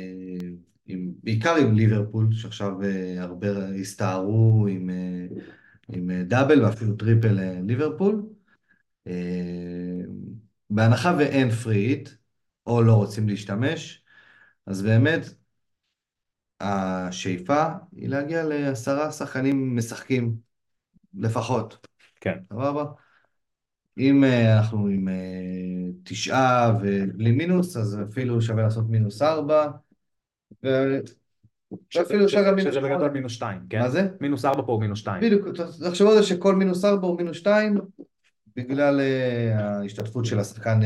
[0.86, 2.74] עם, בעיקר עם ליברפול, שעכשיו
[3.18, 3.48] הרבה
[3.82, 4.90] הסתערו עם,
[5.90, 8.24] עם double ואפילו triple ליברפול.
[10.70, 12.10] בהנחה ואין פריט,
[12.68, 14.04] או לא רוצים להשתמש,
[14.66, 15.22] אז באמת
[16.60, 20.36] השאיפה היא להגיע לעשרה שחקנים משחקים
[21.14, 21.88] לפחות,
[22.24, 22.86] כן, סבבה?
[23.98, 25.14] אם אה, אנחנו עם אה,
[26.04, 29.68] תשעה ובלי מינוס, אז אפילו שווה לעשות מינוס ארבע,
[30.64, 31.00] ו-
[31.96, 33.08] ואפילו גם מינוס שמונה.
[33.10, 33.80] מינוס שתיים, כן?
[33.80, 34.08] מה זה?
[34.22, 35.22] מינוס ארבע פה הוא מינוס שתיים.
[35.22, 35.48] בדיוק,
[35.84, 37.78] תחשבו על זה שכל מינוס ארבע הוא מינוס שתיים,
[38.56, 40.80] בגלל אה, ההשתתפות של השחקן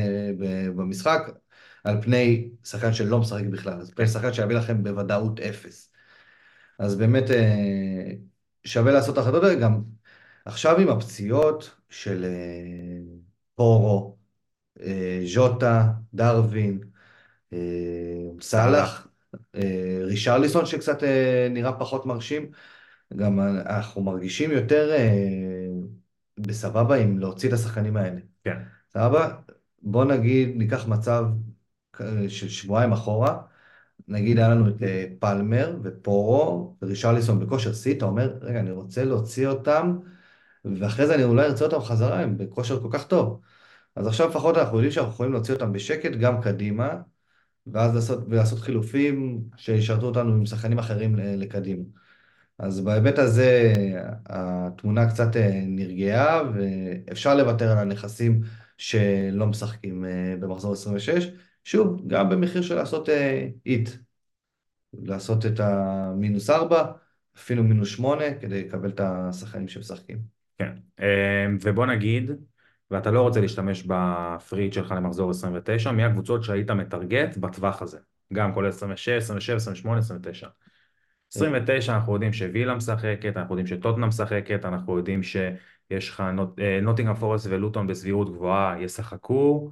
[0.76, 1.22] במשחק,
[1.84, 5.92] על פני שחקן שלא משחק בכלל, אז פני שחקן שיביא לכם בוודאות אפס.
[6.80, 7.24] אז באמת
[8.66, 9.82] שווה לעשות האלה, גם
[10.48, 13.00] עכשיו עם הפציעות של אה,
[13.56, 14.18] פורו,
[14.82, 16.80] אה, ז'וטה, דרווין,
[17.54, 17.58] אה,
[18.42, 19.08] סאלח,
[20.04, 22.52] רישרליסון שקצת אה, נראה פחות מרשים,
[23.16, 24.92] גם אנחנו מרגישים יותר
[26.38, 28.20] בסבבה עם להוציא את השחקנים האלה.
[28.44, 28.58] כן,
[28.94, 29.36] סבבה?
[29.82, 31.26] בוא נגיד, ניקח מצב
[32.28, 33.42] של שבועיים אחורה,
[34.08, 34.74] נגיד היה לנו את
[35.20, 39.98] פלמר ופורו ורישרליסון בכושר שיא, אתה אומר, רגע, אני רוצה להוציא אותם,
[40.80, 43.42] ואחרי זה אני אולי ארצה אותם חזרה, הם בכושר כל כך טוב.
[43.96, 46.90] אז עכשיו לפחות אנחנו יודעים שאנחנו יכולים להוציא אותם בשקט גם קדימה,
[47.68, 51.84] ואז לעשות, ולעשות חילופים שישרתו אותנו עם שחקנים אחרים אה, לקדימה.
[52.60, 53.74] אז בהיבט הזה
[54.26, 58.42] התמונה קצת אה, נרגעה, ואפשר לוותר על הנכסים
[58.78, 61.28] שלא משחקים אה, במחזור 26,
[61.64, 63.10] שוב, גם במחיר של לעשות
[63.66, 63.90] איט,
[64.94, 66.92] לעשות את המינוס 4,
[67.38, 70.37] אפילו מינוס 8, כדי לקבל את השחקנים שמשחקים.
[70.58, 70.72] כן.
[71.00, 72.32] אה, ובוא נגיד,
[72.92, 77.98] ואתה לא רוצה להשתמש בפריט שלך למחזור 29, מי הקבוצות שהיית מטרגט בטווח הזה?
[78.34, 80.48] גם כולל 26, 27, 28, 29.
[81.34, 86.24] 29 אנחנו יודעים שווילה משחקת, אנחנו יודעים שטוטנה משחקת, אנחנו יודעים שיש לך
[86.82, 89.70] נוטינגרם פורסט ולוטון בסבירות גבוהה ישחקו,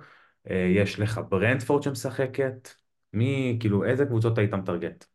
[0.49, 2.69] אה, יש לך ברנדפורד שמשחקת,
[3.13, 5.05] מי, כאילו, איזה קבוצות היית מטרגט?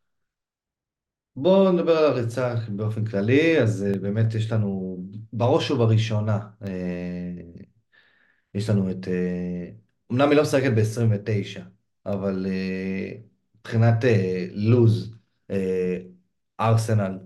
[1.37, 4.99] בואו נדבר על הריצה באופן כללי, אז אה, באמת יש לנו,
[5.33, 6.71] בראש ובראשונה, אה,
[8.55, 9.71] יש לנו את, אה,
[10.13, 11.61] אמנם היא לא משחקת ב-29,
[12.07, 13.13] אבל אה,
[13.61, 15.15] מבחינת אה, לוז,
[15.51, 15.97] אה,
[16.61, 17.19] ארסנל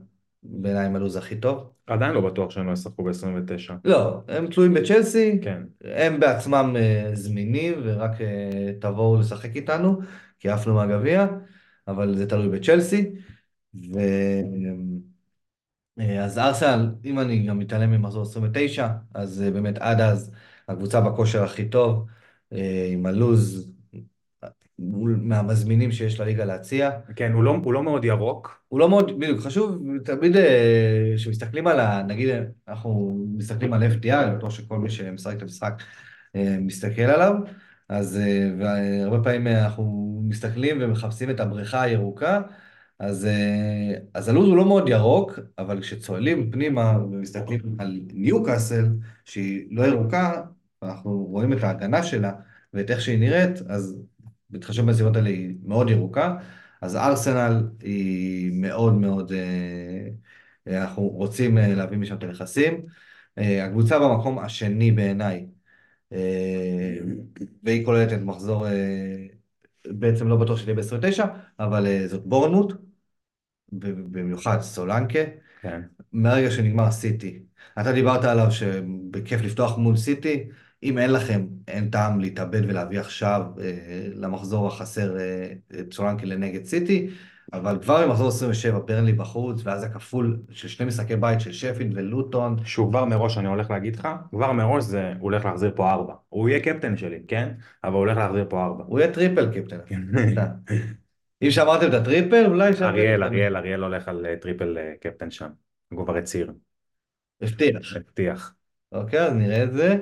[0.43, 1.71] בעיניי עם הלוז הכי טוב.
[1.87, 3.73] עדיין לא בטוח שהם לא ישחקו ב-29.
[3.85, 9.99] לא, הם תלויים בצ'לסי, כן, הם בעצמם אה, זמינים ורק אה, תבואו לשחק איתנו,
[10.39, 11.27] כי עפנו מהגביע,
[11.89, 13.13] אבל זה תלוי בצ'לסי.
[13.75, 13.99] ו...
[16.01, 20.31] אה, אז ארסנל, אם אני גם מתעלם ממחזור 29, אז אה, באמת עד אז
[20.69, 22.07] הקבוצה בכושר הכי טוב,
[22.53, 23.71] אה, עם הלוז
[24.79, 26.91] מהמזמינים שיש לליגה להציע.
[27.17, 30.37] כן, הוא לא, הוא לא מאוד ירוק, הוא לא מאוד, בדיוק, חשוב תמיד
[31.17, 32.03] כשמסתכלים על ה...
[32.03, 32.29] נגיד,
[32.69, 35.83] אנחנו מסתכלים על FDI, אני בטוח שכל מי שמשחק את המשחק
[36.37, 37.35] מסתכל עליו,
[37.89, 38.21] אז
[38.59, 42.41] והרבה פעמים אנחנו מסתכלים ומחפשים את הבריכה הירוקה,
[43.05, 48.89] אז, אה, אז הלו"ז הוא לא מאוד ירוק, אבל כשצוללים פנימה ומסתכלים על ניוקאסל,
[49.25, 50.43] שהיא לא ירוקה,
[50.83, 52.33] אנחנו רואים את ההגנה שלה
[52.75, 53.97] ואת איך שהיא נראית, אז
[54.51, 56.37] בהתחשב בנסיבות האלה היא מאוד ירוקה.
[56.81, 62.87] אז ארסנל היא מאוד מאוד, אה, אנחנו רוצים אה, להביא משם את הנכסים.
[63.39, 65.47] אה, הקבוצה במקום השני בעיניי,
[66.13, 66.99] אה,
[67.63, 69.27] והיא כוללת את מחזור, אה,
[69.87, 71.25] בעצם לא בטוח שתהיה ב-29,
[71.59, 72.73] אבל אה, זאת בורנמוט,
[73.73, 75.19] במיוחד סולנקה,
[75.63, 75.81] כן,
[76.13, 77.43] מהרגע שנגמר סיטי.
[77.81, 80.45] אתה דיברת עליו שבכיף לפתוח מול סיטי,
[80.83, 85.53] אם אין לכם, אין טעם להתאבד ולהביא עכשיו אה, למחזור החסר אה,
[85.93, 87.09] סולנקה לנגד סיטי,
[87.53, 92.57] אבל כבר במחזור 27 ברנלי בחוץ, ואז הכפול של שני משחקי בית של שפילד ולוטון,
[92.65, 96.15] שהוא כבר מראש, אני הולך להגיד לך, כבר מראש זה, הוא הולך להחזיר פה ארבע.
[96.29, 97.49] הוא יהיה קפטן שלי, כן?
[97.85, 98.85] אבל הוא הולך להחזיר פה ארבע.
[98.87, 99.79] הוא יהיה triple captain.
[101.45, 102.85] אם שמרתם את ה triple, אולי שם...
[102.85, 105.49] אריאל, אריאל, אריאל הולך על אה, triple אה, captain שם.
[105.93, 106.53] הוא כבר הצהיר,
[107.41, 107.97] הבטיח.
[107.97, 108.55] הבטיח.
[108.93, 109.97] אוקיי, אז נראה את זה.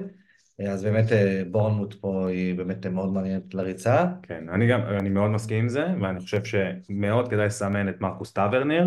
[0.69, 4.07] אז באמת אה, בורנמות' פה היא באמת מאוד מעניינת לריצה.
[4.23, 8.33] כן, אני גם, אני מאוד מסכים עם זה, ואני חושב שמאוד כדאי לסמן את מרקוס
[8.33, 8.87] טברנייר,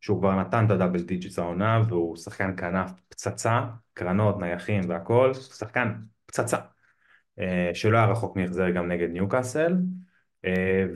[0.00, 3.60] שהוא כבר נתן את ה double digits העונה, והוא שחקן כנף פצצה,
[3.94, 5.92] קרנות, נייחים והכל, שחקן
[6.26, 6.58] פצצה,
[7.38, 9.78] אה, שלא היה רחוק מהחזר גם נגד ניוקאסל, אה,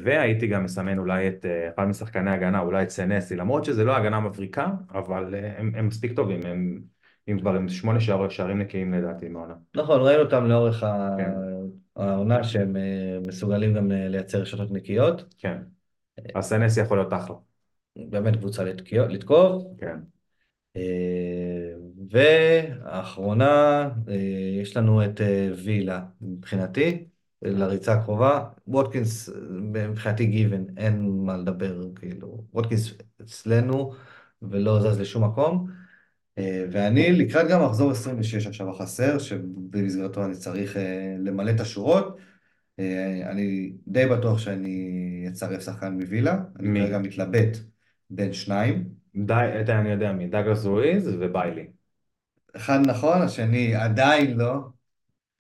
[0.05, 3.97] והייתי גם מסמן אולי את אה, אחד משחקני הגנה, אולי את סנסי, למרות שזה לא
[3.97, 6.81] הגנה מבריקה, אבל הם, הם מספיק טובים, הם,
[7.29, 9.55] הם כבר עם שמונה שער, שערים נקיים לדעתי מהעונה.
[9.77, 10.85] נכון, ראינו אותם לאורך
[11.19, 11.31] כן.
[11.97, 15.35] העונה שהם אה, מסוגלים גם אה, לייצר רשתות נקיות.
[15.39, 15.59] כן,
[16.35, 17.37] אז סנסי יכול להיות אחלה,
[17.97, 19.63] באמת קבוצה לתקוף.
[19.79, 19.97] כן.
[20.77, 21.73] אה,
[22.11, 24.15] והאחרונה, אה,
[24.63, 27.10] יש לנו את אה, וילה מבחינתי.
[27.43, 28.45] לריצה הקרובה.
[28.67, 33.93] ווטקינס מבחינתי גיוון, אין מה לדבר, כאילו, ווטקינס אצלנו
[34.43, 35.67] ולא זז לשום מקום.
[36.39, 42.19] אה, ואני לקראת גם מחזור 26 עכשיו החסר, שבמסגרתו אני צריך אה, למלא את השורות.
[42.79, 46.81] אה, אני די בטוח שאני אצרף שחקן מווילה, אני?
[46.81, 47.57] כרגע מתלבט
[48.11, 48.89] בין שניים.
[49.17, 51.67] די, אני יודע מי, דאגלס לואיז וביילי.
[52.57, 54.80] אחד נכון, השני עדיין לא.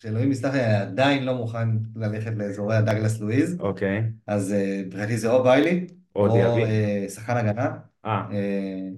[0.03, 3.57] שאלוהים יסלח לי, עדיין לא מוכן ללכת לאזורי הדאגלס לואיז.
[3.61, 4.03] אוקיי.
[4.27, 5.87] אז אה, מבחינתי זה או ביילי,
[6.17, 6.37] או.
[6.37, 8.89] אה, שחקן הגנה, אה, אה,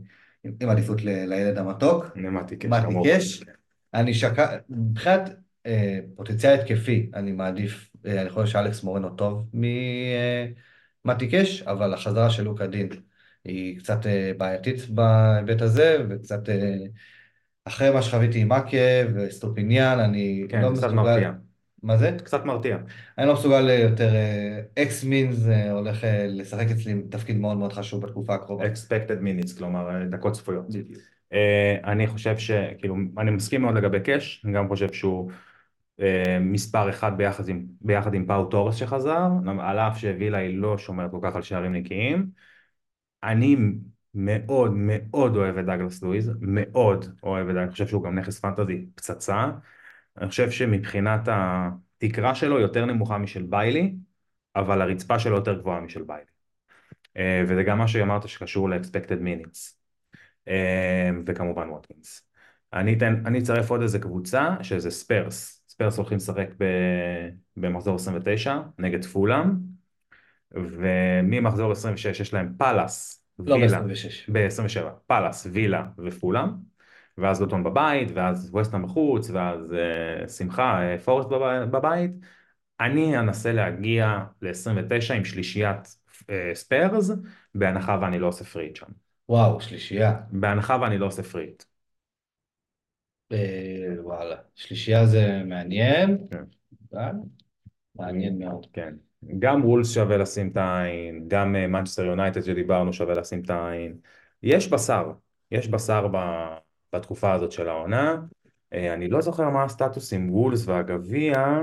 [0.61, 2.07] עם עדיפות לילד המתוק.
[2.16, 3.11] נמתי קש, כמובן.
[3.11, 3.45] קש.
[3.95, 4.57] אני שקע...
[4.69, 5.31] מבחינת
[6.15, 12.66] פוטנציאל התקפי, אני מעדיף, אני חושב שאלכס מורנו טוב ממתי קש, אבל החזרה של לוקה
[12.66, 12.89] דין
[13.45, 13.99] היא קצת
[14.39, 16.49] בעייתית בהיבט הזה, וקצת
[17.65, 18.77] אחרי מה שחוויתי עם מאקה
[19.15, 20.95] וסטופיניאן, אני כן, לא קצת מסוגל...
[20.95, 21.33] מרתיע.
[21.83, 22.17] מה זה?
[22.25, 22.77] קצת מרתיע.
[23.19, 24.13] אני לא מסוגל אה, יותר,
[24.79, 28.65] x mins הולך אה, לשחק אצלי תפקיד מאוד מאוד חשוב בתקופה הקרובה.
[28.65, 30.67] expected minutes, כלומר אה, דקות צפויות.
[31.33, 35.31] אה, אני חושב שכאילו, אני מסכים מאוד לגבי קאש, אני גם חושב שהוא
[36.01, 39.29] אה, מספר אחד ביחד עם, ביחד עם פאו תורס שחזר,
[39.61, 42.27] על אף שווילה היא לא שומרת כל כך על שערים נקיים.
[43.23, 43.57] אני
[44.15, 48.41] מאוד מאוד אוהב את דאגלס לואיז, מאוד אוהב את זה, אני חושב שהוא גם נכס
[48.41, 49.51] פנטזי פצצה.
[50.19, 53.95] אני חושב שמבחינת התקרה שלו יותר נמוכה משל ביילי,
[54.57, 56.25] אבל הרצפה שלו יותר גבוהה משל ביילי.
[57.17, 59.83] אה, וזה גם מה שאמרת שקשור ל-expected minutes.
[60.49, 62.29] אה, וכמובן ווטקינס.
[62.73, 65.65] אני אתן, אני אצרף עוד איזה קבוצה שזה ספרס.
[65.69, 69.49] ספרס הולכים לשחק ב- במחזור 29 נגד פולאם,
[70.53, 74.31] וממחזור 26 יש להם פאלאס, לא וילה, ב-26.
[74.33, 76.49] ב-27, פאלאס, וילה ופולאם,
[77.19, 82.11] ואז לוטון בבית, ואז ווסטהאם בחוץ, ואז אה, שמחה, אה, פורסט בב- בבית.
[82.81, 85.97] אני אנסה להגיע ל-29 עם שלישיית
[86.31, 87.11] אה, ספרס,
[87.55, 88.87] בהנחה ואני לא עושה free hit שם.
[89.29, 90.21] וואו, שלישייה.
[90.33, 91.62] בהנחה ואני לא עושה free hit.
[94.03, 94.37] וואלה.
[94.55, 96.19] שלישייה זה מעניין.
[96.31, 96.45] כן.
[97.95, 98.67] מעניין מאוד.
[98.73, 98.95] כן.
[99.39, 103.97] גם וולס שווה לשים את העין, גם מנצ'סטר יונייטד שדיברנו שווה לשים את העין.
[104.43, 105.12] יש בשר,
[105.51, 106.57] יש בשר ב-
[106.93, 108.16] בתקופה הזאת של העונה.
[108.73, 111.61] אה, אני לא זוכר מה הסטטוס עם וולס והגביע.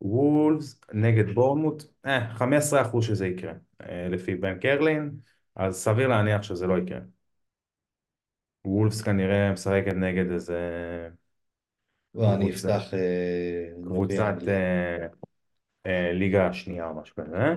[0.00, 3.52] וולס נגד בורנמות', אה, 15% שזה יקרה,
[3.82, 5.10] אה, לפי בן קרלין,
[5.56, 6.98] אז סביר להניח שזה לא יקרה.
[8.64, 10.58] וולפס כנראה משחקת נגד איזה
[12.14, 12.50] לא, אני.
[12.50, 12.94] אפתח...
[12.94, 14.34] אה, קבוצת.
[14.48, 14.52] אה,
[15.02, 15.06] אה,
[16.12, 17.54] ליגה שנייה או משהו כזה.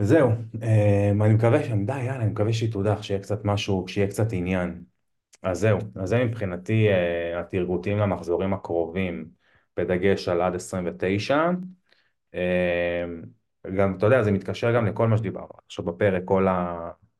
[0.00, 0.30] וזהו,
[0.62, 4.26] אה, אני מקווה, ש- די, יאללה, אני מקווה שהיא תודח, שיהיה קצת משהו, שיהיה קצת
[4.32, 4.84] עניין.
[5.42, 9.28] אז זהו, אז זה מבחינתי אה, התרגותים למחזורים הקרובים,
[9.76, 11.50] בדגש על עד 29.
[12.34, 13.04] אה,
[13.76, 16.46] גם, אתה יודע, זה מתקשר גם לכל מה שדיברנו עכשיו בפרק, כל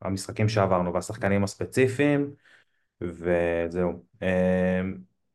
[0.01, 2.31] המשחקים שעברנו והשחקנים הספציפיים,
[3.01, 4.03] וזהו.
[4.21, 4.81] אה,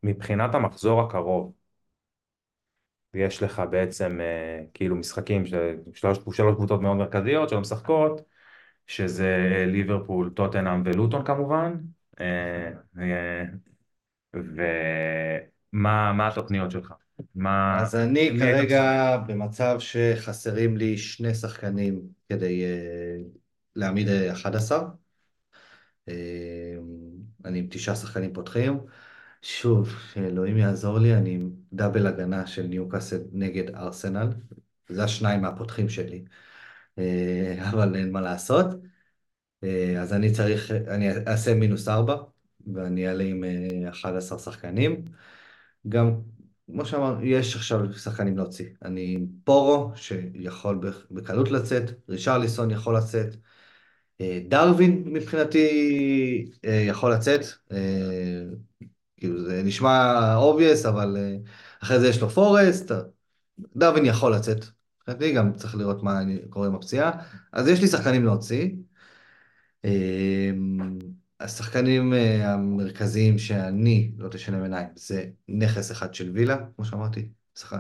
[0.03, 1.53] מבחינת המחזור הקרוב,
[3.17, 5.55] יש לך בעצם אה, כאילו משחקים, ש-
[5.95, 8.21] שלוש, שלוש קבוצות מאוד מרכזיות שלא משחקות,
[8.87, 11.77] שזה אה, ליברפול, טוטנאם ולוטון כמובן.
[12.21, 12.73] אה,
[14.35, 16.93] ומה מה התוכניות שלך?
[17.35, 17.83] מה...
[17.83, 23.17] אז אני כרגע במצב שחסרים לי שני שחקנים כדי אה,
[23.77, 24.89] להעמיד אה, 11.
[26.09, 26.15] אה,
[27.45, 28.79] אני עם תשעה שחקנים פותחים.
[29.49, 34.29] שוב, שאלוהים יעזור לי, אני עם דאבל הגנה של ניוקאסל נגד ארסנל.
[34.89, 36.25] זה השניים מהפותחים שלי.
[36.99, 38.67] אה, אבל אין מה לעשות.
[39.65, 42.17] אה, אז אני צריך, אני אעשה מינוס ארבע,
[42.75, 45.05] ואני אעלה עם אה, 11 שחקנים.
[45.89, 46.21] גם,
[46.67, 48.67] כמו שאמרנו, יש עכשיו שחקנים להוציא.
[48.85, 53.37] אני עם פורו, שיכול בקלות לצאת, רישרליסון יכול לצאת,
[54.21, 55.69] אה, דרווין מבחינתי
[56.65, 57.41] אה, יכול לצאת.
[59.17, 61.37] אה, כאילו זה נשמע obvious, אבל אה,
[61.83, 62.93] אחרי זה יש לו פורסט,
[63.77, 64.65] דרווין יכול לצאת.
[65.01, 66.21] מבחינתי גם צריך לראות מה
[66.51, 67.11] קורה עם הפציעה.
[67.53, 68.71] אז יש לי שחקנים להוציא.
[69.85, 70.99] אמ,
[71.41, 77.29] השחקנים אה, המרכזיים שאני לא תשנה עיניים זה נכס אחד של וילה, כמו שאמרתי,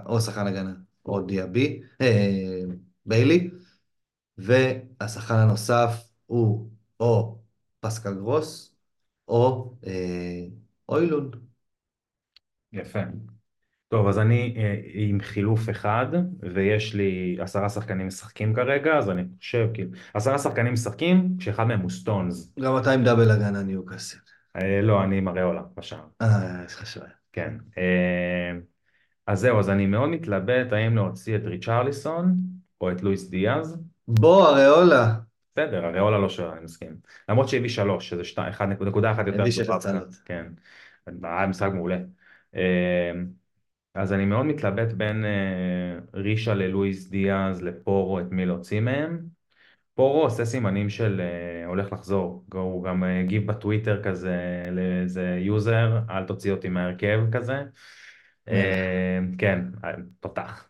[0.07, 0.75] או שחקן הגנה
[1.07, 2.63] או דיאבי, אה,
[3.07, 3.51] ביילי,
[4.39, 7.39] והשחקן הנוסף הוא או
[7.81, 8.75] פסקל גרוס
[9.29, 10.47] או אה,
[10.89, 11.37] הוילונד.
[12.73, 13.01] יפה.
[13.89, 16.07] טוב, אז אני אה, עם חילוף אחד,
[16.55, 21.81] ויש לי עשרה שחקנים משחקים כרגע, אז אני חושב, כאילו, עשרה שחקנים משחקים, כשאחד מהם
[21.81, 22.55] הוא סטונס.
[22.61, 24.19] גם אתה עם double הגנה ניוקאסל.
[24.57, 26.05] אה, לא, אני עם אריולה בשער.
[26.23, 27.07] אה, יש לך שוער.
[27.33, 27.55] כן.
[27.79, 28.53] אה,
[29.27, 32.37] אז זהו, אז אני מאוד מתלבט האם להוציא את ריצ'רליסון
[32.81, 33.79] או את לואיס דיאז.
[34.09, 35.15] בוא, אריולה.
[35.57, 36.97] בסדר, אריולה לא שואל, אני מסכים.
[37.28, 39.69] למרות שהביא שלוש, שזה שתי, אחד, נקודה אחת יותר הביא שש.
[39.70, 40.15] הצלות.
[40.24, 40.47] כן,
[41.23, 41.99] היה משחק מעולה.
[42.57, 43.12] אה,
[43.95, 49.20] אז אני מאוד מתלבט בין אה, רישה ללואיס דיאז לפורו, את מי להוציא מהם.
[49.95, 56.24] פורו עושה סימנים של אה, הולך לחזור, הוא גם הגיב בטוויטר כזה לאיזה יוזר, אל
[56.24, 57.62] תוציא אותי מהרכב כזה.
[58.49, 59.65] אה, כן,
[60.20, 60.66] תותח.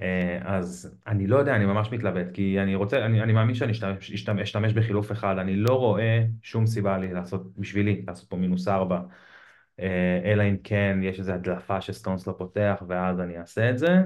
[0.00, 3.72] אה, אז אני לא יודע, אני ממש מתלבט, כי אני רוצה, אני, אני מאמין שאני
[3.72, 8.36] אשתמש, אשתמש, אשתמש בחילוף אחד, אני לא רואה שום סיבה לי לעשות, בשבילי, לעשות פה
[8.36, 9.00] מינוס ארבע,
[9.80, 14.02] אה, אלא אם כן יש איזו הדלפה שסטונס לא פותח, ואז אני אעשה את זה.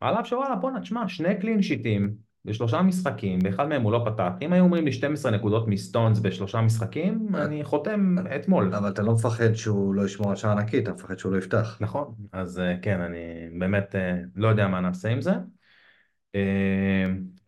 [0.00, 4.30] על אף שוואלה, בואנה, תשמע, שני קלין שיטים בשלושה משחקים, באחד מהם הוא לא פתח.
[4.42, 8.74] אם היו אומרים לי 12 נקודות מסטונס בשלושה משחקים, אני חותם אתמול.
[8.74, 11.78] אבל אתה לא מפחד שהוא לא ישמור על שער נקי, אתה מפחד שהוא לא יפתח.
[11.80, 13.18] נכון, אז כן, אני
[13.58, 13.94] באמת
[14.36, 15.32] לא יודע מה נעשה עם זה.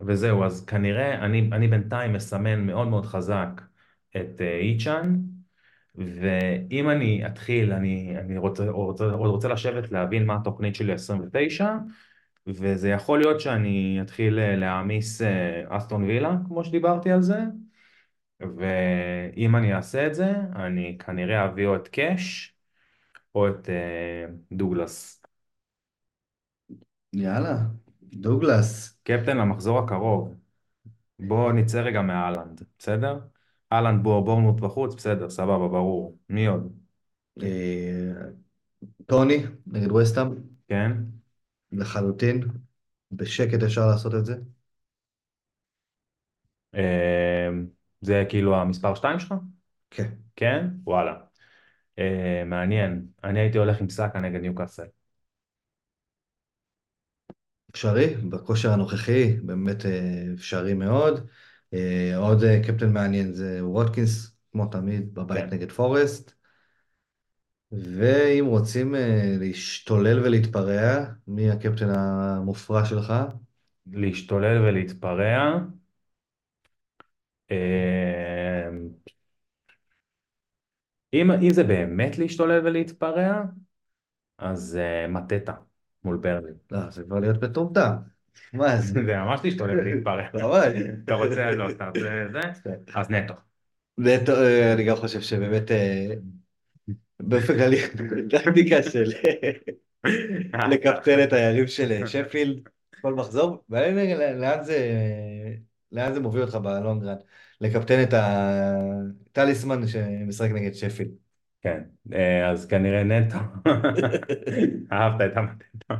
[0.00, 3.60] וזהו, אז כנראה אני, אני בינתיים מסמן מאוד מאוד חזק
[4.16, 5.16] את איצ'אן,
[5.94, 11.76] ואם אני אתחיל, אני, אני רוצה, רוצה, רוצה לשבת להבין מה התוכנית שלי 29,
[12.54, 15.22] וזה יכול להיות שאני אתחיל להעמיס
[15.68, 17.38] אסטון וילה, כמו שדיברתי על זה,
[18.40, 22.54] ואם אני אעשה את זה, אני כנראה אביא או את קאש
[23.34, 23.68] או את
[24.52, 25.22] דוגלס.
[27.12, 27.56] יאללה,
[28.02, 29.00] דוגלס.
[29.02, 30.34] קפטן למחזור הקרוב.
[31.18, 33.18] בוא נצא רגע מהאלנד, בסדר?
[33.72, 36.18] אהלנד בוא, בורנות בחוץ, בסדר, סבבה, ברור.
[36.28, 36.72] מי עוד?
[39.06, 40.28] טוני, נגד וסטאם.
[40.68, 40.92] כן.
[41.72, 42.48] לחלוטין.
[43.12, 44.36] בשקט אפשר לעשות את זה.
[48.00, 49.34] זה כאילו המספר 2 שלך?
[49.90, 50.10] כן.
[50.36, 50.66] כן?
[50.84, 51.14] וואלה.
[52.46, 53.06] מעניין.
[53.24, 54.86] אני הייתי הולך עם סאקה נגד ניוקאסל.
[57.70, 59.76] אפשרי, בכושר הנוכחי, באמת
[60.34, 61.28] אפשרי מאוד.
[62.16, 65.54] עוד קפטן מעניין זה ווטקינס, כמו תמיד, בבית כן.
[65.54, 66.39] נגד פורסט.
[67.72, 68.94] ואם רוצים
[69.40, 73.14] להשתולל ולהתפרע, מי הקפטן המופרע שלך?
[73.86, 75.58] להשתולל ולהתפרע?
[81.14, 83.42] אם, אם זה באמת להשתולל ולהתפרע,
[84.38, 85.52] אז uh, מטטה
[86.04, 86.52] מול ברלי.
[86.70, 87.92] לא, זה כבר להיות מטומטם.
[88.52, 89.00] מה זה?
[89.06, 90.22] זה ממש להשתולל ולהתפרע.
[90.44, 90.82] ממש.
[91.04, 92.72] אתה רוצה, לא, אתה רוצה זה?
[92.94, 93.34] אז נטו.
[93.98, 94.32] נטו,
[94.74, 96.20] אני גם חושב שבאמת, באופן
[97.46, 97.76] כללי,
[98.30, 99.12] טקטיקה של
[100.70, 102.68] לקפטן את היריב של שפילד,
[103.02, 104.92] כל מחזור, ולאן זה,
[105.92, 107.16] לאן זה מוביל אותך בלונגרן?
[107.60, 111.10] לקפטן את הטליסמן שמשחק נגד שפילד.
[111.62, 111.82] כן,
[112.50, 113.38] אז כנראה נטו.
[114.92, 115.94] אהבת את המטטו.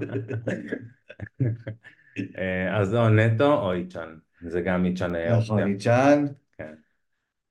[2.73, 4.17] אז או נטו או איצ'אן.
[4.41, 5.17] זה גם איצ'אן.
[5.17, 6.25] נכון, איצ'אן.
[6.59, 6.75] כן.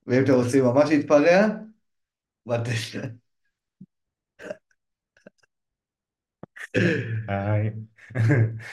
[0.06, 1.46] ואם אתם רוצים ממש להתפרע,
[2.46, 3.08] מטטה.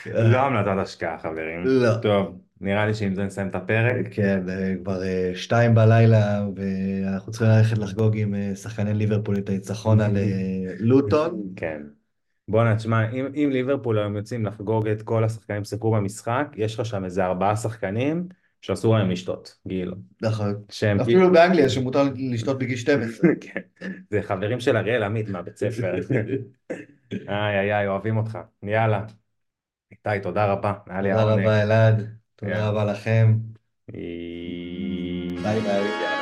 [0.06, 1.64] לא המלצת השקעה חברים.
[1.64, 1.94] לא.
[2.02, 4.06] טוב, נראה לי שעם זה נסיים את הפרק.
[4.10, 4.40] כן,
[4.82, 5.00] כבר
[5.34, 10.16] שתיים בלילה ואנחנו צריכים ללכת לחגוג עם שחקני ליברפול את הניצחון על
[10.80, 11.42] לוטון.
[11.56, 11.82] כן.
[12.48, 16.86] בואנה, תשמע, אם, אם ליברפול היום יוצאים לחגוג את כל השחקנים ששיחקו במשחק, יש לך
[16.86, 18.28] שם איזה ארבעה שחקנים
[18.60, 19.94] שאסור להם לשתות, גיל.
[20.22, 20.54] נכון.
[21.02, 22.02] אפילו באנגליה שמותר
[22.32, 23.30] לשתות בגיל 12.
[23.40, 23.60] כן,
[24.10, 25.94] זה חברים של אריאל עמית מהבית ספר.
[27.12, 28.38] איי איי איי, אוהבים אותך.
[28.62, 29.04] יאללה.
[29.92, 30.72] איתי, תודה רבה.
[30.84, 32.18] תודה רבה אלעד.
[32.36, 33.38] תודה רבה לכם.
[35.42, 36.17] ביי ביי.